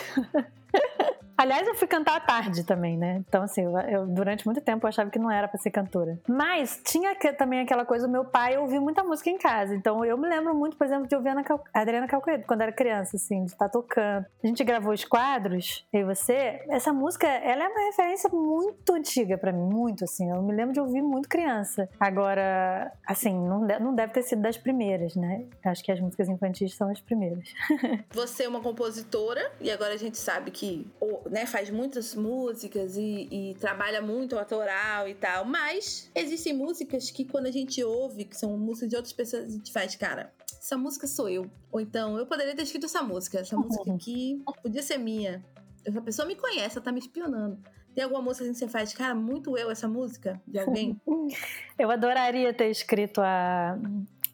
Aliás, 1.37 1.67
eu 1.69 1.75
fui 1.75 1.87
cantar 1.87 2.17
à 2.17 2.21
tarde 2.21 2.65
também, 2.65 2.97
né? 2.97 3.23
Então, 3.29 3.43
assim, 3.43 3.63
eu, 3.63 3.79
eu 3.79 4.07
durante 4.07 4.47
muito 4.47 4.61
tempo 4.61 4.87
eu 4.87 4.89
achava 4.89 5.11
que 5.11 5.19
não 5.19 5.31
era 5.31 5.47
para 5.47 5.59
ser 5.59 5.71
cantora. 5.71 6.19
Mas 6.29 6.81
tinha 6.85 7.15
que, 7.15 7.33
também 7.33 7.61
aquela 7.61 7.85
coisa, 7.85 8.07
o 8.07 8.11
meu 8.11 8.25
pai 8.25 8.57
ouvia 8.57 8.81
muita 8.81 9.05
música 9.05 9.29
em 9.29 9.39
casa. 9.39 9.75
Então, 9.75 10.05
eu 10.05 10.17
me 10.17 10.29
lembro 10.29 10.55
muito, 10.55 10.77
por 10.77 10.87
exemplo, 10.87 11.07
de 11.07 11.15
ouvir 11.15 11.31
a, 11.31 11.81
Adriana 11.81 12.07
Calcaredo 12.07 12.45
quando 12.47 12.63
era 12.63 12.73
criança, 12.73 13.17
assim, 13.17 13.45
de 13.45 13.53
estar 13.53 13.67
tá 13.67 13.71
tocando. 13.71 14.27
A 14.43 14.47
gente 14.47 14.65
gravou 14.65 14.93
os 14.93 15.05
quadros, 15.05 15.87
e 15.93 16.05
você. 16.05 16.65
Essa 16.69 16.93
música, 16.93 17.27
ela 17.27 17.65
é 17.65 17.69
uma 17.69 17.87
referência 17.87 18.31
muito 18.31 18.95
antiga 18.95 19.37
para 19.37 19.53
mim, 19.53 19.63
muito, 19.63 20.05
assim. 20.05 20.31
Eu 20.31 20.43
me 20.43 20.55
lembro 20.55 20.73
de 20.73 20.81
ouvir 20.81 21.03
muito 21.03 21.29
criança. 21.29 21.89
Agora, 22.01 22.93
assim, 23.07 23.35
não, 23.35 23.61
não 23.81 23.95
deve 23.95 24.13
ter 24.13 24.23
sido 24.23 24.43
das 24.43 24.57
primeiras, 24.57 25.15
né? 25.15 25.45
Acho 25.65 25.85
que 25.85 25.93
as 25.93 26.01
músicas 26.01 26.29
infantis 26.29 26.75
são 26.75 26.91
as 26.91 27.01
primeiras. 27.01 27.53
você 28.13 28.45
é 28.45 28.49
uma 28.49 28.61
compositora 28.61 29.53
e 29.61 29.71
agora 29.71 29.95
a 29.95 29.99
gente 29.99 30.17
sabe 30.17 30.51
que 30.51 30.91
né, 31.31 31.47
faz 31.47 31.71
muitas 31.71 32.15
músicas 32.15 32.97
e, 32.97 33.29
e, 33.31 33.55
trabalha 33.61 34.01
muito 34.01 34.35
o 34.35 34.39
autoral 34.39 35.09
e 35.09 35.15
tal, 35.15 35.45
mas 35.45 36.11
existem 36.15 36.53
músicas 36.53 37.11
que 37.11 37.25
quando 37.25 37.47
a 37.47 37.51
gente 37.51 37.83
ouve, 37.83 38.25
que 38.25 38.37
são 38.37 38.57
músicas 38.57 38.91
de 38.91 38.97
outras 38.97 39.13
pessoas, 39.13 39.45
a 39.45 39.49
gente 39.49 39.73
faz, 39.73 39.95
cara, 39.97 40.33
essa 40.59 40.77
música 40.77 41.07
sou 41.07 41.29
eu. 41.29 41.51
Ou 41.71 41.81
então, 41.81 42.19
eu 42.19 42.27
poderia 42.27 42.55
ter 42.55 42.63
escrito 42.63 42.87
essa 42.87 43.03
música, 43.03 43.41
essa 43.41 43.57
música 43.57 43.93
aqui 43.93 44.43
podia 44.63 44.83
ser 44.83 44.99
minha. 44.99 45.45
Essa 45.85 46.01
pessoa 46.01 46.27
me 46.27 46.35
conhece, 46.35 46.77
ela 46.77 46.85
tá 46.85 46.91
me 46.91 46.99
espionando. 46.99 47.59
Tem 47.95 48.05
alguma 48.05 48.21
música 48.21 48.47
que 48.47 48.55
você 48.55 48.69
faz, 48.69 48.93
cara, 48.93 49.15
muito 49.15 49.57
eu 49.57 49.71
essa 49.71 49.89
música 49.89 50.41
de 50.47 50.59
alguém? 50.59 51.01
eu 51.79 51.91
adoraria 51.91 52.53
ter 52.53 52.71
escrito 52.71 53.21
a 53.21 53.79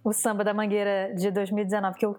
o 0.05 0.13
samba 0.13 0.43
da 0.43 0.53
Mangueira 0.53 1.15
de 1.15 1.31
2019, 1.31 1.99
que 1.99 2.05
eu 2.05 2.19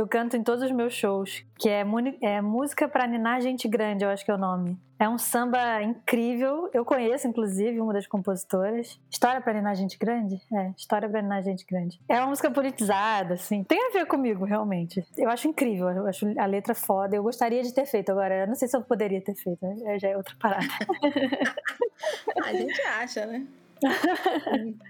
eu 0.00 0.08
canto 0.08 0.36
em 0.36 0.42
todos 0.42 0.64
os 0.64 0.70
meus 0.70 0.94
shows, 0.94 1.44
que 1.58 1.68
é, 1.68 1.84
é 2.22 2.40
Música 2.40 2.88
para 2.88 3.06
Ninar 3.06 3.40
Gente 3.42 3.68
Grande, 3.68 4.02
eu 4.02 4.08
acho 4.08 4.24
que 4.24 4.30
é 4.30 4.34
o 4.34 4.38
nome. 4.38 4.78
É 4.98 5.08
um 5.08 5.18
samba 5.18 5.82
incrível, 5.82 6.70
eu 6.72 6.84
conheço 6.84 7.28
inclusive 7.28 7.80
uma 7.80 7.92
das 7.92 8.06
compositoras. 8.06 8.98
História 9.10 9.40
para 9.40 9.54
Ninar 9.54 9.74
Gente 9.74 9.98
Grande? 9.98 10.40
É, 10.52 10.70
História 10.76 11.08
para 11.08 11.20
Ninar 11.20 11.42
Gente 11.42 11.66
Grande. 11.66 12.00
É 12.08 12.18
uma 12.18 12.28
música 12.28 12.50
politizada, 12.50 13.34
assim, 13.34 13.62
tem 13.62 13.88
a 13.88 13.90
ver 13.92 14.06
comigo, 14.06 14.44
realmente. 14.44 15.04
Eu 15.18 15.28
acho 15.28 15.48
incrível, 15.48 15.90
eu 15.90 16.06
acho 16.06 16.26
a 16.38 16.46
letra 16.46 16.74
foda, 16.74 17.16
eu 17.16 17.22
gostaria 17.22 17.62
de 17.62 17.72
ter 17.72 17.84
feito, 17.84 18.10
agora 18.10 18.40
eu 18.40 18.46
não 18.46 18.54
sei 18.54 18.68
se 18.68 18.76
eu 18.76 18.82
poderia 18.82 19.20
ter 19.20 19.34
feito, 19.34 19.64
né? 19.66 19.98
já 19.98 20.08
é 20.08 20.16
outra 20.16 20.34
parada. 20.40 20.66
a 22.44 22.52
gente 22.54 22.80
acha, 22.82 23.26
né? 23.26 23.46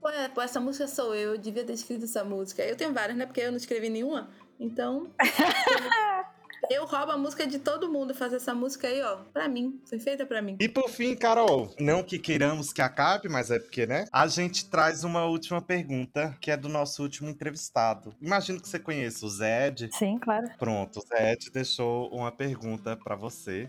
Pô, 0.00 0.08
é, 0.08 0.28
pô, 0.28 0.42
essa 0.42 0.60
música 0.60 0.86
sou 0.86 1.14
eu, 1.14 1.32
eu 1.32 1.38
devia 1.38 1.64
ter 1.64 1.72
escrito 1.72 2.04
essa 2.04 2.24
música. 2.24 2.62
Eu 2.62 2.76
tenho 2.76 2.92
várias, 2.92 3.16
né? 3.16 3.26
Porque 3.26 3.40
eu 3.40 3.50
não 3.50 3.56
escrevi 3.56 3.88
nenhuma. 3.88 4.30
Então. 4.58 5.10
eu 6.70 6.84
roubo 6.86 7.12
a 7.12 7.18
música 7.18 7.46
de 7.46 7.58
todo 7.58 7.90
mundo 7.90 8.14
fazer 8.14 8.36
essa 8.36 8.54
música 8.54 8.88
aí, 8.88 9.02
ó, 9.02 9.16
pra 9.32 9.48
mim. 9.48 9.80
Foi 9.86 9.98
feita 9.98 10.24
pra 10.24 10.40
mim. 10.40 10.56
E 10.60 10.68
por 10.68 10.88
fim, 10.88 11.14
Carol, 11.14 11.74
não 11.78 12.02
que 12.02 12.18
queiramos 12.18 12.72
que 12.72 12.82
acabe, 12.82 13.28
mas 13.28 13.50
é 13.50 13.58
porque, 13.58 13.86
né? 13.86 14.06
A 14.12 14.26
gente 14.26 14.68
traz 14.68 15.04
uma 15.04 15.24
última 15.24 15.60
pergunta, 15.60 16.36
que 16.40 16.50
é 16.50 16.56
do 16.56 16.68
nosso 16.68 17.02
último 17.02 17.28
entrevistado. 17.28 18.14
Imagino 18.20 18.60
que 18.60 18.68
você 18.68 18.78
conheça 18.78 19.26
o 19.26 19.28
Zed. 19.28 19.90
Sim, 19.92 20.18
claro. 20.18 20.48
Pronto, 20.58 20.98
o 20.98 21.02
Zed 21.02 21.50
deixou 21.50 22.08
uma 22.08 22.32
pergunta 22.32 22.96
para 22.96 23.14
você. 23.14 23.68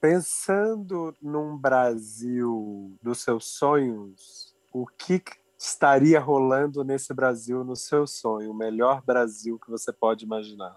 Pensando 0.00 1.12
num 1.20 1.56
Brasil 1.56 2.96
dos 3.02 3.20
seus 3.20 3.46
sonhos, 3.46 4.54
o 4.72 4.86
que 4.86 5.20
estaria 5.58 6.20
rolando 6.20 6.84
nesse 6.84 7.12
Brasil 7.12 7.64
no 7.64 7.74
seu 7.74 8.06
sonho? 8.06 8.52
O 8.52 8.54
melhor 8.54 9.02
Brasil 9.04 9.58
que 9.58 9.68
você 9.68 9.92
pode 9.92 10.24
imaginar? 10.24 10.76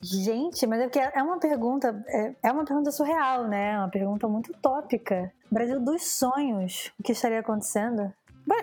Gente, 0.00 0.66
mas 0.66 0.80
é 0.80 0.84
porque 0.88 0.98
é 0.98 1.22
uma 1.22 1.38
pergunta, 1.38 2.04
é, 2.08 2.34
é 2.42 2.50
uma 2.50 2.64
pergunta 2.64 2.90
surreal, 2.90 3.46
né? 3.46 3.74
É 3.74 3.78
uma 3.78 3.88
pergunta 3.88 4.26
muito 4.26 4.50
utópica. 4.50 5.32
Brasil 5.48 5.78
dos 5.78 6.02
sonhos, 6.08 6.90
o 6.98 7.02
que 7.04 7.12
estaria 7.12 7.38
acontecendo? 7.38 8.12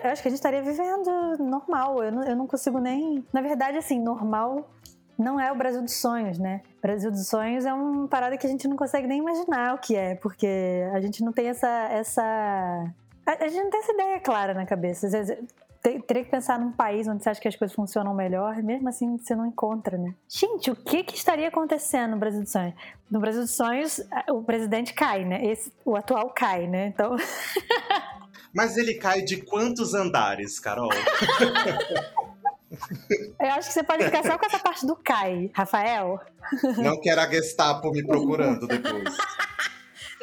Eu 0.04 0.10
acho 0.10 0.20
que 0.20 0.28
a 0.28 0.30
gente 0.30 0.34
estaria 0.34 0.62
vivendo 0.62 1.38
normal. 1.38 2.04
Eu 2.04 2.12
não, 2.12 2.22
eu 2.24 2.36
não 2.36 2.46
consigo 2.46 2.78
nem. 2.78 3.24
Na 3.32 3.40
verdade, 3.40 3.78
assim, 3.78 3.98
normal 3.98 4.68
não 5.20 5.38
é 5.38 5.52
o 5.52 5.54
Brasil 5.54 5.82
dos 5.82 5.94
sonhos, 5.94 6.38
né? 6.38 6.62
O 6.78 6.82
Brasil 6.82 7.10
dos 7.10 7.28
sonhos 7.28 7.66
é 7.66 7.72
uma 7.72 8.08
parada 8.08 8.36
que 8.36 8.46
a 8.46 8.50
gente 8.50 8.66
não 8.66 8.76
consegue 8.76 9.06
nem 9.06 9.18
imaginar 9.18 9.74
o 9.74 9.78
que 9.78 9.94
é, 9.94 10.14
porque 10.14 10.48
a 10.92 11.00
gente 11.00 11.22
não 11.22 11.32
tem 11.32 11.48
essa. 11.48 11.68
essa... 11.92 12.22
A, 13.26 13.48
gente 13.48 13.62
não 13.62 13.70
tem 13.70 13.80
essa 13.80 13.92
ideia 13.92 14.20
clara 14.20 14.54
na 14.54 14.64
cabeça. 14.64 15.06
Às 15.06 15.12
vezes, 15.12 15.38
teria 15.82 16.24
que 16.24 16.30
pensar 16.30 16.58
num 16.58 16.72
país 16.72 17.06
onde 17.06 17.22
você 17.22 17.30
acha 17.30 17.40
que 17.40 17.48
as 17.48 17.54
coisas 17.54 17.74
funcionam 17.74 18.14
melhor, 18.14 18.56
mesmo 18.62 18.88
assim 18.88 19.16
você 19.18 19.34
não 19.36 19.46
encontra, 19.46 19.96
né? 19.96 20.14
Gente, 20.28 20.70
o 20.70 20.76
que, 20.76 21.04
que 21.04 21.16
estaria 21.16 21.48
acontecendo 21.48 22.12
no 22.12 22.16
Brasil 22.16 22.40
dos 22.40 22.50
Sonhos? 22.50 22.74
No 23.10 23.20
Brasil 23.20 23.42
dos 23.42 23.54
Sonhos, 23.54 24.00
o 24.30 24.42
presidente 24.42 24.94
cai, 24.94 25.24
né? 25.24 25.44
Esse, 25.44 25.72
o 25.84 25.96
atual 25.96 26.30
cai, 26.30 26.66
né? 26.66 26.86
Então. 26.88 27.16
Mas 28.52 28.76
ele 28.76 28.94
cai 28.94 29.22
de 29.22 29.42
quantos 29.42 29.94
andares, 29.94 30.58
Carol? 30.58 30.90
Eu 33.40 33.48
acho 33.50 33.68
que 33.68 33.74
você 33.74 33.82
pode 33.82 34.04
ficar 34.04 34.22
só 34.22 34.38
com 34.38 34.46
essa 34.46 34.58
parte 34.58 34.86
do 34.86 34.94
Kai, 34.96 35.50
Rafael. 35.54 36.20
Não 36.78 37.00
quero 37.00 37.20
a 37.20 37.28
Gestapo 37.28 37.90
me 37.90 38.06
procurando 38.06 38.66
depois. 38.66 39.16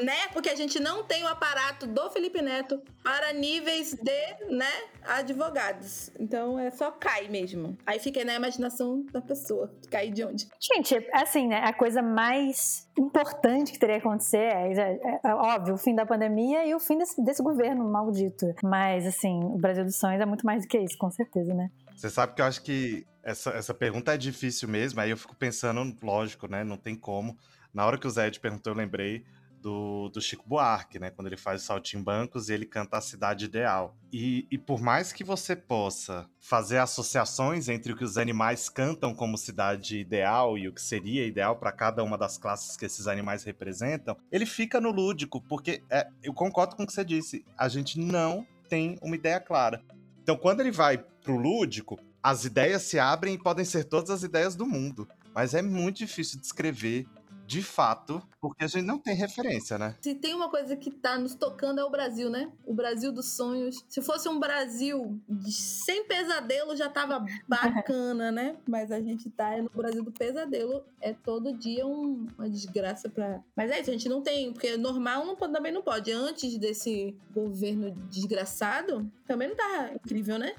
né? 0.03 0.27
Porque 0.31 0.49
a 0.49 0.55
gente 0.55 0.79
não 0.79 1.03
tem 1.03 1.23
o 1.23 1.27
aparato 1.27 1.87
do 1.87 2.09
Felipe 2.09 2.41
Neto 2.41 2.81
para 3.03 3.33
níveis 3.33 3.93
de, 3.93 4.55
né, 4.55 4.69
advogados. 5.03 6.11
Então 6.19 6.59
é 6.59 6.69
só 6.71 6.91
cai 6.91 7.27
mesmo. 7.27 7.77
Aí 7.85 7.99
fica 7.99 8.19
aí 8.19 8.25
na 8.25 8.35
imaginação 8.35 9.03
da 9.11 9.21
pessoa. 9.21 9.71
Cair 9.89 10.11
de 10.11 10.23
onde? 10.23 10.47
Gente, 10.59 10.95
assim, 11.13 11.47
né? 11.47 11.61
A 11.63 11.73
coisa 11.73 12.01
mais 12.01 12.87
importante 12.97 13.71
que 13.71 13.79
teria 13.79 13.99
que 13.99 14.07
acontecer 14.07 14.37
é, 14.37 14.73
é, 14.73 15.19
é, 15.25 15.33
óbvio, 15.33 15.75
o 15.75 15.77
fim 15.77 15.95
da 15.95 16.05
pandemia 16.05 16.65
e 16.65 16.75
o 16.75 16.79
fim 16.79 16.97
desse, 16.97 17.23
desse 17.23 17.41
governo 17.41 17.89
maldito. 17.89 18.53
Mas, 18.63 19.05
assim, 19.05 19.39
o 19.43 19.57
Brasil 19.57 19.83
dos 19.83 19.95
Sonhos 19.95 20.21
é 20.21 20.25
muito 20.25 20.45
mais 20.45 20.63
do 20.63 20.67
que 20.67 20.77
isso, 20.77 20.97
com 20.97 21.09
certeza, 21.09 21.53
né? 21.53 21.69
Você 21.97 22.11
sabe 22.11 22.35
que 22.35 22.41
eu 22.41 22.45
acho 22.45 22.61
que 22.61 23.07
essa, 23.23 23.49
essa 23.49 23.73
pergunta 23.73 24.13
é 24.13 24.17
difícil 24.17 24.69
mesmo, 24.69 25.01
aí 25.01 25.09
eu 25.09 25.17
fico 25.17 25.35
pensando, 25.35 25.97
lógico, 26.03 26.47
né? 26.47 26.63
Não 26.63 26.77
tem 26.77 26.95
como. 26.95 27.35
Na 27.73 27.85
hora 27.85 27.97
que 27.97 28.05
o 28.05 28.09
Zé 28.09 28.29
perguntou, 28.39 28.71
eu 28.71 28.77
lembrei 28.77 29.25
do, 29.59 30.07
do 30.09 30.21
Chico 30.21 30.47
Buarque, 30.47 30.99
né? 30.99 31.09
Quando 31.09 31.25
ele 31.25 31.37
faz 31.37 31.63
o 31.63 31.65
Saltimbancos 31.65 32.49
e 32.49 32.53
ele 32.53 32.67
canta 32.67 32.99
a 32.99 33.01
cidade 33.01 33.45
ideal. 33.45 33.97
E, 34.13 34.47
e 34.51 34.59
por 34.59 34.79
mais 34.79 35.11
que 35.11 35.23
você 35.23 35.55
possa 35.55 36.29
fazer 36.39 36.77
associações 36.77 37.67
entre 37.67 37.91
o 37.91 37.97
que 37.97 38.03
os 38.03 38.15
animais 38.15 38.69
cantam 38.69 39.15
como 39.15 39.35
cidade 39.35 39.97
ideal 39.97 40.55
e 40.55 40.67
o 40.67 40.73
que 40.73 40.81
seria 40.81 41.25
ideal 41.25 41.55
para 41.55 41.71
cada 41.71 42.03
uma 42.03 42.15
das 42.17 42.37
classes 42.37 42.77
que 42.77 42.85
esses 42.85 43.07
animais 43.07 43.43
representam, 43.43 44.15
ele 44.31 44.45
fica 44.45 44.79
no 44.79 44.91
lúdico, 44.91 45.41
porque 45.41 45.81
é, 45.89 46.07
eu 46.21 46.33
concordo 46.33 46.75
com 46.75 46.83
o 46.83 46.85
que 46.85 46.93
você 46.93 47.03
disse, 47.03 47.43
a 47.57 47.67
gente 47.67 47.99
não 47.99 48.45
tem 48.69 48.99
uma 49.01 49.15
ideia 49.15 49.39
clara. 49.39 49.81
Então, 50.21 50.35
quando 50.35 50.59
ele 50.59 50.71
vai 50.71 50.97
pro 51.27 51.35
lúdico, 51.35 51.99
as 52.23 52.45
ideias 52.45 52.83
se 52.83 52.97
abrem 52.97 53.33
e 53.33 53.37
podem 53.37 53.65
ser 53.65 53.83
todas 53.83 54.09
as 54.09 54.23
ideias 54.23 54.55
do 54.55 54.65
mundo. 54.65 55.05
Mas 55.35 55.53
é 55.53 55.61
muito 55.61 55.97
difícil 55.97 56.39
descrever 56.39 57.05
de 57.45 57.61
fato, 57.61 58.21
porque 58.41 58.63
a 58.63 58.67
gente 58.67 58.85
não 58.85 58.97
tem 58.97 59.15
referência, 59.15 59.77
né? 59.77 59.95
Se 60.01 60.15
tem 60.15 60.33
uma 60.33 60.49
coisa 60.49 60.75
que 60.75 60.91
tá 60.91 61.17
nos 61.17 61.33
tocando 61.33 61.79
é 61.79 61.83
o 61.83 61.89
Brasil, 61.89 62.29
né? 62.29 62.51
O 62.65 62.73
Brasil 62.73 63.11
dos 63.11 63.27
sonhos. 63.27 63.85
Se 63.87 64.01
fosse 64.01 64.27
um 64.27 64.37
Brasil 64.37 65.17
sem 65.49 66.05
pesadelo, 66.05 66.75
já 66.75 66.89
tava 66.89 67.25
bacana, 67.47 68.31
né? 68.31 68.57
Mas 68.67 68.91
a 68.91 68.99
gente 68.99 69.29
tá 69.29 69.61
no 69.61 69.69
Brasil 69.69 70.03
do 70.03 70.11
pesadelo. 70.11 70.83
É 70.99 71.13
todo 71.13 71.57
dia 71.57 71.87
um, 71.87 72.27
uma 72.37 72.49
desgraça 72.49 73.07
pra. 73.09 73.41
Mas 73.55 73.71
é 73.71 73.79
isso, 73.79 73.89
a 73.89 73.93
gente 73.93 74.09
não 74.09 74.21
tem, 74.21 74.51
porque 74.51 74.75
normal 74.75 75.25
não, 75.25 75.35
também 75.35 75.71
não 75.71 75.81
pode. 75.81 76.11
Antes 76.11 76.57
desse 76.57 77.15
governo 77.33 77.91
desgraçado, 78.09 79.09
também 79.25 79.47
não 79.47 79.55
tá 79.55 79.91
incrível, 79.93 80.37
né? 80.37 80.53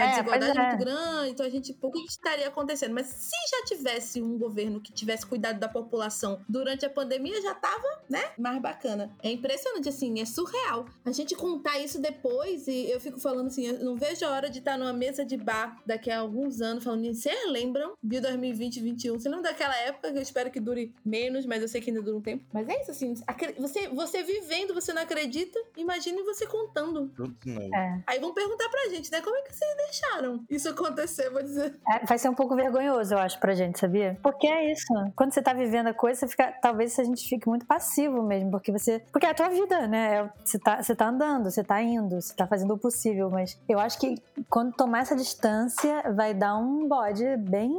A 0.00 0.04
É, 0.04 0.10
desigualdade 0.10 0.52
pois 0.52 0.56
é 0.56 0.60
é. 0.60 0.68
muito 0.68 0.84
grande, 0.84 1.30
então 1.30 1.46
a 1.46 1.48
gente, 1.48 1.76
o 1.80 1.90
que 1.90 2.00
que 2.02 2.10
estaria 2.10 2.48
acontecendo? 2.48 2.94
Mas 2.94 3.06
se 3.06 3.30
já 3.50 3.64
tivesse 3.66 4.22
um 4.22 4.38
governo 4.38 4.80
que 4.80 4.92
tivesse 4.92 5.26
cuidado 5.26 5.58
da 5.58 5.68
população 5.68 6.40
durante 6.48 6.84
a 6.86 6.90
pandemia, 6.90 7.40
já 7.42 7.54
tava, 7.54 8.02
né, 8.08 8.30
mais 8.38 8.60
bacana. 8.60 9.14
É 9.22 9.30
impressionante, 9.30 9.88
assim, 9.88 10.20
é 10.20 10.24
surreal. 10.24 10.86
A 11.04 11.12
gente 11.12 11.34
contar 11.34 11.78
isso 11.78 12.00
depois, 12.00 12.66
e 12.68 12.90
eu 12.90 13.00
fico 13.00 13.18
falando 13.20 13.46
assim, 13.48 13.66
eu 13.66 13.84
não 13.84 13.96
vejo 13.96 14.24
a 14.24 14.30
hora 14.30 14.50
de 14.50 14.58
estar 14.58 14.76
numa 14.78 14.92
mesa 14.92 15.24
de 15.24 15.36
bar 15.36 15.80
daqui 15.86 16.10
a 16.10 16.20
alguns 16.20 16.60
anos, 16.60 16.84
falando, 16.84 17.04
vocês 17.06 17.50
lembram 17.50 17.94
de 18.02 18.20
2020 18.20 18.76
e 18.76 18.80
2021? 18.80 19.18
Você 19.18 19.28
lembra 19.28 19.50
daquela 19.50 19.76
época 19.78 20.10
que 20.12 20.18
eu 20.18 20.22
espero 20.22 20.50
que 20.50 20.60
dure 20.60 20.94
menos, 21.04 21.46
mas 21.46 21.62
eu 21.62 21.68
sei 21.68 21.80
que 21.80 21.90
ainda 21.90 22.02
dura 22.02 22.16
um 22.16 22.20
tempo. 22.20 22.44
Mas 22.52 22.68
é 22.68 22.80
isso, 22.82 22.90
assim, 22.90 23.14
você, 23.58 23.88
você 23.88 24.22
vivendo, 24.22 24.74
você 24.74 24.92
não 24.92 25.02
acredita, 25.02 25.58
imagine 25.76 26.22
você 26.22 26.46
contando. 26.46 27.10
É. 27.46 28.00
Aí 28.06 28.18
vão 28.18 28.32
perguntar 28.34 28.68
pra 28.68 28.88
gente, 28.88 29.10
né? 29.10 29.20
Como 29.20 29.36
é 29.36 29.42
que 29.42 29.54
vocês 29.54 29.76
deixaram 29.90 30.44
isso 30.48 30.68
acontecer? 30.68 31.30
Vou 31.30 31.42
dizer. 31.42 31.78
É, 31.88 32.04
vai 32.06 32.18
ser 32.18 32.28
um 32.28 32.34
pouco 32.34 32.54
vergonhoso, 32.54 33.14
eu 33.14 33.18
acho, 33.18 33.38
pra 33.40 33.54
gente, 33.54 33.78
sabia? 33.78 34.18
Porque 34.22 34.46
é 34.46 34.72
isso. 34.72 34.86
Quando 35.16 35.32
você 35.32 35.42
tá 35.42 35.52
vivendo 35.52 35.88
a 35.88 35.94
coisa, 35.94 36.20
você 36.20 36.28
fica. 36.28 36.52
Talvez 36.62 36.98
a 36.98 37.04
gente 37.04 37.28
fique 37.28 37.48
muito 37.48 37.66
passivo 37.66 38.22
mesmo, 38.22 38.50
porque 38.50 38.72
você. 38.72 39.00
Porque 39.12 39.26
é 39.26 39.30
a 39.30 39.34
tua 39.34 39.48
vida, 39.48 39.86
né? 39.86 40.14
É- 40.18 40.30
Você 40.44 40.58
tá, 40.58 40.82
você 40.82 40.94
tá 40.94 41.08
andando, 41.08 41.50
você 41.50 41.62
tá 41.64 41.80
indo, 41.82 42.20
você 42.20 42.34
tá 42.34 42.46
fazendo 42.46 42.74
o 42.74 42.78
possível. 42.78 43.30
Mas 43.30 43.58
eu 43.68 43.78
acho 43.78 43.98
que 43.98 44.14
quando 44.48 44.72
tomar 44.74 45.00
essa 45.00 45.14
distância, 45.16 46.02
vai 46.14 46.34
dar 46.34 46.56
um 46.56 46.86
bode 46.88 47.24
bem 47.38 47.72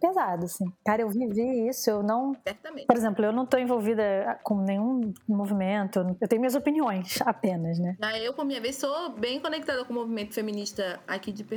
pesado, 0.00 0.44
assim. 0.44 0.64
Cara, 0.84 1.02
eu 1.02 1.08
vivi 1.08 1.68
isso, 1.68 1.88
eu 1.90 2.02
não. 2.02 2.34
Certamente. 2.46 2.86
Por 2.86 2.96
exemplo, 2.96 3.24
eu 3.24 3.32
não 3.32 3.46
tô 3.46 3.56
envolvida 3.56 4.38
com 4.42 4.56
nenhum 4.60 5.12
movimento, 5.28 6.16
eu 6.20 6.28
tenho 6.28 6.40
minhas 6.40 6.54
opiniões 6.54 7.18
apenas, 7.24 7.78
né? 7.78 7.96
Já 8.00 8.18
eu, 8.18 8.34
por 8.34 8.44
minha 8.44 8.60
vez, 8.60 8.76
sou 8.76 9.10
bem 9.10 9.40
conectada 9.40 9.84
com 9.84 9.92
o 9.92 9.96
movimento 9.96 10.34
feminista 10.34 11.00
aqui 11.06 11.32
de 11.32 11.42
Pernambuco, 11.44 11.55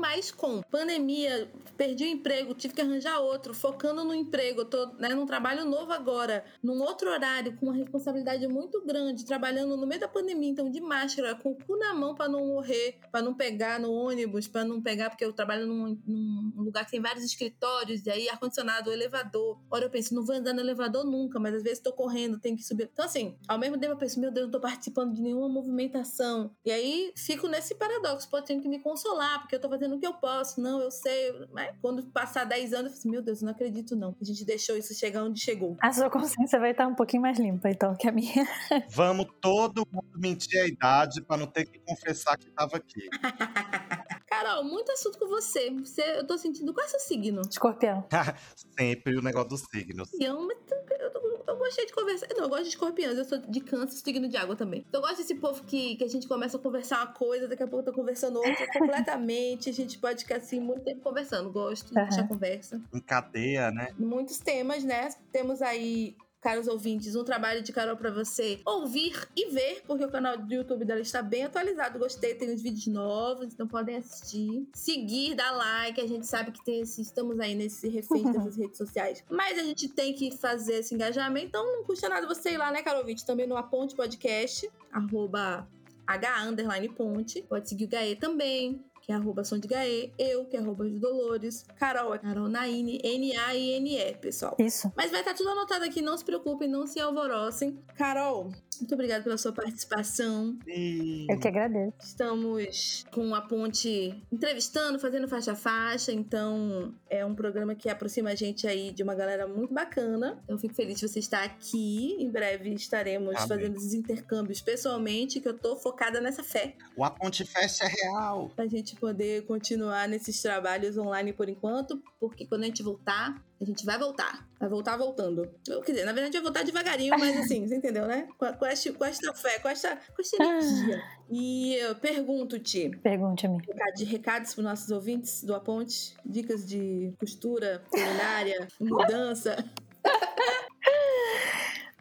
mas 0.00 0.30
com 0.30 0.62
pandemia, 0.62 1.50
perdi 1.76 2.04
o 2.04 2.08
emprego, 2.08 2.54
tive 2.54 2.74
que 2.74 2.80
arranjar 2.80 3.20
outro, 3.20 3.54
focando 3.54 4.04
no 4.04 4.14
emprego, 4.14 4.64
tô 4.64 4.86
né, 4.98 5.10
num 5.10 5.26
trabalho 5.26 5.64
novo 5.64 5.92
agora, 5.92 6.44
num 6.62 6.80
outro 6.82 7.10
horário, 7.10 7.56
com 7.56 7.66
uma 7.66 7.74
responsabilidade 7.74 8.46
muito 8.48 8.84
grande, 8.84 9.24
trabalhando 9.24 9.76
no 9.76 9.86
meio 9.86 10.00
da 10.00 10.08
pandemia, 10.08 10.50
então 10.50 10.70
de 10.70 10.80
máscara, 10.80 11.34
com 11.34 11.50
o 11.50 11.54
cu 11.54 11.76
na 11.76 11.94
mão 11.94 12.14
pra 12.14 12.28
não 12.28 12.46
morrer, 12.46 12.98
pra 13.10 13.22
não 13.22 13.34
pegar 13.34 13.78
no 13.78 13.92
ônibus, 13.92 14.48
pra 14.48 14.64
não 14.64 14.80
pegar, 14.80 15.10
porque 15.10 15.24
eu 15.24 15.32
trabalho 15.32 15.66
num, 15.66 15.98
num 16.06 16.62
lugar 16.62 16.84
que 16.84 16.92
tem 16.92 17.00
vários 17.00 17.24
escritórios, 17.24 18.04
e 18.06 18.10
aí 18.10 18.28
ar-condicionado, 18.28 18.92
elevador. 18.92 19.58
Ora, 19.70 19.84
eu 19.84 19.90
penso, 19.90 20.14
não 20.14 20.24
vou 20.24 20.34
andar 20.34 20.52
no 20.52 20.60
elevador 20.60 21.04
nunca, 21.04 21.38
mas 21.38 21.54
às 21.54 21.62
vezes 21.62 21.80
tô 21.80 21.92
correndo, 21.92 22.38
tenho 22.38 22.56
que 22.56 22.62
subir. 22.62 22.88
Então, 22.92 23.04
assim, 23.04 23.36
ao 23.46 23.58
mesmo 23.58 23.78
tempo 23.78 23.92
eu 23.92 23.98
penso, 23.98 24.20
meu 24.20 24.30
Deus, 24.30 24.46
não 24.46 24.52
tô 24.52 24.60
participando 24.60 25.14
de 25.14 25.22
nenhuma 25.22 25.48
movimentação. 25.48 26.50
E 26.64 26.70
aí 26.70 27.12
fico 27.16 27.48
nesse 27.48 27.74
paradoxo, 27.74 28.28
pô, 28.28 28.40
tenho 28.42 28.60
que 28.60 28.68
me 28.68 28.80
consolar, 28.80 29.29
porque 29.38 29.54
eu 29.54 29.60
tô 29.60 29.68
fazendo 29.68 29.96
o 29.96 29.98
que 29.98 30.06
eu 30.06 30.14
posso. 30.14 30.60
Não, 30.60 30.80
eu 30.80 30.90
sei. 30.90 31.32
Mas 31.52 31.74
quando 31.80 32.02
passar 32.10 32.44
10 32.44 32.72
anos, 32.72 32.74
eu 32.74 32.90
falo 32.90 32.98
assim, 32.98 33.10
meu 33.10 33.22
Deus, 33.22 33.40
eu 33.40 33.46
não 33.46 33.52
acredito 33.52 33.96
não. 33.96 34.16
A 34.20 34.24
gente 34.24 34.44
deixou 34.44 34.76
isso 34.76 34.94
chegar 34.94 35.24
onde 35.24 35.40
chegou. 35.40 35.76
A 35.80 35.92
sua 35.92 36.10
consciência 36.10 36.58
vai 36.58 36.72
estar 36.72 36.86
um 36.86 36.94
pouquinho 36.94 37.22
mais 37.22 37.38
limpa, 37.38 37.68
então, 37.68 37.94
que 37.94 38.08
a 38.08 38.12
minha. 38.12 38.30
Vamos 38.90 39.26
todo 39.40 39.86
mundo 39.92 40.10
mentir 40.16 40.60
a 40.60 40.66
idade 40.66 41.22
pra 41.22 41.36
não 41.36 41.46
ter 41.46 41.64
que 41.66 41.78
confessar 41.80 42.36
que 42.36 42.50
tava 42.50 42.76
aqui. 42.76 43.08
Carol, 44.30 44.64
muito 44.64 44.92
assunto 44.92 45.18
com 45.18 45.26
você. 45.26 45.70
você 45.70 46.18
eu 46.18 46.26
tô 46.26 46.38
sentindo 46.38 46.72
qual 46.72 46.86
é 46.86 46.88
seu 46.88 47.00
signo? 47.00 47.42
Escorpião. 47.48 48.06
Sempre 48.78 49.16
o 49.16 49.22
negócio 49.22 49.48
dos 49.50 49.62
signos. 49.62 50.08
Escorpião, 50.08 50.46
mas 50.46 50.58
eu, 50.70 50.98
eu, 50.98 51.29
eu 51.50 51.58
gostei 51.58 51.86
de 51.86 51.92
conversar. 51.92 52.26
Não, 52.36 52.44
eu 52.44 52.48
gosto 52.48 52.64
de 52.64 52.68
escorpiões, 52.70 53.18
eu 53.18 53.24
sou 53.24 53.38
de 53.38 53.60
câncer, 53.60 53.96
signo 53.96 54.28
de 54.28 54.36
água 54.36 54.56
também. 54.56 54.84
Então 54.88 55.00
eu 55.00 55.06
gosto 55.06 55.18
desse 55.18 55.34
povo 55.34 55.62
que, 55.64 55.96
que 55.96 56.04
a 56.04 56.08
gente 56.08 56.26
começa 56.26 56.56
a 56.56 56.60
conversar 56.60 56.98
uma 56.98 57.12
coisa, 57.12 57.48
daqui 57.48 57.62
a 57.62 57.66
pouco 57.66 57.88
eu 57.88 57.92
tô 57.92 57.98
conversando 57.98 58.36
outra 58.36 58.66
completamente. 58.72 59.68
A 59.68 59.72
gente 59.72 59.98
pode 59.98 60.22
ficar 60.22 60.36
assim 60.36 60.60
muito 60.60 60.82
tempo 60.82 61.00
conversando. 61.00 61.50
Gosto 61.50 61.88
de 61.88 61.94
deixar 61.94 62.26
conversa. 62.26 62.80
Em 62.92 63.00
cadeia, 63.00 63.70
né? 63.70 63.92
Muitos 63.98 64.38
temas, 64.38 64.84
né? 64.84 65.08
Temos 65.32 65.62
aí. 65.62 66.16
Caros 66.40 66.68
ouvintes, 66.68 67.14
um 67.14 67.24
trabalho 67.24 67.62
de 67.62 67.72
Carol 67.72 67.96
pra 67.96 68.10
você 68.10 68.60
ouvir 68.64 69.28
e 69.36 69.50
ver, 69.50 69.82
porque 69.86 70.04
o 70.04 70.10
canal 70.10 70.38
do 70.38 70.52
YouTube 70.52 70.84
dela 70.84 71.00
está 71.00 71.20
bem 71.20 71.44
atualizado. 71.44 71.98
Gostei, 71.98 72.34
tem 72.34 72.52
uns 72.52 72.62
vídeos 72.62 72.86
novos, 72.86 73.52
então 73.52 73.68
podem 73.68 73.96
assistir. 73.96 74.66
Seguir, 74.74 75.34
dar 75.34 75.52
like, 75.52 76.00
a 76.00 76.06
gente 76.06 76.26
sabe 76.26 76.50
que 76.50 76.64
tem 76.64 76.80
esse, 76.80 77.02
estamos 77.02 77.38
aí 77.38 77.54
nesse 77.54 77.88
refém 77.88 78.22
dessas 78.32 78.56
redes 78.56 78.78
sociais. 78.78 79.22
Mas 79.30 79.58
a 79.58 79.62
gente 79.62 79.88
tem 79.88 80.14
que 80.14 80.36
fazer 80.36 80.78
esse 80.78 80.94
engajamento, 80.94 81.46
então 81.46 81.64
não 81.64 81.84
custa 81.84 82.08
nada 82.08 82.26
você 82.26 82.52
ir 82.52 82.58
lá, 82.58 82.70
né, 82.70 82.82
Carol 82.82 83.00
Ouvinte? 83.00 83.24
Também 83.26 83.46
no 83.46 83.56
Aponte 83.56 83.94
Podcast, 83.94 84.70
arroba 84.90 85.68
H 86.06 86.44
underline 86.44 86.88
ponte. 86.88 87.42
Pode 87.42 87.68
seguir 87.68 87.84
o 87.84 87.88
Gaê 87.88 88.16
também, 88.16 88.84
que 89.00 89.12
é 89.12 89.14
arroba 89.14 89.44
som 89.44 89.58
de 89.58 89.66
Gaê. 89.66 90.10
Eu, 90.18 90.44
que 90.44 90.56
é 90.56 90.60
arroba 90.60 90.88
de 90.88 90.98
Dolores. 90.98 91.64
Carol 91.76 92.14
é 92.14 92.18
Carol 92.18 92.48
Naine, 92.48 93.00
N-A-I-N-E, 93.02 94.14
pessoal. 94.14 94.56
Isso. 94.58 94.92
Mas 94.96 95.10
vai 95.10 95.20
estar 95.20 95.34
tudo 95.34 95.50
anotado 95.50 95.84
aqui, 95.84 96.00
não 96.02 96.16
se 96.16 96.24
preocupem, 96.24 96.68
não 96.68 96.86
se 96.86 97.00
alvorocem. 97.00 97.78
Carol, 97.96 98.52
muito 98.80 98.94
obrigada 98.94 99.22
pela 99.22 99.38
sua 99.38 99.52
participação. 99.52 100.58
E... 100.66 101.26
Eu 101.28 101.38
que 101.38 101.48
agradeço. 101.48 101.94
Estamos 102.00 103.04
com 103.12 103.34
a 103.34 103.40
ponte 103.40 104.22
entrevistando, 104.32 104.98
fazendo 104.98 105.28
faixa 105.28 105.52
a 105.52 105.56
faixa, 105.56 106.12
então 106.12 106.94
é 107.08 107.24
um 107.24 107.34
programa 107.34 107.74
que 107.74 107.88
aproxima 107.88 108.30
a 108.30 108.34
gente 108.34 108.66
aí 108.66 108.92
de 108.92 109.02
uma 109.02 109.14
galera 109.14 109.46
muito 109.46 109.72
bacana. 109.72 110.42
Eu 110.48 110.58
fico 110.58 110.74
feliz 110.74 110.98
de 110.98 111.08
você 111.08 111.18
estar 111.18 111.42
aqui. 111.44 112.16
Em 112.18 112.30
breve 112.30 112.74
estaremos 112.74 113.34
Amém. 113.36 113.48
fazendo 113.48 113.76
esses 113.76 113.94
intercâmbios 113.94 114.60
pessoalmente, 114.60 115.40
que 115.40 115.48
eu 115.48 115.58
tô 115.58 115.76
focada 115.76 116.20
nessa 116.20 116.42
fé, 116.42 116.74
O 116.96 117.04
A 117.04 117.10
Ponte 117.10 117.44
Fest 117.44 117.82
é 117.82 117.86
real. 117.86 118.50
pra 118.54 118.66
gente 118.66 118.96
poder 118.96 119.44
continuar 119.46 120.08
nesses 120.08 120.40
trabalhos 120.40 120.96
online 120.96 121.32
por 121.32 121.48
enquanto, 121.48 122.02
porque 122.18 122.46
quando 122.46 122.62
a 122.62 122.66
gente 122.66 122.82
voltar, 122.82 123.42
a 123.60 123.64
gente 123.64 123.84
vai 123.84 123.98
voltar. 123.98 124.48
Vai 124.58 124.68
voltar 124.68 124.96
voltando. 124.96 125.48
Eu, 125.68 125.82
quer 125.82 125.92
dizer, 125.92 126.04
na 126.04 126.12
verdade 126.12 126.32
vai 126.34 126.42
voltar 126.42 126.64
devagarinho, 126.64 127.14
mas 127.18 127.36
assim, 127.40 127.66
você 127.66 127.76
entendeu, 127.76 128.06
né? 128.06 128.26
Com, 128.38 128.52
com, 128.54 128.66
esta, 128.66 128.92
com 128.92 129.04
esta 129.04 129.34
fé, 129.34 129.58
com 129.58 129.68
esta, 129.68 129.96
com 129.96 130.20
esta 130.22 130.42
energia. 130.42 131.02
E 131.30 131.74
eu 131.76 131.94
pergunto-te, 131.94 132.88
Pergunte-me. 133.02 133.58
recado- 133.58 133.94
de 133.96 134.04
recados 134.04 134.54
para 134.54 134.60
os 134.62 134.64
nossos 134.64 134.90
ouvintes 134.90 135.44
do 135.44 135.54
Aponte, 135.54 136.16
dicas 136.24 136.66
de 136.66 137.12
costura, 137.18 137.82
culinária, 137.90 138.66
mudança. 138.80 139.56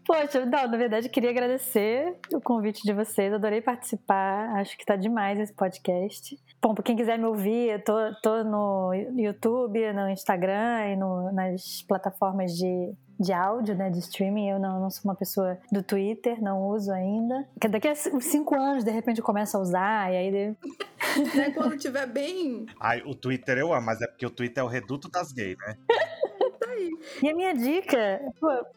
Poxa, 0.10 0.43
não, 0.43 0.68
na 0.68 0.76
verdade, 0.76 1.07
queria 1.07 1.30
agradecer 1.30 2.16
o 2.34 2.41
convite 2.41 2.82
de 2.82 2.91
vocês. 2.93 3.32
Adorei 3.32 3.62
participar. 3.62 4.49
Acho 4.55 4.76
que 4.76 4.84
tá 4.84 4.95
demais 4.95 5.39
esse 5.39 5.53
podcast. 5.53 6.36
Bom, 6.60 6.74
pra 6.74 6.84
quem 6.84 6.95
quiser 6.95 7.20
me 7.20 7.26
ouvir, 7.26 7.70
eu 7.70 7.84
tô, 7.84 7.93
tô 8.24 8.43
no 8.43 8.91
YouTube, 9.16 9.93
no 9.93 10.10
Instagram 10.10 10.88
e 10.88 10.95
no- 10.95 11.32
nas 11.32 11.84
plataformas 11.88 12.53
de, 12.53 12.91
de 13.20 13.32
áudio, 13.32 13.76
né, 13.76 13.91
de 13.91 13.99
streaming. 13.99 14.49
Eu 14.49 14.60
não, 14.60 14.80
não 14.80 14.89
sou 14.89 15.03
uma 15.12 15.16
pessoa 15.16 15.60
do 15.72 15.84
Twitter, 15.84 16.41
não 16.41 16.64
uso 16.70 16.91
ainda. 16.91 17.47
Daqui 17.70 17.88
a 17.88 17.93
cinco 17.93 18.55
anos, 18.55 18.84
de 18.84 18.89
repente, 18.89 19.20
eu 19.20 19.24
começo 19.24 19.55
a 19.57 19.60
usar 19.60 20.12
e 20.12 20.18
aí... 20.18 20.32
né? 20.32 21.51
Quando 21.53 21.78
tiver 21.78 22.07
bem. 22.07 22.66
Ai, 22.80 23.03
o 23.05 23.14
Twitter 23.14 23.60
eu 23.60 23.72
amo, 23.72 23.86
mas 23.86 24.01
é 24.01 24.07
porque 24.07 24.26
o 24.26 24.32
Twitter 24.32 24.62
é 24.64 24.66
o 24.66 24.68
reduto 24.70 25.07
das 25.07 25.32
gays, 25.32 25.55
né? 25.60 25.76
E 27.22 27.30
a 27.30 27.36
minha 27.36 27.54
dica, 27.54 28.22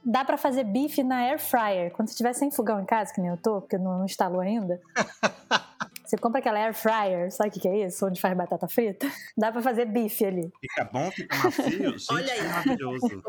dá 0.04 0.24
pra 0.24 0.36
fazer 0.36 0.64
bife 0.64 1.02
na 1.02 1.16
air 1.16 1.38
fryer. 1.38 1.90
Quando 1.92 2.08
você 2.08 2.12
estiver 2.12 2.32
sem 2.32 2.50
fogão 2.50 2.80
em 2.80 2.84
casa, 2.84 3.12
que 3.12 3.20
nem 3.20 3.30
eu 3.30 3.36
tô, 3.36 3.60
porque 3.60 3.78
não, 3.78 3.98
não 3.98 4.04
instalou 4.04 4.40
ainda. 4.40 4.80
Você 6.04 6.18
compra 6.18 6.40
aquela 6.40 6.58
air 6.58 6.74
fryer, 6.74 7.32
sabe 7.32 7.48
o 7.48 7.52
que 7.52 7.60
que 7.60 7.68
é 7.68 7.86
isso? 7.86 8.06
Onde 8.06 8.20
faz 8.20 8.36
batata 8.36 8.68
frita? 8.68 9.10
Dá 9.34 9.50
pra 9.50 9.62
fazer 9.62 9.86
bife 9.86 10.26
ali. 10.26 10.52
Fica 10.60 10.84
bom, 10.92 11.10
fica 11.10 11.34
macio. 11.38 11.64
Gente, 11.92 12.06
Olha 12.12 12.32
aí. 12.34 12.38
que 12.38 12.48
maravilhoso. 12.48 13.22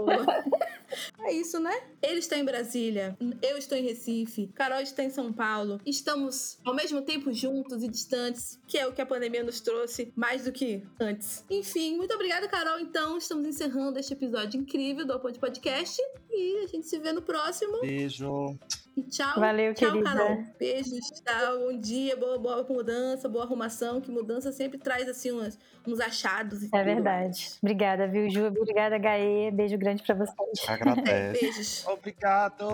É 1.25 1.33
isso, 1.33 1.59
né? 1.59 1.71
Ele 2.01 2.19
está 2.19 2.37
em 2.37 2.45
Brasília, 2.45 3.17
eu 3.41 3.57
estou 3.57 3.77
em 3.77 3.83
Recife, 3.83 4.47
Carol 4.53 4.81
está 4.81 5.03
em 5.03 5.09
São 5.09 5.31
Paulo. 5.31 5.79
Estamos 5.85 6.59
ao 6.65 6.75
mesmo 6.75 7.01
tempo 7.01 7.31
juntos 7.33 7.83
e 7.83 7.87
distantes, 7.87 8.59
que 8.67 8.77
é 8.77 8.87
o 8.87 8.93
que 8.93 9.01
a 9.01 9.05
pandemia 9.05 9.43
nos 9.43 9.61
trouxe 9.61 10.11
mais 10.15 10.45
do 10.45 10.51
que 10.51 10.83
antes. 10.99 11.43
Enfim, 11.49 11.97
muito 11.97 12.13
obrigada, 12.13 12.47
Carol. 12.47 12.79
Então, 12.79 13.17
estamos 13.17 13.47
encerrando 13.47 13.99
este 13.99 14.13
episódio 14.13 14.59
incrível 14.59 15.05
do 15.05 15.13
Aponte 15.13 15.39
Podcast 15.39 16.01
e 16.31 16.63
a 16.63 16.67
gente 16.67 16.87
se 16.87 16.97
vê 16.99 17.11
no 17.11 17.21
próximo. 17.21 17.81
Beijo. 17.81 18.57
E 18.95 19.01
tchau. 19.03 19.39
Valeu, 19.39 19.73
tchau, 19.73 19.91
querida. 19.91 20.11
Carol. 20.11 20.43
Beijos, 20.59 20.99
tchau. 21.25 21.59
Bom 21.59 21.79
dia, 21.79 22.15
boa, 22.15 22.37
boa 22.37 22.63
mudança, 22.69 23.27
boa 23.27 23.43
arrumação, 23.43 23.99
que 23.99 24.11
mudança 24.11 24.51
sempre 24.51 24.77
traz 24.77 25.09
assim 25.09 25.31
uns, 25.31 25.57
uns 25.87 25.99
achados. 25.99 26.61
e 26.61 26.67
É 26.67 26.69
tudo 26.69 26.83
verdade. 26.83 27.25
mais. 27.25 27.59
Obrigada, 27.61 28.07
viu, 28.07 28.29
Ju? 28.29 28.45
Obrigada, 28.47 28.97
Gaê. 28.97 29.49
Beijo 29.51 29.77
grande 29.77 30.03
pra 30.03 30.13
vocês. 30.15 30.67
Agradece. 30.69 31.39
Beijos. 31.41 31.87
Obrigado. 31.87 32.65